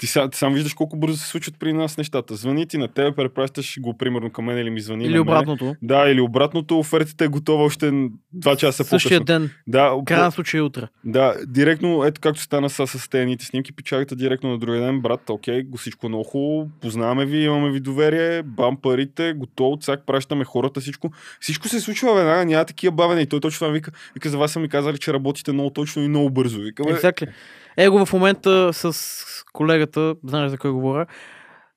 Ти 0.00 0.06
сам, 0.06 0.30
ти 0.30 0.38
сам 0.38 0.54
виждаш 0.54 0.74
колко 0.74 0.96
бързо 0.96 1.16
се 1.16 1.26
случват 1.26 1.54
при 1.58 1.72
нас 1.72 1.96
нещата. 1.96 2.34
Звъни 2.36 2.66
ти 2.66 2.78
на 2.78 2.88
тебе, 2.88 3.12
препращаш 3.12 3.80
го 3.80 3.98
примерно 3.98 4.30
към 4.30 4.44
мен 4.44 4.58
или 4.58 4.70
ми 4.70 4.80
звъни 4.80 5.04
Или 5.04 5.14
на 5.14 5.20
обратното. 5.20 5.64
Мен. 5.64 5.76
Да, 5.82 6.10
или 6.10 6.20
обратното, 6.20 6.78
офертата 6.78 7.24
е 7.24 7.28
готова 7.28 7.64
още 7.64 7.86
2 7.86 8.56
часа 8.56 8.84
Същия 8.84 9.20
по-късно. 9.20 9.24
ден. 9.24 9.50
Да, 9.66 9.92
Крайна 10.06 10.32
случай 10.32 10.58
е 10.58 10.62
утре. 10.62 10.88
Да, 11.04 11.34
директно, 11.46 12.04
ето 12.04 12.20
както 12.20 12.40
стана 12.40 12.70
с, 12.70 12.86
с 12.86 13.08
тените 13.08 13.44
снимки, 13.44 13.72
печагата 13.72 14.16
директно 14.16 14.50
на 14.50 14.58
другия 14.58 14.82
ден, 14.82 15.00
брат, 15.00 15.30
окей, 15.30 15.62
го 15.62 15.76
всичко 15.78 16.08
много 16.08 16.24
хубаво, 16.24 16.70
познаваме 16.80 17.26
ви, 17.26 17.38
имаме 17.44 17.70
ви 17.70 17.80
доверие, 17.80 18.42
бам 18.42 18.76
парите, 18.82 19.32
готово, 19.36 19.76
цак, 19.76 20.06
пращаме 20.06 20.44
хората, 20.44 20.80
всичко. 20.80 21.10
Всичко 21.40 21.68
се 21.68 21.80
случва 21.80 22.14
веднага, 22.14 22.44
няма 22.44 22.64
такива 22.64 22.92
бавене. 22.92 23.20
И 23.20 23.26
той 23.26 23.40
точно 23.40 23.58
това 23.58 23.72
вика, 23.72 23.92
вика, 24.14 24.28
за 24.28 24.38
вас 24.38 24.52
са 24.52 24.60
ми 24.60 24.68
казали, 24.68 24.98
че 24.98 25.12
работите 25.12 25.52
много 25.52 25.70
точно 25.70 26.02
и 26.02 26.08
много 26.08 26.30
бързо. 26.30 26.60
Вика, 26.60 26.82
Exactly. 26.82 27.28
Его 27.76 28.06
в 28.06 28.12
момента 28.12 28.72
с 28.72 29.37
колегата, 29.52 30.14
знаеш 30.24 30.50
за 30.50 30.58
кой 30.58 30.70
говоря, 30.70 31.06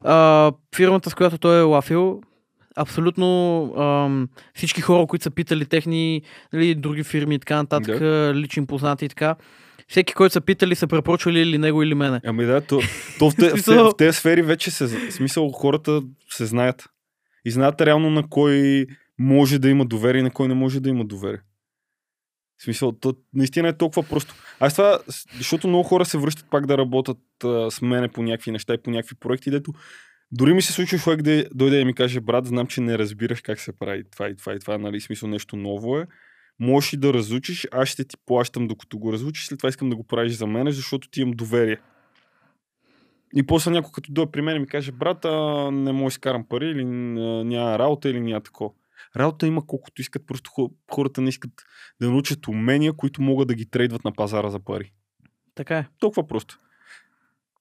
а, 0.03 0.51
фирмата, 0.75 1.09
с 1.09 1.13
която 1.13 1.37
той 1.37 1.59
е 1.59 1.61
лафил, 1.61 2.21
абсолютно 2.75 3.63
ам, 3.77 4.29
всички 4.53 4.81
хора, 4.81 5.07
които 5.07 5.23
са 5.23 5.31
питали 5.31 5.65
техни 5.65 6.21
нали, 6.53 6.75
други 6.75 7.03
фирми 7.03 7.35
и 7.35 7.39
така 7.39 7.55
нататък, 7.55 8.01
лични 8.35 8.65
познати 8.65 9.05
и 9.05 9.09
така, 9.09 9.35
всеки, 9.87 10.13
който 10.13 10.33
са 10.33 10.41
питали, 10.41 10.75
са 10.75 10.87
препоръчвали 10.87 11.39
или 11.39 11.57
него 11.57 11.83
или 11.83 11.95
мене. 11.95 12.21
Ами 12.25 12.45
да, 12.45 12.61
то, 12.61 12.81
то 13.19 13.31
в, 13.31 13.35
те, 13.35 13.49
в, 13.49 13.63
те, 13.65 13.75
в 13.75 13.91
тези 13.97 14.17
сфери 14.17 14.41
вече 14.41 14.71
се, 14.71 15.11
смисъл 15.11 15.49
хората 15.49 16.01
се 16.29 16.45
знаят. 16.45 16.85
И 17.45 17.51
знаят 17.51 17.81
реално 17.81 18.09
на 18.09 18.29
кой 18.29 18.85
може 19.19 19.59
да 19.59 19.69
има 19.69 19.85
доверие 19.85 20.19
и 20.19 20.23
на 20.23 20.31
кой 20.31 20.47
не 20.47 20.53
може 20.53 20.79
да 20.79 20.89
има 20.89 21.05
доверие. 21.05 21.39
В 22.61 22.63
смисъл, 22.63 22.91
то 22.91 23.13
наистина 23.33 23.67
е 23.67 23.77
толкова 23.77 24.03
просто. 24.03 24.35
Аз 24.59 24.75
това, 24.75 24.99
защото 25.37 25.67
много 25.67 25.83
хора 25.83 26.05
се 26.05 26.17
връщат 26.17 26.45
пак 26.49 26.65
да 26.65 26.77
работят 26.77 27.17
а, 27.43 27.71
с 27.71 27.81
мене 27.81 28.07
по 28.07 28.23
някакви 28.23 28.51
неща 28.51 28.73
и 28.73 28.77
по 28.77 28.89
някакви 28.89 29.15
проекти, 29.15 29.51
дето 29.51 29.73
дори 30.31 30.53
ми 30.53 30.61
се 30.61 30.73
случва 30.73 30.97
човек 30.97 31.21
да 31.21 31.45
дойде 31.53 31.79
и 31.79 31.85
ми 31.85 31.93
каже, 31.93 32.19
брат, 32.19 32.45
знам, 32.45 32.67
че 32.67 32.81
не 32.81 32.97
разбираш 32.97 33.41
как 33.41 33.59
се 33.59 33.79
прави 33.79 34.03
това 34.11 34.29
и 34.29 34.35
това 34.35 34.53
и 34.53 34.59
това, 34.59 34.77
нали, 34.77 35.01
смисъл 35.01 35.29
нещо 35.29 35.55
ново 35.55 35.97
е. 35.97 36.07
Можеш 36.59 36.93
и 36.93 36.97
да 36.97 37.13
разучиш, 37.13 37.67
аз 37.71 37.89
ще 37.89 38.03
ти 38.03 38.15
плащам 38.25 38.67
докато 38.67 38.99
го 38.99 39.13
разучиш, 39.13 39.45
след 39.45 39.59
това 39.59 39.69
искам 39.69 39.89
да 39.89 39.95
го 39.95 40.03
правиш 40.03 40.33
за 40.33 40.47
мен, 40.47 40.71
защото 40.71 41.09
ти 41.09 41.21
имам 41.21 41.33
доверие. 41.33 41.77
И 43.35 43.45
после 43.45 43.71
някой 43.71 43.91
като 43.93 44.11
дойде 44.11 44.31
при 44.31 44.41
мен 44.41 44.55
и 44.55 44.59
ми 44.59 44.67
каже, 44.67 44.91
брат, 44.91 45.25
а, 45.25 45.71
не 45.71 45.91
мога 45.91 46.07
изкарам 46.07 46.45
пари 46.49 46.65
или 46.65 46.85
няма 46.85 47.79
работа 47.79 48.09
или 48.09 48.19
няма 48.19 48.41
такова. 48.41 48.71
Работа 49.15 49.47
има 49.47 49.65
колкото 49.67 50.01
искат, 50.01 50.27
просто 50.27 50.51
хо- 50.51 50.71
хората 50.91 51.21
не 51.21 51.29
искат 51.29 51.51
да 52.01 52.09
научат 52.09 52.47
умения, 52.47 52.93
които 52.93 53.21
могат 53.21 53.47
да 53.47 53.53
ги 53.55 53.65
трейдват 53.65 54.03
на 54.03 54.11
пазара 54.11 54.49
за 54.49 54.59
пари. 54.59 54.91
Така 55.55 55.77
е. 55.77 55.85
Толкова 55.99 56.27
просто. 56.27 56.59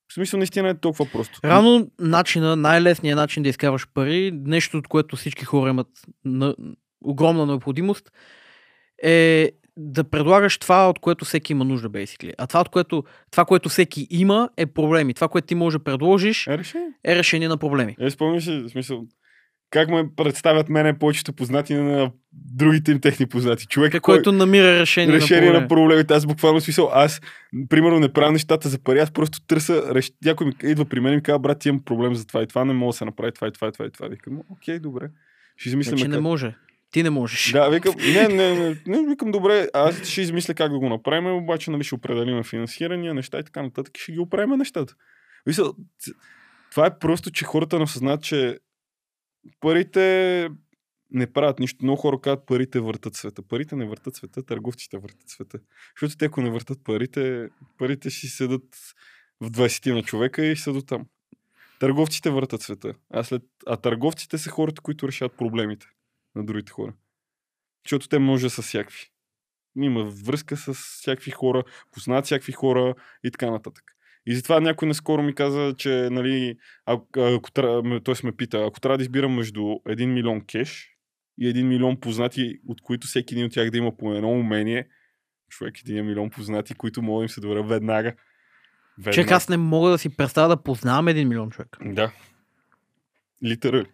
В 0.07 0.13
смисъл 0.13 0.37
наистина 0.37 0.69
е 0.69 0.77
толкова 0.77 1.05
просто. 1.05 1.39
Рано 1.43 1.91
начина, 1.99 2.55
най-лесният 2.55 3.17
начин 3.17 3.43
да 3.43 3.49
изкарваш 3.49 3.87
пари, 3.93 4.31
нещо 4.33 4.77
от 4.77 4.87
което 4.87 5.15
всички 5.15 5.45
хора 5.45 5.69
имат 5.69 5.87
на, 6.25 6.55
огромна 7.03 7.45
необходимост, 7.45 8.11
е 9.03 9.51
да 9.77 10.03
предлагаш 10.03 10.57
това, 10.57 10.89
от 10.89 10.99
което 10.99 11.25
всеки 11.25 11.53
има 11.53 11.65
нужда, 11.65 11.89
basically. 11.89 12.33
А 12.37 12.47
това, 12.47 12.61
от 12.61 12.69
което, 12.69 13.03
това, 13.31 13.45
което 13.45 13.69
всеки 13.69 14.07
има, 14.09 14.49
е 14.57 14.65
проблеми. 14.65 15.13
Това, 15.13 15.27
което 15.27 15.47
ти 15.47 15.55
можеш 15.55 15.77
да 15.77 15.83
предложиш, 15.83 16.47
Е, 16.47 16.57
решение. 16.57 16.87
е 17.05 17.15
решение 17.15 17.47
на 17.47 17.57
проблеми. 17.57 17.95
Е, 17.99 18.09
спомняш 18.09 18.47
ли, 18.47 18.61
в 18.61 18.69
смисъл, 18.69 19.05
как 19.71 19.89
ме 19.89 20.03
представят 20.15 20.69
мене 20.69 20.99
повечето 20.99 21.33
познати 21.33 21.73
на 21.73 22.11
другите 22.33 22.91
им 22.91 22.99
техни 22.99 23.25
познати. 23.25 23.65
Човек, 23.67 23.91
Човек, 23.91 24.01
който 24.01 24.31
намира 24.31 24.79
решение, 24.79 25.15
решение 25.15 25.51
на 25.51 25.59
на 25.59 25.67
проблеми. 25.67 25.87
проблемите. 25.89 26.13
Аз 26.13 26.25
буквално 26.25 26.61
смисъл, 26.61 26.89
аз 26.93 27.21
примерно 27.69 27.99
не 27.99 28.13
правя 28.13 28.31
нещата 28.31 28.69
за 28.69 28.79
пари, 28.79 28.99
аз 28.99 29.11
просто 29.11 29.41
търся, 29.41 29.95
реш... 29.95 30.11
някой 30.25 30.47
ми 30.47 30.53
идва 30.63 30.85
при 30.85 30.99
мен 30.99 31.13
и 31.13 31.15
ми 31.15 31.23
казва, 31.23 31.39
брат, 31.39 31.65
имам 31.65 31.83
проблем 31.83 32.15
за 32.15 32.27
това 32.27 32.43
и 32.43 32.47
това, 32.47 32.65
не 32.65 32.73
мога 32.73 32.89
да 32.89 32.97
се 32.97 33.05
направи 33.05 33.31
това 33.31 33.47
и 33.47 33.51
това 33.51 33.67
и 33.67 33.71
това 33.71 33.85
и 33.85 33.91
това. 33.91 34.07
Викам, 34.07 34.39
окей, 34.49 34.79
добре. 34.79 35.09
Ще 35.57 35.69
измислим 35.69 35.97
Значи 35.97 36.07
не 36.09 36.15
как. 36.15 36.23
може. 36.23 36.55
Ти 36.91 37.03
не 37.03 37.09
можеш. 37.09 37.51
Да, 37.51 37.69
викам, 37.69 37.93
не, 38.13 38.27
не, 38.27 38.55
не, 38.59 38.75
не, 38.87 39.07
викам, 39.09 39.31
добре, 39.31 39.67
аз 39.73 40.03
ще 40.03 40.21
измисля 40.21 40.53
как 40.53 40.71
да 40.71 40.79
го 40.79 40.89
направим, 40.89 41.35
обаче 41.35 41.71
нали, 41.71 41.83
ще 41.83 41.95
определим 41.95 42.43
финансирания, 42.43 43.13
неща 43.13 43.39
и 43.39 43.43
така 43.43 43.61
нататък, 43.63 43.97
ще 43.97 44.11
ги 44.11 44.19
оправим 44.19 44.57
нещата. 44.57 44.93
Мисля, 45.47 45.73
това 46.71 46.85
е 46.85 46.99
просто, 46.99 47.31
че 47.31 47.45
хората 47.45 47.77
не 47.77 47.83
осъзнат, 47.83 48.23
че 48.23 48.57
парите 49.59 50.49
не 51.11 51.33
правят 51.33 51.59
нищо. 51.59 51.85
Много 51.85 52.01
хора 52.01 52.21
казват, 52.21 52.45
парите 52.45 52.79
въртат 52.79 53.15
света. 53.15 53.41
Парите 53.41 53.75
не 53.75 53.85
въртат 53.85 54.15
света, 54.15 54.43
търговците 54.43 54.97
въртат 54.97 55.29
света. 55.29 55.59
Защото 55.95 56.17
те, 56.17 56.25
ако 56.25 56.41
не 56.41 56.49
въртат 56.49 56.83
парите, 56.83 57.49
парите 57.77 58.09
си 58.09 58.27
седат 58.27 58.75
в 59.41 59.51
20 59.51 59.93
на 59.93 60.03
човека 60.03 60.45
и 60.45 60.55
ще 60.55 60.63
седат 60.63 60.87
там. 60.87 61.05
Търговците 61.79 62.29
въртат 62.29 62.61
света. 62.61 62.93
А, 63.09 63.23
след... 63.23 63.43
а 63.67 63.77
търговците 63.77 64.37
са 64.37 64.49
хората, 64.49 64.81
които 64.81 65.07
решават 65.07 65.37
проблемите 65.37 65.87
на 66.35 66.45
другите 66.45 66.71
хора. 66.71 66.93
Защото 67.85 68.07
те 68.07 68.19
може 68.19 68.45
да 68.45 68.49
са 68.49 68.61
всякакви. 68.61 69.11
Има 69.77 70.03
връзка 70.03 70.57
с 70.57 70.73
всякакви 70.73 71.31
хора, 71.31 71.63
познат 71.91 72.25
всякакви 72.25 72.51
хора 72.51 72.95
и 73.23 73.31
така 73.31 73.51
нататък. 73.51 73.83
И 74.25 74.35
затова 74.35 74.59
някой 74.59 74.87
наскоро 74.87 75.23
ми 75.23 75.35
каза, 75.35 75.73
че, 75.77 76.07
нали, 76.11 76.57
ако, 76.85 77.19
ако, 77.19 77.51
той 77.51 78.15
ме 78.23 78.31
пита, 78.31 78.65
ако 78.67 78.79
трябва 78.79 78.97
да 78.97 79.03
избирам 79.03 79.35
между 79.35 79.61
1 79.61 80.05
милион 80.05 80.41
кеш 80.45 80.89
и 81.39 81.53
1 81.53 81.63
милион 81.63 81.99
познати, 81.99 82.59
от 82.67 82.81
които 82.81 83.07
всеки 83.07 83.33
един 83.33 83.45
от 83.45 83.51
тях 83.51 83.69
да 83.69 83.77
има 83.77 83.97
по 83.97 84.13
едно 84.13 84.31
умение, 84.31 84.87
човек, 85.49 85.79
един 85.79 86.05
милион 86.05 86.29
познати, 86.29 86.73
които 86.73 87.01
могат 87.01 87.19
да 87.19 87.23
им 87.23 87.29
се 87.29 87.41
добре 87.41 87.61
веднага. 87.61 88.13
веднага. 88.97 89.15
Човек, 89.15 89.31
аз 89.31 89.49
не 89.49 89.57
мога 89.57 89.89
да 89.91 89.97
си 89.97 90.09
представя 90.09 90.47
да 90.47 90.63
познавам 90.63 91.07
един 91.07 91.27
милион 91.27 91.49
човек. 91.49 91.77
Да. 91.85 92.11
Литерали. 93.43 93.85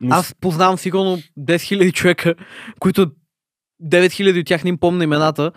Но 0.00 0.14
Аз 0.14 0.34
познавам 0.34 0.78
сигурно 0.78 1.16
10 1.16 1.24
000 1.38 1.92
човека, 1.92 2.34
които 2.80 3.06
9 3.06 3.12
000 4.06 4.40
от 4.40 4.46
тях 4.46 4.64
не 4.64 4.70
им 4.70 4.78
помня 4.78 5.04
имената, 5.04 5.52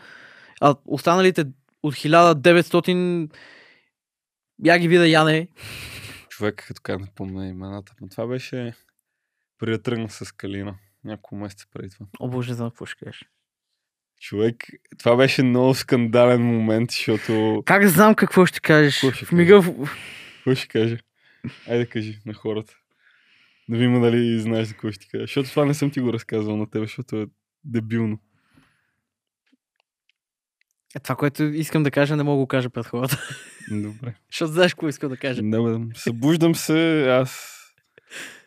а 0.61 0.75
останалите 0.85 1.45
от 1.83 1.93
1900 1.93 3.29
я 4.63 4.79
ги 4.79 4.87
видя 4.87 5.07
Яне. 5.07 5.47
човек, 6.29 6.63
като 6.67 6.73
така 6.73 6.97
не 6.97 7.07
помня 7.15 7.47
имената, 7.47 7.93
но 8.01 8.09
това 8.09 8.27
беше 8.27 8.73
преди 9.59 9.71
да 9.71 9.81
тръгна 9.81 10.09
с 10.09 10.31
Калина. 10.31 10.75
Няколко 11.03 11.35
месеца 11.35 11.65
преди 11.73 11.89
това. 11.89 12.05
О, 12.19 12.27
боже, 12.27 12.49
не 12.49 12.55
знам 12.55 12.69
какво 12.69 12.85
ще 12.85 13.05
кажеш. 13.05 13.25
Човек, 14.21 14.55
това 14.97 15.15
беше 15.15 15.43
много 15.43 15.73
скандален 15.73 16.41
момент, 16.41 16.91
защото... 16.91 17.63
Как 17.65 17.87
знам 17.87 18.15
какво 18.15 18.45
ще 18.45 18.59
кажеш? 18.59 19.01
Какво 19.01 19.25
ще 19.25 19.35
мига... 19.35 19.61
Какво 20.35 20.55
ще 20.55 20.67
кажа? 20.67 20.97
Айде 21.67 21.85
кажи 21.85 22.19
на 22.25 22.33
хората. 22.33 22.73
Да 23.69 23.77
видим 23.77 24.01
дали 24.01 24.39
знаеш 24.39 24.67
за 24.67 24.73
какво 24.73 24.91
ще 24.91 24.99
ти 24.99 25.09
кажа. 25.11 25.23
Защото 25.23 25.49
това 25.49 25.65
не 25.65 25.73
съм 25.73 25.91
ти 25.91 25.99
го 25.99 26.13
разказвал 26.13 26.57
на 26.57 26.69
тебе, 26.69 26.85
защото 26.85 27.15
е 27.15 27.27
дебилно. 27.63 28.19
Е, 30.95 30.99
това, 30.99 31.15
което 31.15 31.43
искам 31.43 31.83
да 31.83 31.91
кажа, 31.91 32.15
не 32.15 32.23
мога 32.23 32.37
да 32.37 32.43
го 32.43 32.47
кажа 32.47 32.69
пред 32.69 32.85
хората. 32.85 33.17
Добре. 33.71 34.15
Защото 34.31 34.51
знаеш 34.51 34.73
какво 34.73 34.87
искам 34.87 35.09
да 35.09 35.17
кажа. 35.17 35.41
Да, 35.43 35.63
бе, 35.63 35.95
събуждам 35.95 36.55
се, 36.55 37.07
аз... 37.09 37.59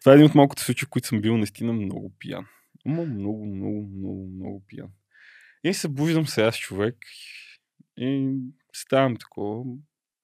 Това 0.01 0.12
е 0.12 0.14
един 0.14 0.26
от 0.26 0.34
малкото 0.34 0.62
случаи, 0.62 0.86
в 0.86 0.90
които 0.90 1.09
съм 1.09 1.20
бил 1.20 1.36
наистина 1.36 1.72
много 1.72 2.12
пиян. 2.18 2.47
Ама 2.86 3.05
много, 3.05 3.47
много, 3.47 3.90
много, 3.97 4.30
много 4.34 4.64
пиян. 4.66 4.88
И 5.64 5.74
събуждам 5.74 6.26
се 6.26 6.42
аз 6.42 6.57
човек 6.57 6.97
и 7.97 8.38
ставам 8.72 9.16
такова. 9.16 9.64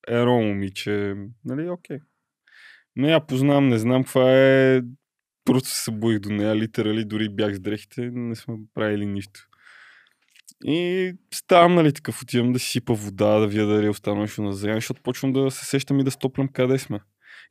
Едно 0.08 0.42
момиче, 0.42 1.14
нали, 1.44 1.68
окей. 1.68 1.98
Не 2.96 3.10
я 3.10 3.26
познавам, 3.26 3.68
не 3.68 3.78
знам 3.78 4.04
каква 4.04 4.32
е. 4.32 4.80
Просто 5.44 5.68
се 5.68 5.82
събудих 5.82 6.18
до 6.18 6.30
нея, 6.30 6.56
литерали, 6.56 7.04
дори 7.04 7.28
бях 7.28 7.54
с 7.54 7.60
дрехите, 7.60 8.10
не 8.14 8.36
сме 8.36 8.54
правили 8.74 9.06
нищо. 9.06 9.48
И 10.64 11.12
ставам, 11.34 11.74
нали, 11.74 11.92
такъв, 11.92 12.22
отивам 12.22 12.52
да 12.52 12.58
си 12.58 12.70
сипа 12.70 12.92
вода, 12.92 13.38
да 13.38 13.46
видя 13.46 13.66
дали 13.66 13.86
е 13.86 13.90
останало 13.90 14.22
нещо 14.22 14.42
на 14.42 14.52
зрян, 14.52 14.76
защото 14.76 15.02
почвам 15.02 15.32
да 15.32 15.50
се 15.50 15.64
сещам 15.64 16.00
и 16.00 16.04
да 16.04 16.10
стоплям 16.10 16.48
къде 16.48 16.78
сме. 16.78 17.00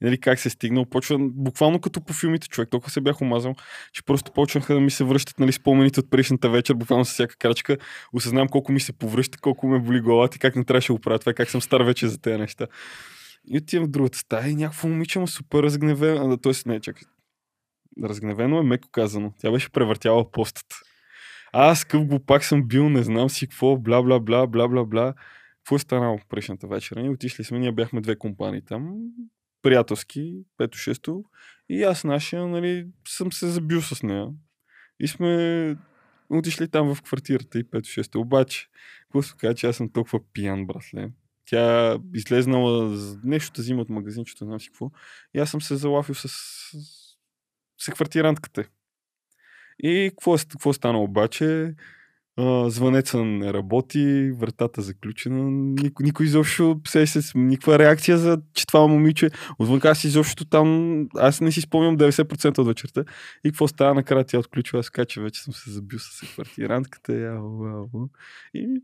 И 0.01 0.05
нали, 0.05 0.17
как 0.17 0.39
се 0.39 0.47
е 0.47 0.51
стигнал, 0.51 0.85
почва 0.85 1.17
буквално 1.19 1.81
като 1.81 2.01
по 2.01 2.13
филмите 2.13 2.47
човек. 2.47 2.69
Толкова 2.69 2.91
се 2.91 3.01
бях 3.01 3.21
омазал, 3.21 3.55
че 3.93 4.03
просто 4.03 4.31
почнаха 4.31 4.73
да 4.73 4.79
ми 4.79 4.91
се 4.91 5.03
връщат 5.03 5.39
нали, 5.39 5.51
спомените 5.51 5.99
от 5.99 6.09
предишната 6.09 6.49
вечер, 6.49 6.73
буквално 6.73 7.05
с 7.05 7.11
всяка 7.11 7.35
крачка. 7.35 7.77
Осъзнавам 8.13 8.47
колко 8.47 8.71
ми 8.71 8.79
се 8.79 8.93
повръща, 8.93 9.37
колко 9.37 9.67
ме 9.67 9.79
боли 9.79 10.01
главата 10.01 10.35
и 10.35 10.39
как 10.39 10.55
не 10.55 10.65
трябваше 10.65 10.87
да 10.87 10.93
го 10.93 10.99
правя 10.99 11.19
това, 11.19 11.31
и 11.31 11.35
как 11.35 11.49
съм 11.49 11.61
стар 11.61 11.81
вече 11.81 12.07
за 12.07 12.21
тези 12.21 12.37
неща. 12.37 12.67
И 13.47 13.57
отивам 13.57 13.87
в 13.87 13.91
другата 13.91 14.17
стая 14.17 14.49
и 14.49 14.55
някакво 14.55 14.87
момиче 14.87 15.19
му 15.19 15.27
супер 15.27 15.63
разгневено. 15.63 16.37
Тоест, 16.37 16.65
не, 16.65 16.79
чакай. 16.79 17.03
Разгневено 18.03 18.59
е 18.59 18.63
меко 18.63 18.89
казано. 18.91 19.33
Тя 19.41 19.51
беше 19.51 19.71
превъртяла 19.71 20.31
постата. 20.31 20.75
Аз 21.53 21.85
къв 21.85 22.05
глупак 22.05 22.43
съм 22.43 22.67
бил, 22.67 22.89
не 22.89 23.03
знам 23.03 23.29
си 23.29 23.47
какво, 23.47 23.77
бла, 23.77 24.01
бла, 24.01 24.19
бла, 24.19 24.47
бла, 24.47 24.67
бла, 24.67 24.85
бла. 24.85 25.13
Какво 25.57 25.75
е 25.75 25.79
станало 25.79 26.19
предишната 26.29 26.67
вечер? 26.67 26.97
И 26.97 27.09
отишли 27.09 27.43
сме, 27.43 27.59
ние 27.59 27.71
бяхме 27.71 28.01
две 28.01 28.15
компании 28.15 28.61
там, 28.61 28.95
приятелски, 29.61 30.43
пето-шесто. 30.57 31.23
И 31.69 31.83
аз 31.83 32.03
нашия, 32.03 32.47
нали, 32.47 32.87
съм 33.07 33.31
се 33.31 33.47
забил 33.47 33.81
с 33.81 34.03
нея. 34.03 34.27
И 34.99 35.07
сме 35.07 35.75
отишли 36.29 36.67
там 36.67 36.95
в 36.95 37.01
квартирата 37.01 37.59
и 37.59 37.63
пето-шесто. 37.63 38.19
Обаче, 38.19 38.67
какво 39.01 39.21
се 39.21 39.33
казва, 39.37 39.55
че 39.55 39.67
аз 39.67 39.75
съм 39.75 39.89
толкова 39.89 40.19
пиян, 40.33 40.67
братле. 40.67 41.09
Тя 41.45 41.97
излезнала 42.13 42.97
нещо 43.23 43.53
да 43.55 43.61
взима 43.61 43.81
от 43.81 43.89
магазинчето, 43.89 44.45
не 44.45 44.49
знам 44.49 44.59
си 44.59 44.67
какво. 44.67 44.91
И 45.33 45.39
аз 45.39 45.51
съм 45.51 45.61
се 45.61 45.75
залафил 45.75 46.15
с, 46.15 46.27
с, 46.27 46.71
с 47.77 47.91
квартирантката. 47.91 48.63
И 49.83 50.09
какво, 50.09 50.35
е- 50.35 50.49
какво 50.51 50.73
стана 50.73 50.99
обаче? 50.99 51.73
А, 52.37 52.69
звънеца 52.69 53.25
не 53.25 53.53
работи, 53.53 54.31
вратата 54.31 54.81
заключена, 54.81 55.51
никой, 55.51 56.03
никой 56.03 56.25
изобщо 56.25 56.81
се, 56.87 57.07
се, 57.07 57.37
никаква 57.37 57.79
реакция 57.79 58.17
за 58.17 58.41
че 58.53 58.67
това 58.67 58.87
момиче. 58.87 59.29
Отвън 59.59 59.81
аз 59.83 60.03
изобщо 60.03 60.45
там, 60.45 61.07
аз 61.15 61.41
не 61.41 61.51
си 61.51 61.61
спомням 61.61 61.97
90% 61.97 62.57
от 62.57 62.67
вечерта. 62.67 63.03
И 63.43 63.51
какво 63.51 63.67
става 63.67 63.93
накрая, 63.93 64.25
тя 64.25 64.39
отключва, 64.39 64.79
аз 64.79 64.89
кача, 64.89 65.21
вече 65.21 65.43
съм 65.43 65.53
се 65.53 65.71
забил 65.71 65.99
с 65.99 66.33
квартирантката. 66.33 67.39
И 68.53 68.81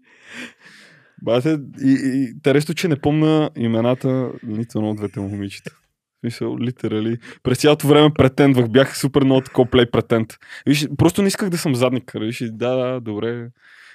Бате, 1.22 1.60
и, 1.84 1.92
и 1.92 2.30
интересно, 2.30 2.76
че 2.76 2.88
не 2.88 2.96
помна 2.96 3.50
имената 3.58 4.32
нито 4.44 4.78
едно 4.78 4.90
от 4.90 4.98
двете 4.98 5.20
момичета. 5.20 5.72
Смисъл, 6.20 6.58
литерали. 6.58 7.18
През 7.44 7.58
цялото 7.58 7.88
време 7.88 8.14
претендвах, 8.14 8.70
бях 8.70 8.98
супер 8.98 9.24
много 9.24 9.42
такова 9.42 9.70
плей 9.70 9.86
претент. 9.86 10.34
Виж, 10.66 10.88
просто 10.98 11.22
не 11.22 11.28
исках 11.28 11.50
да 11.50 11.58
съм 11.58 11.76
задник. 11.76 12.12
Виж, 12.16 12.44
да, 12.52 12.76
да, 12.76 13.00
добре. 13.02 13.50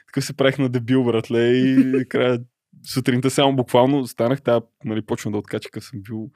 Така 0.07 0.21
се 0.21 0.37
правих 0.37 0.59
на 0.59 0.69
дебил, 0.69 1.05
братле, 1.05 1.49
и 1.49 2.05
края 2.09 2.39
сутринта 2.87 3.31
само 3.31 3.57
буквално 3.57 4.07
станах, 4.07 4.43
тя, 4.43 4.61
нали, 4.85 5.03
почвам 5.03 5.33
да 5.33 5.39
откача, 5.39 5.71
къв 5.71 5.85
съм 5.85 6.03
бил 6.03 6.31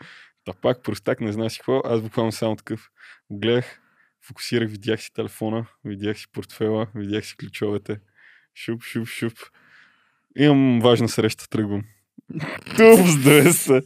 тапак, 0.44 0.82
простак, 0.82 1.20
не 1.20 1.32
знаеш 1.32 1.56
какво. 1.56 1.82
Аз 1.84 2.02
буквално 2.02 2.32
само 2.32 2.56
такъв 2.56 2.90
гледах, 3.30 3.80
фокусирах, 4.26 4.70
видях 4.70 5.02
си 5.02 5.12
телефона, 5.14 5.66
видях 5.84 6.18
си 6.18 6.26
портфела, 6.32 6.86
видях 6.94 7.26
си 7.26 7.36
ключовете. 7.36 8.00
Шуп, 8.54 8.82
шуп, 8.82 9.08
шуп. 9.08 9.32
Имам 10.38 10.80
важна 10.80 11.08
среща, 11.08 11.48
тръгвам. 11.48 11.84
Туп 12.76 13.06
с 13.06 13.16
200. 13.16 13.82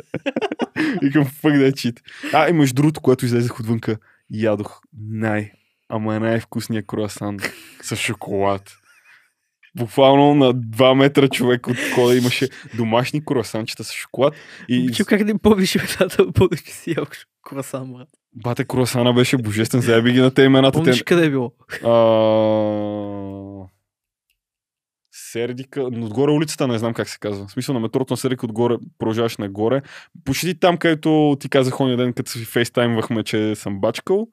Викам, 1.02 1.24
фък 1.24 1.58
да 1.58 1.66
е 1.66 1.72
чит. 1.72 2.00
А, 2.32 2.48
и 2.48 2.52
между 2.52 2.74
другото, 2.74 3.00
когато 3.00 3.24
излезах 3.24 3.60
отвънка, 3.60 3.96
ядох 4.30 4.80
най, 5.08 5.50
ама 5.88 6.20
най-вкусния 6.20 6.82
круасан 6.82 7.36
с 7.82 7.96
шоколад. 7.96 8.72
Буквално 9.76 10.34
на 10.34 10.54
2 10.54 10.94
метра 10.94 11.28
човек 11.28 11.66
от 11.66 11.76
кода 11.94 12.16
имаше 12.16 12.48
домашни 12.76 13.24
круасанчета 13.24 13.84
с 13.84 13.92
шоколад. 13.92 14.34
И 14.68 14.90
Чу 14.92 15.04
как 15.04 15.24
да 15.24 15.30
им 15.30 15.38
помниш 15.38 15.74
имената, 15.74 16.32
помниш, 16.32 16.62
че 16.62 16.72
си 16.72 16.94
ял 16.96 17.06
круасан, 17.42 17.92
брат. 17.92 18.08
бате 18.34 18.64
круасана 18.64 19.12
беше 19.12 19.36
божествен, 19.36 19.80
заеби 19.80 20.12
ги 20.12 20.20
на 20.20 20.30
те 20.30 20.42
имената. 20.42 20.78
Помниш 20.78 20.98
Те... 20.98 21.04
къде 21.04 21.26
е 21.26 21.30
било? 21.30 21.52
А... 21.84 21.90
Сердика, 25.32 25.82
отгоре 25.82 26.32
улицата 26.32 26.68
не 26.68 26.78
знам 26.78 26.94
как 26.94 27.08
се 27.08 27.18
казва. 27.18 27.46
В 27.46 27.50
смисъл 27.50 27.72
на 27.74 27.80
метрото 27.80 28.12
на 28.12 28.16
Сердика 28.16 28.46
отгоре 28.46 28.74
продължаваш 28.98 29.36
нагоре. 29.36 29.82
Почти 30.24 30.60
там, 30.60 30.76
където 30.76 31.36
ти 31.40 31.48
казах 31.48 31.80
ония 31.80 31.96
ден, 31.96 32.12
като 32.12 32.30
си 32.30 32.44
фейстаймвахме, 32.44 33.24
че 33.24 33.54
съм 33.54 33.80
бачкал. 33.80 34.28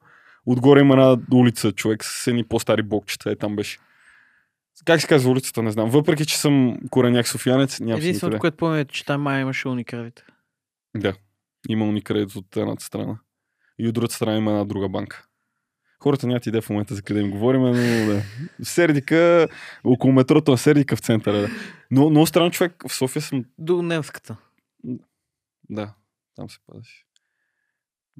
Отгоре 0.46 0.80
има 0.80 0.94
една 0.94 1.16
улица, 1.32 1.72
човек, 1.72 2.04
с 2.04 2.26
едни 2.26 2.44
по-стари 2.44 2.82
блокчета. 2.82 3.30
Е, 3.30 3.36
там 3.36 3.56
беше. 3.56 3.78
Как 4.84 5.00
се 5.00 5.06
казва 5.06 5.30
улицата, 5.30 5.62
не 5.62 5.70
знам. 5.70 5.90
Въпреки, 5.90 6.26
че 6.26 6.38
съм 6.38 6.78
кореняк 6.90 7.28
софиянец, 7.28 7.80
нямам 7.80 7.98
Единственото, 7.98 8.38
което 8.38 8.56
помня, 8.56 8.78
е, 8.78 8.84
че 8.84 9.04
там 9.04 9.22
май 9.22 9.42
имаше 9.42 9.68
уникравите. 9.68 10.22
Да. 10.96 11.14
Има 11.68 11.84
уникредит 11.84 12.34
от 12.36 12.56
едната 12.56 12.84
страна. 12.84 13.18
И 13.78 13.88
от 13.88 13.94
другата 13.94 14.14
страна 14.14 14.36
има 14.36 14.50
една 14.50 14.64
друга 14.64 14.88
банка. 14.88 15.27
Хората 16.02 16.26
нямат 16.26 16.46
идея 16.46 16.62
в 16.62 16.70
момента 16.70 16.94
за 16.94 17.02
къде 17.02 17.20
им 17.20 17.30
говорим, 17.30 17.60
но 17.60 17.72
да. 17.72 18.22
В 18.64 18.68
Сердика, 18.68 19.48
около 19.84 20.12
метрото 20.12 20.50
на 20.50 20.58
Сердика 20.58 20.96
в 20.96 21.00
центъра. 21.00 21.40
Да. 21.40 21.48
Но 21.90 22.10
много 22.10 22.26
странно 22.26 22.50
човек, 22.50 22.72
в 22.88 22.94
София 22.94 23.22
съм... 23.22 23.44
До 23.58 23.82
немската. 23.82 24.36
Да, 25.70 25.94
там 26.34 26.50
се 26.50 26.58
пазиш. 26.66 27.04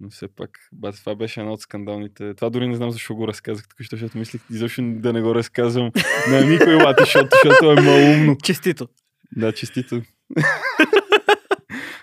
Но 0.01 0.11
все 0.11 0.29
пак, 0.29 0.51
бат, 0.72 0.97
това 0.97 1.14
беше 1.14 1.41
едно 1.41 1.53
от 1.53 1.61
скандалните. 1.61 2.35
Това 2.35 2.51
дори 2.51 2.68
не 2.68 2.76
знам 2.76 2.91
защо 2.91 3.14
го 3.14 3.29
разказах 3.29 3.68
тук, 3.68 3.79
защото 3.91 4.18
мислих 4.18 4.43
изобщо 4.51 4.83
да 4.83 5.12
не 5.12 5.22
го 5.22 5.35
разказвам 5.35 5.91
на 6.31 6.45
никой 6.45 6.74
лати, 6.74 7.03
защото, 7.05 7.29
защото 7.45 7.72
е 7.72 7.81
малумно. 7.81 8.37
Честито. 8.43 8.89
Да, 9.37 9.53
честито. 9.53 10.03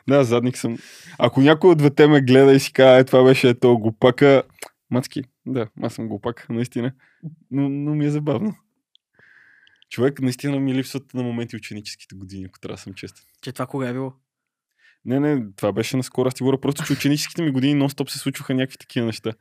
да, 0.08 0.24
задник 0.24 0.58
съм. 0.58 0.78
Ако 1.20 1.42
някой 1.42 1.70
от 1.70 1.78
двете 1.78 2.08
ме 2.08 2.22
гледа 2.22 2.54
и 2.54 2.60
си 2.60 2.74
казва, 2.74 2.98
е, 2.98 3.04
това 3.04 3.24
беше 3.24 3.50
ето 3.50 3.80
глупака, 3.80 4.44
мацки, 4.92 5.24
да, 5.48 5.68
аз 5.82 5.94
съм 5.94 6.08
глупак, 6.08 6.50
наистина. 6.50 6.92
Но, 7.52 7.70
но 7.70 7.96
ми 7.96 8.06
е 8.06 8.10
забавно. 8.10 8.56
Човек, 9.90 10.22
наистина 10.22 10.60
ми 10.60 10.74
липсват 10.74 11.14
на 11.14 11.24
моменти 11.24 11.56
ученическите 11.56 12.16
години, 12.16 12.46
ако 12.46 12.60
трябва 12.60 12.76
да 12.76 12.82
съм 12.82 12.94
честен. 12.94 13.26
Че 13.42 13.52
това 13.52 13.66
кога 13.66 13.90
е 13.90 13.94
било? 13.94 14.14
Не, 15.06 15.20
не, 15.20 15.46
това 15.56 15.72
беше 15.72 15.98
наскоро. 15.98 16.28
Аз 16.28 16.34
ти 16.34 16.44
говоря 16.44 16.62
просто, 16.62 16.86
че 16.86 16.94
ученическите 16.94 17.42
ми 17.42 17.52
години 17.52 17.84
нон-стоп 17.84 18.10
се 18.10 18.20
случваха 18.20 18.54
някакви 18.54 18.78
такива 18.78 19.06
неща. 19.06 19.34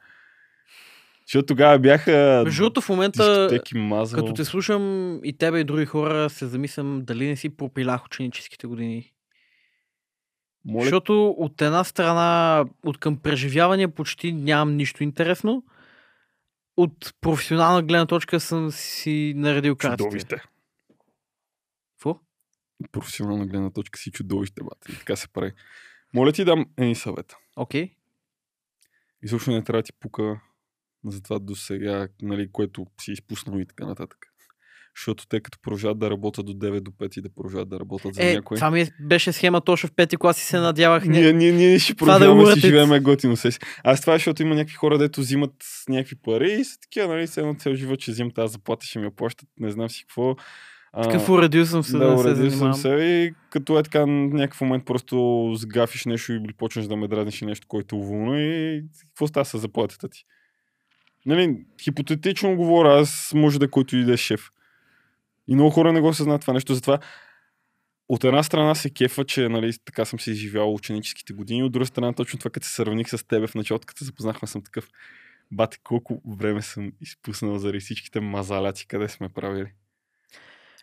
Защото 1.26 1.46
тогава 1.46 1.78
бяха 1.78 2.42
Между 2.44 2.62
другото, 2.62 2.80
в 2.80 2.88
момента, 2.88 3.60
мазал. 3.74 4.20
като 4.20 4.34
те 4.34 4.44
слушам 4.44 5.20
и 5.24 5.36
тебе 5.38 5.60
и 5.60 5.64
други 5.64 5.86
хора, 5.86 6.30
се 6.30 6.46
замислям 6.46 7.02
дали 7.04 7.28
не 7.28 7.36
си 7.36 7.56
пропилях 7.56 8.04
ученическите 8.04 8.66
години. 8.66 9.12
Моля, 10.64 10.84
Защото 10.84 11.28
от 11.38 11.62
една 11.62 11.84
страна, 11.84 12.64
от 12.84 12.98
към 12.98 13.16
преживявания 13.16 13.88
почти 13.88 14.32
нямам 14.32 14.76
нищо 14.76 15.02
интересно. 15.02 15.64
От 16.76 17.14
професионална 17.20 17.82
гледна 17.82 18.06
точка 18.06 18.40
съм 18.40 18.70
си 18.70 19.32
наредил 19.36 19.76
картите. 19.76 20.04
чудовище. 20.04 20.42
Какво? 21.96 22.20
Професионална 22.92 23.46
гледна 23.46 23.70
точка 23.70 23.98
си 23.98 24.10
чудовище, 24.10 24.62
бат. 24.62 24.88
И 24.88 24.98
така 24.98 25.16
се 25.16 25.28
прави. 25.28 25.52
Моля 26.14 26.32
ти 26.32 26.44
дам 26.44 26.66
един 26.76 26.94
съвет. 26.94 27.34
Окей. 27.56 27.96
И 29.22 29.28
също 29.28 29.50
не 29.50 29.64
трябва 29.64 29.82
да 29.82 29.86
ти 29.86 29.92
пука 29.92 30.40
за 31.04 31.22
това 31.22 31.38
до 31.38 31.54
сега, 31.54 32.08
нали, 32.22 32.52
което 32.52 32.86
си 33.00 33.12
изпуснал 33.12 33.58
и 33.58 33.66
така 33.66 33.86
нататък. 33.86 34.33
Защото 34.96 35.26
те 35.26 35.40
като 35.40 35.58
продължават 35.62 35.98
да 35.98 36.10
работят 36.10 36.46
до 36.46 36.52
9 36.52 36.80
до 36.80 36.90
5 36.90 37.18
и 37.18 37.22
да 37.22 37.28
продължават 37.28 37.68
да 37.68 37.80
работят 37.80 38.14
за 38.14 38.22
Е, 38.22 38.34
някой. 38.34 38.54
това 38.56 38.70
ми 38.70 38.80
е- 38.80 38.88
беше 39.00 39.32
схема 39.32 39.60
точно 39.60 39.88
в 39.88 39.92
пети 39.92 40.16
клас 40.16 40.40
и 40.40 40.44
се 40.44 40.58
надявах. 40.58 41.04
Ние, 41.04 41.32
ние, 41.32 41.52
ние 41.52 41.78
ще 41.78 41.94
продължаваме 41.94 42.44
да 42.44 42.52
си 42.52 42.58
it. 42.58 42.60
живееме 42.60 43.00
готино 43.00 43.36
се. 43.36 43.50
Аз 43.84 44.00
това 44.00 44.14
е, 44.14 44.16
защото 44.16 44.42
има 44.42 44.54
някакви 44.54 44.74
хора, 44.74 44.98
дето 44.98 45.20
взимат 45.20 45.54
някакви 45.88 46.16
пари 46.16 46.52
и 46.52 46.64
са 46.64 46.80
такива, 46.80 47.08
нали, 47.08 47.26
се 47.26 47.40
едно 47.40 47.54
цял 47.54 47.74
живот 47.74 48.00
ще 48.00 48.10
взимам 48.12 48.30
тази 48.30 48.52
заплата, 48.52 48.86
ще 48.86 48.98
ми 48.98 49.04
я 49.04 49.10
плащат, 49.10 49.48
не 49.60 49.70
знам 49.70 49.90
си 49.90 50.00
какво. 50.00 50.36
Такъв 51.02 51.28
уредил 51.28 51.66
съм 51.66 51.82
се 51.82 51.92
да, 51.92 52.22
да, 52.22 52.50
се 52.50 52.56
съм 52.56 52.74
се 52.74 52.88
и 52.88 53.34
като 53.50 53.78
е 53.78 53.82
така 53.82 54.06
някакъв 54.06 54.60
момент 54.60 54.84
просто 54.84 55.50
сгафиш 55.54 56.04
нещо 56.04 56.32
или 56.32 56.52
почнеш 56.58 56.86
да 56.86 56.96
ме 56.96 57.08
дразниш 57.08 57.42
и 57.42 57.46
нещо, 57.46 57.66
което 57.68 57.96
е 57.96 57.98
уволно 57.98 58.38
и 58.40 58.84
какво 59.00 59.26
става 59.26 59.44
с 59.44 59.58
заплатата 59.58 60.08
ти? 60.08 60.24
Нали, 61.26 61.56
хипотетично 61.82 62.56
говоря, 62.56 63.00
аз 63.00 63.32
може 63.34 63.58
да 63.58 63.70
който 63.70 63.96
и 63.96 64.04
да 64.04 64.12
е 64.12 64.16
шеф. 64.16 64.50
И 65.48 65.54
много 65.54 65.70
хора 65.70 65.92
не 65.92 66.00
го 66.00 66.14
съзнат 66.14 66.40
това 66.40 66.52
нещо, 66.52 66.74
затова 66.74 66.98
от 68.08 68.24
една 68.24 68.42
страна 68.42 68.74
се 68.74 68.90
кефа, 68.90 69.24
че 69.24 69.48
нали, 69.48 69.72
така 69.84 70.04
съм 70.04 70.20
си 70.20 70.30
изживял 70.30 70.74
ученическите 70.74 71.32
години, 71.32 71.62
от 71.62 71.72
друга 71.72 71.86
страна 71.86 72.12
точно 72.12 72.38
това, 72.38 72.50
като 72.50 72.66
се 72.66 72.72
сравних 72.72 73.08
с 73.08 73.26
тебе 73.26 73.46
в 73.46 73.54
началото, 73.54 73.86
като 73.86 73.98
се 73.98 74.04
запознахме, 74.04 74.48
съм 74.48 74.62
такъв. 74.62 74.88
Бате, 75.50 75.78
колко 75.84 76.22
време 76.38 76.62
съм 76.62 76.92
изпуснал 77.00 77.58
заради 77.58 77.80
всичките 77.80 78.20
мазаляци, 78.20 78.86
къде 78.86 79.08
сме 79.08 79.28
правили. 79.28 79.72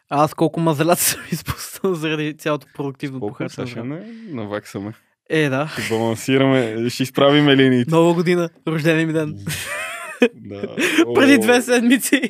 А 0.09 0.23
аз 0.23 0.33
колко 0.33 0.59
мазаляци 0.59 1.05
съм 1.05 1.21
изпуснал 1.31 1.93
заради 1.93 2.37
цялото 2.37 2.67
продуктивно 2.75 3.19
похарчено 3.19 3.67
сега 3.67 3.83
не 3.83 4.13
наваксаме. 4.29 4.93
Е, 5.29 5.49
да. 5.49 5.67
Ще 5.67 5.95
балансираме, 5.95 6.89
ще 6.89 7.03
изправиме 7.03 7.57
линиите. 7.57 7.91
Нова 7.91 8.13
година, 8.13 8.49
рождения 8.67 9.07
ми 9.07 9.13
ден. 9.13 9.45
Да. 10.35 10.75
Преди 11.15 11.37
две 11.37 11.61
седмици. 11.61 12.21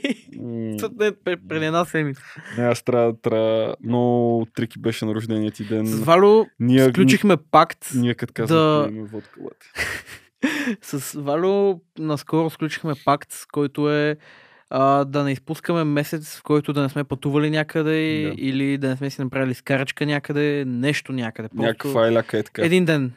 преди 1.49 1.65
една 1.65 1.85
седмица. 1.85 2.21
Не, 2.57 2.63
аз 2.63 2.83
трябва, 2.83 3.13
трябва... 3.21 3.75
Много 3.83 4.47
трики 4.55 4.79
беше 4.79 5.05
на 5.05 5.15
рождения 5.15 5.51
ти 5.51 5.63
ден. 5.65 5.85
С 5.85 5.99
Валю 5.99 6.45
Ние, 6.59 6.89
сключихме 6.89 7.37
пакт. 7.51 7.85
Ние 7.95 8.13
като 8.13 8.33
казваме, 8.33 8.91
да- 8.91 9.05
водка. 9.05 9.39
С 10.81 11.21
Валю 11.21 11.79
наскоро 11.99 12.49
сключихме 12.49 12.93
пакт, 13.05 13.31
с 13.31 13.45
който 13.45 13.91
е 13.91 14.15
а, 14.69 15.05
да 15.05 15.23
не 15.23 15.31
изпускаме 15.31 15.83
месец, 15.83 16.37
в 16.37 16.43
който 16.43 16.73
да 16.73 16.81
не 16.81 16.89
сме 16.89 17.03
пътували 17.03 17.49
някъде 17.49 18.23
Да. 18.27 18.33
или 18.37 18.77
да 18.77 18.89
не 18.89 18.95
сме 18.97 19.09
си 19.09 19.21
направили 19.21 19.53
скарачка 19.53 20.05
някъде, 20.05 20.63
нещо 20.67 21.13
някъде. 21.13 21.49
Просто 21.49 21.61
Някаква 21.61 22.03
айляка 22.05 22.37
е 22.37 22.43
така. 22.43 22.65
Един 22.65 22.85
ден. 22.85 23.11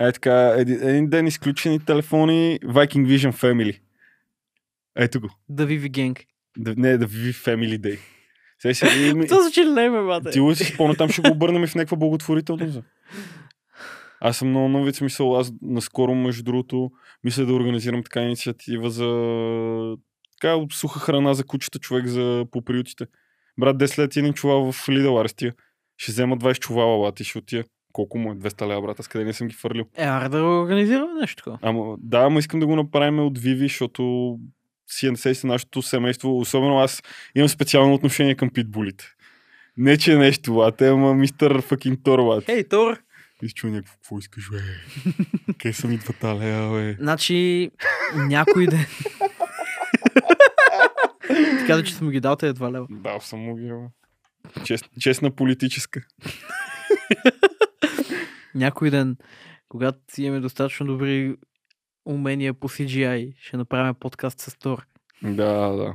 Е 0.00 0.12
така, 0.12 0.54
един, 0.56 0.88
един 0.88 1.08
ден 1.10 1.26
изключени 1.26 1.80
телефони, 1.80 2.58
Viking 2.64 3.06
Vision 3.06 3.32
Family. 3.32 3.78
Ето 4.96 5.20
го. 5.20 5.28
Да 5.48 5.66
Vivi 5.66 5.90
Gang. 5.90 6.24
Да, 6.58 6.74
не, 6.76 6.98
да 6.98 7.06
ви 7.06 7.32
Family 7.32 7.78
Day. 7.78 7.98
Сега 8.58 8.74
си, 8.74 9.14
ми, 9.14 9.26
Това 9.28 9.42
звучи 9.42 9.64
леме, 9.64 10.02
бате. 10.02 10.30
ти 10.30 10.54
си 10.54 10.64
спомня, 10.64 10.94
там 10.96 11.08
ще 11.08 11.22
го 11.22 11.30
обърнем 11.30 11.64
и 11.64 11.66
в 11.66 11.74
някаква 11.74 11.96
благотворителност. 11.96 12.80
Аз 14.20 14.36
съм 14.36 14.48
много 14.48 14.68
нови 14.68 14.92
смисъл. 14.92 15.36
Аз 15.38 15.52
наскоро, 15.62 16.14
между 16.14 16.42
другото, 16.42 16.90
мисля 17.24 17.44
да 17.46 17.54
организирам 17.54 18.02
така 18.02 18.22
инициатива 18.22 18.90
за 18.90 19.96
така 20.40 20.58
суха 20.72 21.00
храна 21.00 21.34
за 21.34 21.44
кучета, 21.44 21.78
човек 21.78 22.06
за 22.06 22.46
по 22.50 22.62
приютите. 22.62 23.06
Брат, 23.60 23.76
10 23.76 23.98
лет 23.98 24.16
един 24.16 24.32
чувал 24.32 24.72
в 24.72 24.86
Lidl 24.86 25.20
арестия. 25.20 25.54
Ще 25.96 26.12
взема 26.12 26.36
20 26.36 26.58
чувала, 26.58 27.06
бат, 27.06 27.20
и 27.20 27.24
ще 27.24 27.38
отия. 27.38 27.64
Колко 27.92 28.18
му 28.18 28.32
е? 28.32 28.34
200 28.34 28.66
лева, 28.68 28.82
брат, 28.82 29.00
аз 29.00 29.08
къде 29.08 29.24
не 29.24 29.32
съм 29.32 29.48
ги 29.48 29.54
фърлил. 29.54 29.84
Е, 29.96 30.04
аре 30.04 30.28
да 30.28 30.42
организираме 30.42 31.20
нещо 31.20 31.36
такова. 31.36 31.58
Ама, 31.62 31.96
да, 31.98 32.18
ама 32.18 32.38
искам 32.38 32.60
да 32.60 32.66
го 32.66 32.76
направим 32.76 33.18
от 33.18 33.38
Vivi, 33.38 33.62
защото 33.62 34.36
е 35.02 35.16
се 35.16 35.46
нашето 35.46 35.82
семейство. 35.82 36.38
Особено 36.38 36.78
аз 36.78 37.02
имам 37.34 37.48
специално 37.48 37.94
отношение 37.94 38.34
към 38.34 38.50
питбулите. 38.50 39.04
Не, 39.76 39.96
че 39.96 40.12
е 40.12 40.16
нещо, 40.16 40.52
лате, 40.52 40.88
ама 40.88 41.14
мистер 41.14 41.60
факин 41.60 42.02
Тор. 42.02 42.42
Хей, 42.44 42.68
Тор! 42.68 42.98
И 43.42 43.48
чу 43.48 43.66
някакво, 43.66 43.94
какво 43.94 44.18
искаш, 44.18 44.50
бе? 44.50 44.58
Къде 45.58 45.72
са 45.72 45.88
ми 45.88 45.98
двата 45.98 46.38
лева, 46.38 46.80
бе? 46.80 46.96
Значи, 47.00 47.70
някой 48.16 48.66
ден. 48.66 48.86
така 51.58 51.76
да, 51.76 51.84
че 51.84 51.94
съм 51.94 52.10
ги 52.10 52.20
дал 52.20 52.36
тези 52.36 52.54
2 52.54 52.72
лева. 52.72 52.86
Дал 52.90 53.20
съм 53.20 53.40
му 53.40 53.56
ги. 53.56 53.72
Чест, 54.64 54.84
честна 55.00 55.30
политическа. 55.30 56.00
Някой 58.54 58.90
ден, 58.90 59.16
когато 59.68 59.98
имаме 60.18 60.40
достатъчно 60.40 60.86
добри 60.86 61.36
умения 62.06 62.54
по 62.54 62.68
CGI, 62.68 63.34
ще 63.40 63.56
направим 63.56 63.94
подкаст 63.94 64.40
с 64.40 64.58
Тор. 64.58 64.86
Да, 65.22 65.68
да. 65.68 65.94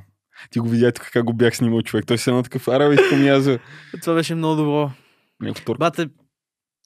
Ти 0.50 0.60
го 0.60 0.70
видя 0.70 0.92
тук 0.92 1.10
как 1.14 1.24
го 1.26 1.34
бях 1.34 1.56
снимал 1.58 1.82
човек. 1.82 2.06
Той 2.06 2.18
се 2.18 2.30
едно 2.30 2.44
такъв, 2.44 2.68
аре, 2.68 2.88
бе, 2.88 2.94
искам 2.94 3.42
за... 3.42 3.60
Това 4.02 4.14
беше 4.14 4.36
много 4.36 4.56
добро. 4.56 4.92
Някакъв 5.42 5.66
Тор. 5.66 5.78
Бате, 5.78 6.10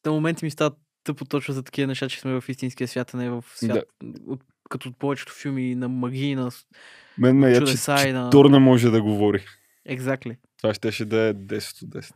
на 0.05 0.11
моменти 0.11 0.45
ми 0.45 0.51
става 0.51 0.71
тъпо 1.03 1.25
точно 1.25 1.53
за 1.53 1.63
такива 1.63 1.87
неща, 1.87 2.09
че 2.09 2.19
сме 2.19 2.41
в 2.41 2.49
истинския 2.49 2.87
свят, 2.87 3.13
а 3.13 3.17
не 3.17 3.29
в 3.29 3.43
свят. 3.55 3.83
От, 4.27 4.41
като 4.69 4.89
от 4.89 4.99
повечето 4.99 5.33
филми 5.33 5.75
на 5.75 5.89
магии, 5.89 6.35
на 6.35 6.51
с- 6.51 6.65
Мен 7.17 7.37
ме 7.37 7.47
я, 7.49 7.53
че, 7.53 7.59
чудеса 7.59 7.97
че 8.01 8.07
и 8.07 8.11
на... 8.11 8.29
Тор 8.29 8.45
не 8.49 8.59
може 8.59 8.89
да 8.89 9.01
говори. 9.01 9.45
Exactly. 9.89 10.37
Това 10.61 10.73
щеше 10.73 11.05
да 11.05 11.21
е 11.21 11.33
10 11.33 11.83
от 11.83 11.89
10. 11.89 12.11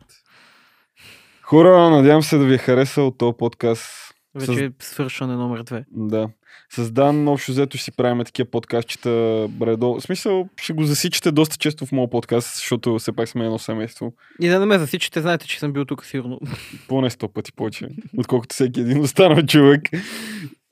Хора, 1.42 1.90
надявам 1.90 2.22
се 2.22 2.38
да 2.38 2.44
ви 2.44 2.54
е 2.54 2.58
харесал 2.58 3.10
този 3.10 3.36
подкаст. 3.38 4.14
Вече 4.34 4.64
е 4.64 4.70
свършване 4.80 5.34
номер 5.36 5.64
2. 5.64 5.84
Да. 5.90 6.28
С 6.72 6.90
Дан 6.90 7.28
общо 7.28 7.52
взето 7.52 7.76
ще 7.76 7.84
си 7.84 7.92
правим 7.92 8.24
такива 8.24 8.50
подкастчета 8.50 9.46
бредо. 9.50 9.94
В 9.94 10.00
смисъл, 10.00 10.48
ще 10.56 10.72
го 10.72 10.84
засичате 10.84 11.32
доста 11.32 11.56
често 11.56 11.86
в 11.86 11.92
моят 11.92 12.10
подкаст, 12.10 12.54
защото 12.56 12.98
все 12.98 13.12
пак 13.12 13.28
сме 13.28 13.44
едно 13.44 13.58
семейство. 13.58 14.12
И 14.40 14.48
да 14.48 14.60
не 14.60 14.66
ме 14.66 14.78
засичате, 14.78 15.20
знаете, 15.20 15.46
че 15.46 15.58
съм 15.58 15.72
бил 15.72 15.84
тук 15.84 16.04
сигурно. 16.04 16.40
Поне 16.88 17.10
сто 17.10 17.28
пъти 17.28 17.52
повече, 17.52 17.88
отколкото 18.18 18.54
всеки 18.54 18.80
един 18.80 19.00
останал 19.00 19.46
човек. 19.46 19.82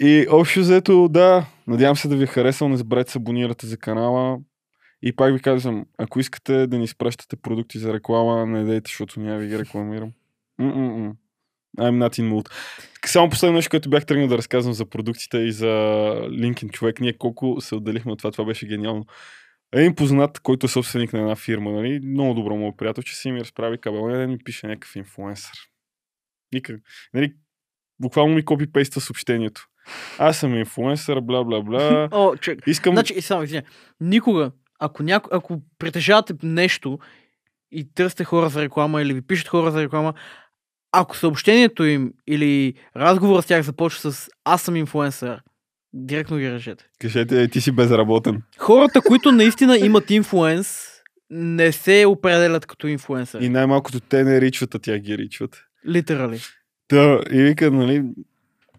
И 0.00 0.26
общо 0.30 0.60
взето, 0.60 1.08
да, 1.08 1.46
надявам 1.66 1.96
се 1.96 2.08
да 2.08 2.16
ви 2.16 2.24
е 2.24 2.26
харесал. 2.26 2.68
Не 2.68 2.76
забравяйте 2.76 3.12
се 3.12 3.18
абонирате 3.18 3.66
за 3.66 3.76
канала. 3.76 4.38
И 5.02 5.16
пак 5.16 5.32
ви 5.32 5.40
казвам, 5.40 5.86
ако 5.98 6.20
искате 6.20 6.66
да 6.66 6.78
ни 6.78 6.84
изпращате 6.84 7.36
продукти 7.36 7.78
за 7.78 7.92
реклама, 7.92 8.46
не 8.46 8.64
дейте, 8.64 8.88
защото 8.88 9.20
няма 9.20 9.38
ви 9.38 9.48
ги 9.48 9.58
рекламирам. 9.58 10.12
М-м-м. 10.58 11.12
I'm 11.78 12.08
not 12.08 12.20
in 12.20 12.32
mood. 12.32 12.50
Само 13.06 13.30
последно 13.30 13.56
нещо, 13.56 13.70
което 13.70 13.90
бях 13.90 14.06
тръгнал 14.06 14.28
да 14.28 14.38
разказвам 14.38 14.74
за 14.74 14.86
продуктите 14.86 15.38
и 15.38 15.52
за 15.52 15.66
LinkedIn 16.28 16.70
човек. 16.70 17.00
Ние 17.00 17.18
колко 17.18 17.56
се 17.60 17.74
отделихме 17.74 18.12
от 18.12 18.18
това, 18.18 18.30
това 18.30 18.44
беше 18.44 18.66
гениално. 18.66 19.06
Един 19.72 19.94
познат, 19.94 20.40
който 20.40 20.66
е 20.66 20.68
собственик 20.68 21.12
на 21.12 21.18
една 21.18 21.36
фирма, 21.36 21.70
нали? 21.70 22.00
много 22.00 22.34
добро 22.34 22.56
му 22.56 22.76
приятел, 22.76 23.02
че 23.02 23.16
си 23.16 23.30
ми 23.30 23.40
разправи 23.40 23.78
кабел, 23.78 24.08
да 24.08 24.26
ми 24.26 24.38
пише 24.38 24.66
някакъв 24.66 24.96
инфлуенсър. 24.96 25.58
Никак. 26.52 26.80
Нали, 27.14 27.34
буквално 28.00 28.34
ми 28.34 28.44
копи-пейства 28.44 28.98
съобщението. 28.98 29.66
Аз 30.18 30.38
съм 30.38 30.54
инфлуенсър, 30.54 31.20
бла 31.20 31.44
бла 31.44 31.60
бла. 31.60 32.08
О, 32.12 32.36
човек. 32.36 32.66
Искам... 32.66 32.94
Значи, 32.94 33.22
само 33.22 33.42
извиня, 33.42 33.62
никога, 34.00 34.50
ако, 34.78 35.02
няко, 35.02 35.28
ако 35.32 35.60
притежавате 35.78 36.34
нещо 36.42 36.98
и 37.70 37.94
търсите 37.94 38.24
хора 38.24 38.48
за 38.48 38.62
реклама 38.62 39.02
или 39.02 39.14
ви 39.14 39.22
пишат 39.22 39.48
хора 39.48 39.70
за 39.70 39.82
реклама, 39.82 40.14
ако 40.92 41.16
съобщението 41.16 41.84
им 41.84 42.12
или 42.26 42.74
разговор 42.96 43.42
с 43.42 43.46
тях 43.46 43.62
започва 43.62 44.12
с 44.12 44.28
аз 44.44 44.62
съм 44.62 44.76
инфлуенсър, 44.76 45.40
Директно 45.92 46.38
ги 46.38 46.52
решете. 46.52 46.84
Кажете, 47.00 47.42
е, 47.42 47.48
ти 47.48 47.60
си 47.60 47.72
безработен. 47.72 48.42
Хората, 48.58 49.00
които 49.00 49.32
наистина 49.32 49.78
имат 49.78 50.10
инфлуенс, 50.10 50.88
не 51.30 51.72
се 51.72 52.06
определят 52.06 52.66
като 52.66 52.86
инфлуенсър. 52.86 53.40
И 53.40 53.48
най-малкото 53.48 54.00
те 54.00 54.24
не 54.24 54.40
ричват, 54.40 54.74
а 54.74 54.78
тя 54.78 54.98
ги 54.98 55.18
ричват. 55.18 55.64
Литерали. 55.88 56.40
Да, 56.90 57.20
и 57.32 57.42
вика, 57.42 57.70
нали, 57.70 58.04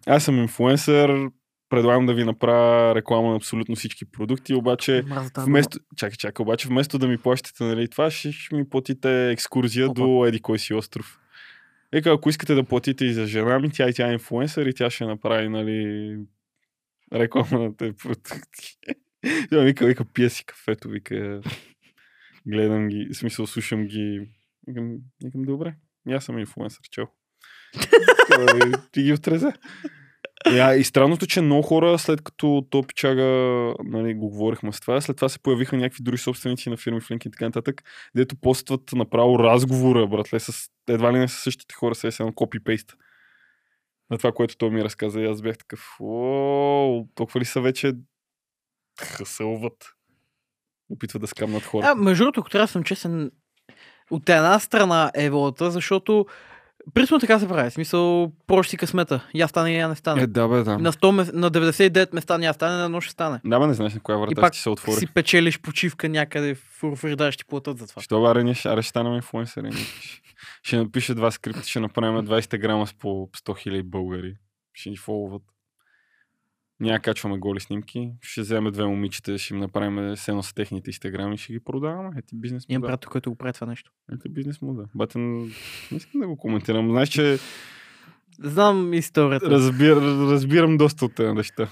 аз 0.06 0.24
съм 0.24 0.38
инфлуенсър, 0.38 1.28
предлагам 1.68 2.06
да 2.06 2.14
ви 2.14 2.24
направя 2.24 2.94
реклама 2.94 3.30
на 3.30 3.36
абсолютно 3.36 3.76
всички 3.76 4.04
продукти, 4.04 4.54
обаче 4.54 5.02
Мразя 5.06 5.30
тази 5.30 5.46
вместо, 5.46 5.78
чакай, 5.96 6.16
чакай, 6.16 6.42
обаче 6.42 6.68
вместо 6.68 6.98
да 6.98 7.08
ми 7.08 7.18
плащате, 7.18 7.64
нали, 7.64 7.88
това 7.88 8.10
ще, 8.10 8.32
ще 8.32 8.54
ми 8.54 8.68
платите 8.68 9.30
екскурзия 9.30 9.90
Опа. 9.90 10.00
до 10.00 10.26
еди 10.26 10.40
кой 10.40 10.58
си 10.58 10.74
остров. 10.74 11.18
Вика, 11.92 12.10
ако 12.12 12.28
искате 12.28 12.54
да 12.54 12.64
платите 12.64 13.04
и 13.04 13.12
за 13.12 13.26
жена 13.26 13.58
ми, 13.58 13.70
тя 13.70 13.88
и 13.88 13.94
тя 13.94 14.08
е 14.08 14.12
инфлуенсър 14.12 14.66
и 14.66 14.74
тя 14.74 14.90
ще 14.90 15.04
направи, 15.04 15.48
нали, 15.48 16.16
реклама 17.12 17.64
на 17.64 17.76
тези 17.76 17.92
продукти. 17.92 18.78
Тя 19.50 19.60
вика, 19.60 19.86
вика, 19.86 20.04
пия 20.04 20.30
си 20.30 20.44
кафето, 20.44 20.88
вика, 20.88 21.40
гледам 22.46 22.88
ги, 22.88 23.08
в 23.12 23.16
смисъл, 23.16 23.46
слушам 23.46 23.86
ги. 23.86 24.28
Викам, 24.66 24.96
викам 25.24 25.42
добре, 25.42 25.74
аз 26.10 26.24
съм 26.24 26.38
инфлуенсър, 26.38 26.80
чао. 26.90 27.06
Ти 28.92 29.02
ги 29.02 29.12
отреза. 29.12 29.52
И, 30.46 30.58
а, 30.58 30.74
и 30.74 30.84
странното, 30.84 31.26
че 31.26 31.40
много 31.40 31.62
хора, 31.62 31.98
след 31.98 32.22
като 32.22 32.66
то 32.70 32.82
пичага, 32.82 33.24
нали, 33.84 34.14
го 34.14 34.28
говорихме 34.28 34.72
с 34.72 34.80
това, 34.80 35.00
след 35.00 35.16
това 35.16 35.28
се 35.28 35.38
появиха 35.38 35.76
някакви 35.76 36.02
други 36.02 36.18
собственици 36.18 36.70
на 36.70 36.76
фирми 36.76 37.00
в 37.00 37.08
LinkedIn 37.08 37.28
и 37.28 37.30
така 37.30 37.44
нататък, 37.44 37.82
дето 38.16 38.36
постват 38.36 38.92
направо 38.92 39.38
разговора, 39.38 40.06
братле, 40.06 40.40
с 40.40 40.70
едва 40.88 41.12
ли 41.12 41.18
не 41.18 41.28
с 41.28 41.32
същите 41.32 41.74
хора, 41.74 41.94
се 41.94 42.06
едно 42.06 42.32
копи-пейст. 42.32 42.96
На 44.10 44.18
това, 44.18 44.32
което 44.32 44.56
той 44.56 44.70
ми 44.70 44.84
разказа 44.84 45.20
и 45.20 45.26
аз 45.26 45.42
бях 45.42 45.58
такъв, 45.58 45.96
о, 46.00 47.06
толкова 47.14 47.40
ли 47.40 47.44
са 47.44 47.60
вече 47.60 47.92
хъсълват. 49.00 49.92
Опитват 50.90 51.22
да 51.22 51.26
скамнат 51.26 51.64
хора. 51.64 51.86
А, 51.86 51.94
между 51.94 52.24
другото, 52.24 52.50
трябва 52.50 52.64
да 52.64 52.72
съм 52.72 52.82
честен, 52.82 53.30
от 54.10 54.28
една 54.28 54.58
страна 54.58 55.10
е 55.14 55.30
волата, 55.30 55.70
защото 55.70 56.26
принципно 56.90 57.18
така 57.18 57.38
се 57.38 57.48
прави. 57.48 57.70
Смисъл, 57.70 58.32
проще 58.46 58.70
си 58.70 58.76
късмета. 58.76 59.28
Я 59.34 59.48
стане, 59.48 59.72
я 59.72 59.88
не 59.88 59.94
стане. 59.96 60.22
е, 60.22 60.26
да, 60.26 60.48
бе, 60.48 60.56
да. 60.56 60.78
На, 60.78 60.92
100, 60.92 61.10
ме- 61.10 61.32
на 61.32 61.50
99 61.50 62.14
места 62.14 62.38
няма 62.38 62.54
стане, 62.54 62.76
на 62.76 62.84
едно 62.84 63.00
ще 63.00 63.12
стане. 63.12 63.40
Да, 63.44 63.60
бе, 63.60 63.66
не 63.66 63.74
знаеш 63.74 63.94
на 63.94 64.00
коя 64.00 64.18
врата 64.18 64.48
ще 64.48 64.58
се 64.58 64.70
отвори. 64.70 64.96
си 64.96 65.06
печелиш 65.06 65.60
почивка 65.60 66.08
някъде 66.08 66.54
в 66.54 66.84
Урфрида, 66.84 67.32
ще 67.32 67.44
платят 67.44 67.78
за 67.78 67.86
това. 67.86 68.02
Що 68.02 68.24
аре, 68.24 68.44
ние 68.44 68.54
ще, 68.54 68.68
аре 68.68 68.82
ще 68.82 68.88
станем 68.90 69.14
инфлуенсъри. 69.14 69.62
ние 69.64 69.72
ще- 70.62 70.76
напише 70.76 71.14
два 71.14 71.30
скрипта, 71.30 71.62
ще 71.62 71.80
направим 71.80 72.16
20 72.18 72.58
грама 72.58 72.86
с 72.86 72.94
по 72.94 73.08
100 73.34 73.52
000 73.68 73.82
българи. 73.82 74.34
Ще 74.74 74.90
ни 74.90 74.96
фолват. 74.96 75.42
Няма 76.80 77.00
качваме 77.00 77.38
голи 77.38 77.60
снимки. 77.60 78.12
Ще 78.20 78.40
вземем 78.40 78.72
две 78.72 78.84
момичета, 78.84 79.38
ще 79.38 79.54
им 79.54 79.60
направим 79.60 80.16
сено 80.16 80.42
с 80.42 80.54
техните 80.54 80.90
инстаграми 80.90 81.34
и 81.34 81.38
ще 81.38 81.52
ги 81.52 81.60
продаваме. 81.60 82.10
Ето 82.18 82.36
бизнес 82.36 82.64
Имам 82.68 82.80
модел. 82.80 82.88
приятел, 82.88 83.10
който 83.10 83.30
го 83.30 83.36
прави 83.36 83.52
това 83.52 83.66
нещо. 83.66 83.92
Ето 84.12 84.30
бизнес 84.30 84.62
модел. 84.62 84.84
Батен, 84.94 85.40
не 85.90 85.96
искам 85.96 86.20
да 86.20 86.26
го 86.26 86.36
коментирам. 86.36 86.90
Знаеш, 86.90 87.08
че 87.08 87.38
Знам 88.38 88.92
историята. 88.94 89.50
разбир, 89.50 89.96
разбирам 90.30 90.76
доста 90.76 91.04
от 91.04 91.14
тези 91.14 91.32
неща. 91.32 91.68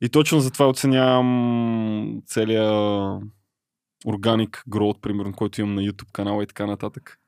И 0.00 0.08
точно 0.08 0.40
затова 0.40 0.68
оценявам 0.68 2.22
целия 2.26 2.70
органик 4.06 4.62
growth, 4.70 5.00
примерно, 5.00 5.32
който 5.32 5.60
имам 5.60 5.74
на 5.74 5.82
YouTube 5.82 6.12
канала 6.12 6.42
и 6.42 6.46
така 6.46 6.66
нататък. 6.66 7.18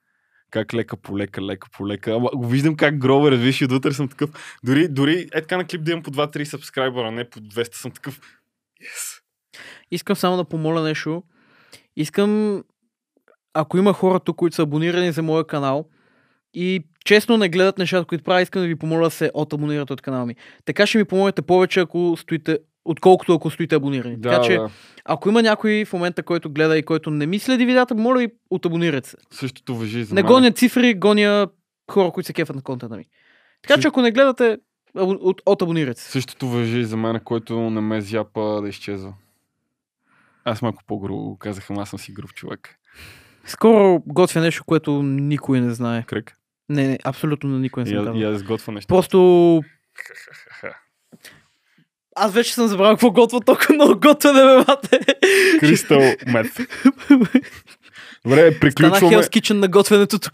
Как 0.51 0.75
лека 0.75 0.97
по 0.97 1.19
лека, 1.19 1.43
лека 1.43 1.69
по 1.73 1.89
лека. 1.89 2.13
Ама 2.13 2.31
го 2.35 2.47
виждам 2.47 2.77
как 2.77 2.99
грова 2.99 3.31
развиш 3.31 3.61
и 3.61 3.65
отвътре 3.65 3.93
съм 3.93 4.09
такъв. 4.09 4.59
Дори, 4.65 4.89
дори 4.89 5.29
е 5.33 5.41
така 5.41 5.57
на 5.57 5.65
клип 5.65 5.85
да 5.85 5.91
имам 5.91 6.03
по 6.03 6.11
2-3 6.11 6.45
сабскрайбъра, 6.45 7.11
не 7.11 7.31
по 7.31 7.41
200 7.41 7.75
съм 7.75 7.91
такъв. 7.91 8.21
Yes. 8.83 9.21
Искам 9.91 10.17
само 10.17 10.37
да 10.37 10.45
помоля 10.45 10.83
нещо. 10.83 11.23
Искам, 11.97 12.63
ако 13.55 13.79
има 13.79 13.93
хора 13.93 14.21
тук, 14.21 14.37
които 14.37 14.57
са 14.57 14.63
абонирани 14.63 15.13
за 15.13 15.23
моя 15.23 15.47
канал 15.47 15.89
и 16.55 16.85
честно 17.05 17.37
не 17.37 17.49
гледат 17.49 17.79
нещата, 17.79 18.07
които 18.07 18.25
правя, 18.25 18.43
искам 18.43 18.63
да 18.63 18.69
ви 18.69 18.77
помоля 18.77 19.05
да 19.05 19.11
се 19.11 19.31
отабонирате 19.35 19.93
от 19.93 20.03
канала 20.03 20.27
ми. 20.27 20.37
Така 20.65 20.87
ще 20.87 20.99
ми 20.99 21.05
помогнете 21.05 21.43
повече, 21.43 21.81
ако 21.81 22.17
стоите, 22.19 22.59
отколкото 22.87 23.35
ако 23.35 23.51
стоите 23.51 23.75
абонирани. 23.75 24.17
Да, 24.17 24.31
така 24.31 24.43
че, 24.43 24.53
да. 24.53 24.71
ако 25.05 25.29
има 25.29 25.43
някой 25.43 25.85
в 25.85 25.93
момента, 25.93 26.23
който 26.23 26.51
гледа 26.51 26.79
и 26.79 26.83
който 26.83 27.11
не 27.11 27.27
ми 27.27 27.39
следи 27.39 27.67
видеята, 27.67 27.95
моля 27.95 28.19
ви, 28.19 28.29
отабонирайте 28.51 29.09
се. 29.09 29.17
Същото 29.31 29.77
въжи 29.77 29.99
и 30.01 30.05
за 30.05 30.15
не 30.15 30.23
мен. 30.23 30.33
гоня 30.33 30.53
цифри, 30.53 30.95
гоня 30.95 31.49
хора, 31.91 32.11
които 32.11 32.27
се 32.27 32.33
кефат 32.33 32.57
на 32.57 32.63
контента 32.63 32.97
ми. 32.97 33.05
Така 33.63 33.75
че, 33.75 33.77
Също- 33.77 33.89
ако 33.89 34.03
не 34.03 34.13
гледате, 34.13 34.59
або- 34.95 35.19
от, 35.21 35.43
отабонирайте 35.47 36.01
се. 36.01 36.11
Същото 36.11 36.49
въжи 36.49 36.79
и 36.79 36.85
за 36.85 36.97
мен, 36.97 37.21
който 37.21 37.71
не 37.71 37.81
ме 37.81 38.01
зяпа 38.01 38.61
да 38.63 38.69
изчезва. 38.69 39.15
Аз 40.45 40.63
малко 40.63 40.83
по-грубо 40.87 41.23
го 41.23 41.39
казах, 41.39 41.71
ама 41.71 41.83
аз 41.83 41.91
съм 41.91 41.99
си 41.99 42.13
груб 42.13 42.35
човек. 42.35 42.77
Скоро 43.45 44.03
готвя 44.07 44.41
нещо, 44.41 44.65
което 44.65 45.03
никой 45.03 45.61
не 45.61 45.71
знае. 45.71 46.03
Кръг. 46.03 46.33
Не, 46.69 46.89
не, 46.89 46.99
абсолютно 47.05 47.51
на 47.51 47.59
никой 47.59 47.83
не 47.83 47.91
И, 47.91 47.93
съм 47.93 48.05
казал. 48.05 48.15
и 48.15 48.25
аз 48.25 48.43
готвя 48.43 48.73
нещо. 48.73 48.89
Просто 48.89 49.19
аз 52.17 52.33
вече 52.33 52.55
съм 52.55 52.69
забравил 52.69 52.97
какво 52.97 53.11
готвя, 53.11 53.41
толкова 53.41 53.75
много 53.75 54.01
готвя 54.01 54.33
да 54.33 54.45
ме 54.45 54.57
мате. 54.69 55.01
Кристал 55.61 56.01
мед. 56.27 56.47
Добре, 58.25 58.51
Стана 58.51 58.61
приключваме, 58.61 59.17
Hell's 59.17 59.29
Kitchen 59.29 59.53
на 59.53 59.69
готвенето 59.69 60.19
тук. 60.19 60.33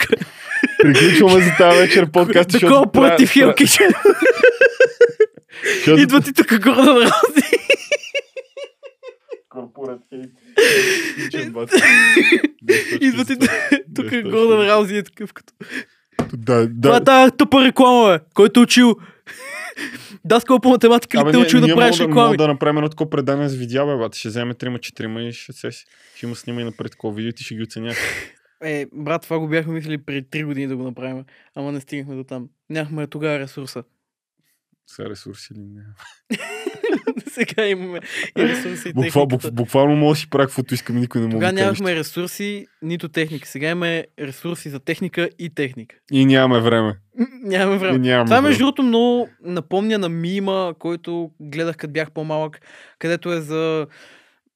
приключваме 0.83 1.45
за 1.45 1.51
тази 1.59 1.79
вечер 1.79 2.11
подкаст. 2.11 2.51
Такова 2.51 2.93
против 2.93 3.35
Hell's 3.35 3.55
Kitchen. 3.55 3.95
Идват 6.03 6.29
и 6.29 6.33
тук 6.33 6.61
горе 6.63 6.83
на 6.83 7.01
рази. 7.01 7.57
Корпорат 9.49 10.01
Идват 13.01 13.31
и 13.31 13.37
тук 13.95 14.07
горе 14.07 14.57
на 14.57 14.67
рази 14.67 14.97
е 14.97 15.03
такъв 15.03 15.33
като. 15.33 15.53
Да, 16.33 16.69
Това 16.83 16.97
е 16.97 17.01
да. 17.01 17.05
тази 17.05 17.37
тъпа 17.37 17.65
реклама, 17.65 18.09
бе. 18.09 18.25
Който 18.35 18.61
е 18.61 18.63
учил. 18.63 18.97
Даскал 20.25 20.61
по 20.61 20.69
математика 20.69 21.19
ли 21.19 21.21
Абе, 21.21 21.31
те 21.31 21.39
учил 21.39 21.61
да 21.61 21.75
правиш 21.75 21.97
да, 21.97 22.09
мога 22.09 22.21
реклами? 22.21 22.37
да 22.37 22.49
направим 22.49 22.77
едно 22.77 22.89
такова 22.89 23.11
предание 23.11 23.49
с 23.49 23.55
видеа, 23.55 23.87
бе, 23.87 23.97
бат. 23.97 24.15
Ще 24.15 24.29
вземе 24.29 24.55
3-4 24.55 25.21
и 25.21 25.33
ще 25.33 25.53
се. 25.53 25.71
Ще 25.71 25.87
има 26.27 26.37
снима 26.37 26.61
и 26.61 26.65
напред 26.65 26.93
такова 26.93 27.15
видео 27.15 27.29
и 27.29 27.33
ти 27.33 27.45
ще 27.45 27.55
ги 27.55 27.63
оценя. 27.63 27.93
Е, 28.65 28.87
брат, 28.93 29.23
това 29.23 29.39
го 29.39 29.49
бяхме 29.49 29.73
мислили 29.73 29.99
преди 29.99 30.23
3 30.23 30.45
години 30.45 30.67
да 30.67 30.77
го 30.77 30.83
направим, 30.83 31.25
ама 31.55 31.73
не 31.73 31.81
стигнахме 31.81 32.15
до 32.15 32.25
там. 32.25 32.49
Нямахме 32.71 33.07
тогава 33.07 33.39
ресурса. 33.39 33.85
Сега 34.93 35.11
ресурси 35.11 35.55
ли 35.55 35.61
не? 35.61 35.83
Сега 37.29 37.67
имаме 37.67 38.01
и 38.39 38.43
ресурси 38.43 38.89
и 38.89 38.93
Буква, 38.93 39.21
бук, 39.21 39.31
техниката. 39.31 39.53
буквално 39.53 39.97
мога 39.97 40.13
да 40.13 40.17
си 40.17 40.31
правя 40.31 40.47
каквото 40.47 40.75
искам 40.75 40.97
никой 40.97 41.21
не 41.21 41.27
може 41.27 41.39
да 41.39 41.53
нямахме 41.53 41.95
ресурси, 41.95 42.67
нито 42.83 43.09
техника. 43.09 43.49
Сега 43.49 43.69
имаме 43.69 44.07
ресурси 44.21 44.69
за 44.69 44.81
техника 44.81 45.29
и 45.39 45.51
техника. 45.51 45.97
И 46.13 46.25
нямаме 46.27 46.61
време. 46.61 46.95
Нямаме 47.43 47.77
И 47.77 47.79
време. 47.79 47.99
нямаме 47.99 48.25
Това 48.25 48.37
време. 48.37 48.49
между 48.49 48.59
другото 48.61 48.83
много 48.83 49.29
напомня 49.43 49.99
на 49.99 50.09
мима, 50.09 50.75
който 50.79 51.31
гледах 51.41 51.77
като 51.77 51.93
бях 51.93 52.11
по-малък, 52.11 52.61
където 52.99 53.33
е 53.33 53.41
за 53.41 53.87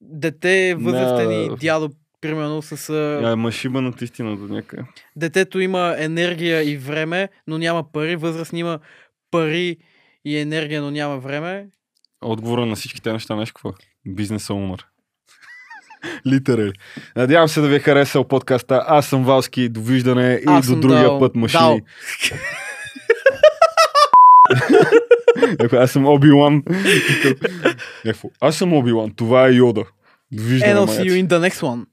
дете, 0.01 0.75
възрастен 0.75 1.31
и 1.35 1.49
На- 1.49 1.57
дядо, 1.57 1.91
примерно 2.21 2.63
с... 2.63 2.91
а, 2.91 3.21
Ама 3.25 3.53
шибанат 3.53 4.03
истина 4.03 4.37
до 4.37 4.55
някъде. 4.55 4.83
Детето 5.17 5.61
има 5.61 5.95
енергия 5.99 6.63
и 6.65 6.77
време, 6.77 7.29
но 7.47 7.59
няма 7.59 7.93
пари. 7.93 8.17
Възрастни 8.17 8.61
има 8.61 8.79
пари 9.31 9.77
и 10.27 10.39
енергия, 10.39 10.83
но 10.83 10.91
няма 10.91 11.19
време. 11.19 11.67
Отговора 12.23 12.67
на 12.67 12.77
всички 12.77 13.03
тези 13.03 13.13
неща, 13.13 13.35
знаеш 13.35 13.49
какво? 13.49 13.73
Бизнес 14.07 14.51
умър. 14.51 14.87
Литерали. 16.27 16.73
Надявам 17.17 17.49
се 17.49 17.61
да 17.61 17.69
ви 17.69 17.75
е 17.77 17.81
харесал 17.81 18.25
подкаста. 18.25 18.85
Аз 18.87 19.07
съм 19.07 19.25
Валски. 19.25 19.69
Довиждане 19.69 20.33
и 20.35 20.45
Аз 20.47 20.67
до 20.67 20.73
съм 20.73 20.81
другия 20.81 21.03
дал- 21.03 21.19
път 21.19 21.35
машини. 21.35 21.61
дал. 21.63 21.81
Аз 25.73 25.91
съм 25.91 26.07
Оби-Лан. 26.07 26.63
Аз 28.41 28.57
съм 28.57 28.73
Оби-Лан. 28.73 29.15
Това 29.17 29.47
е 29.47 29.53
Йода. 29.53 29.85
Довиждане, 30.33 30.75
And 30.75 30.79
I'll 30.79 31.01
see 31.01 31.05
you 31.05 31.27
in 31.27 31.29
the 31.29 31.51
next 31.51 31.61
one. 31.63 31.85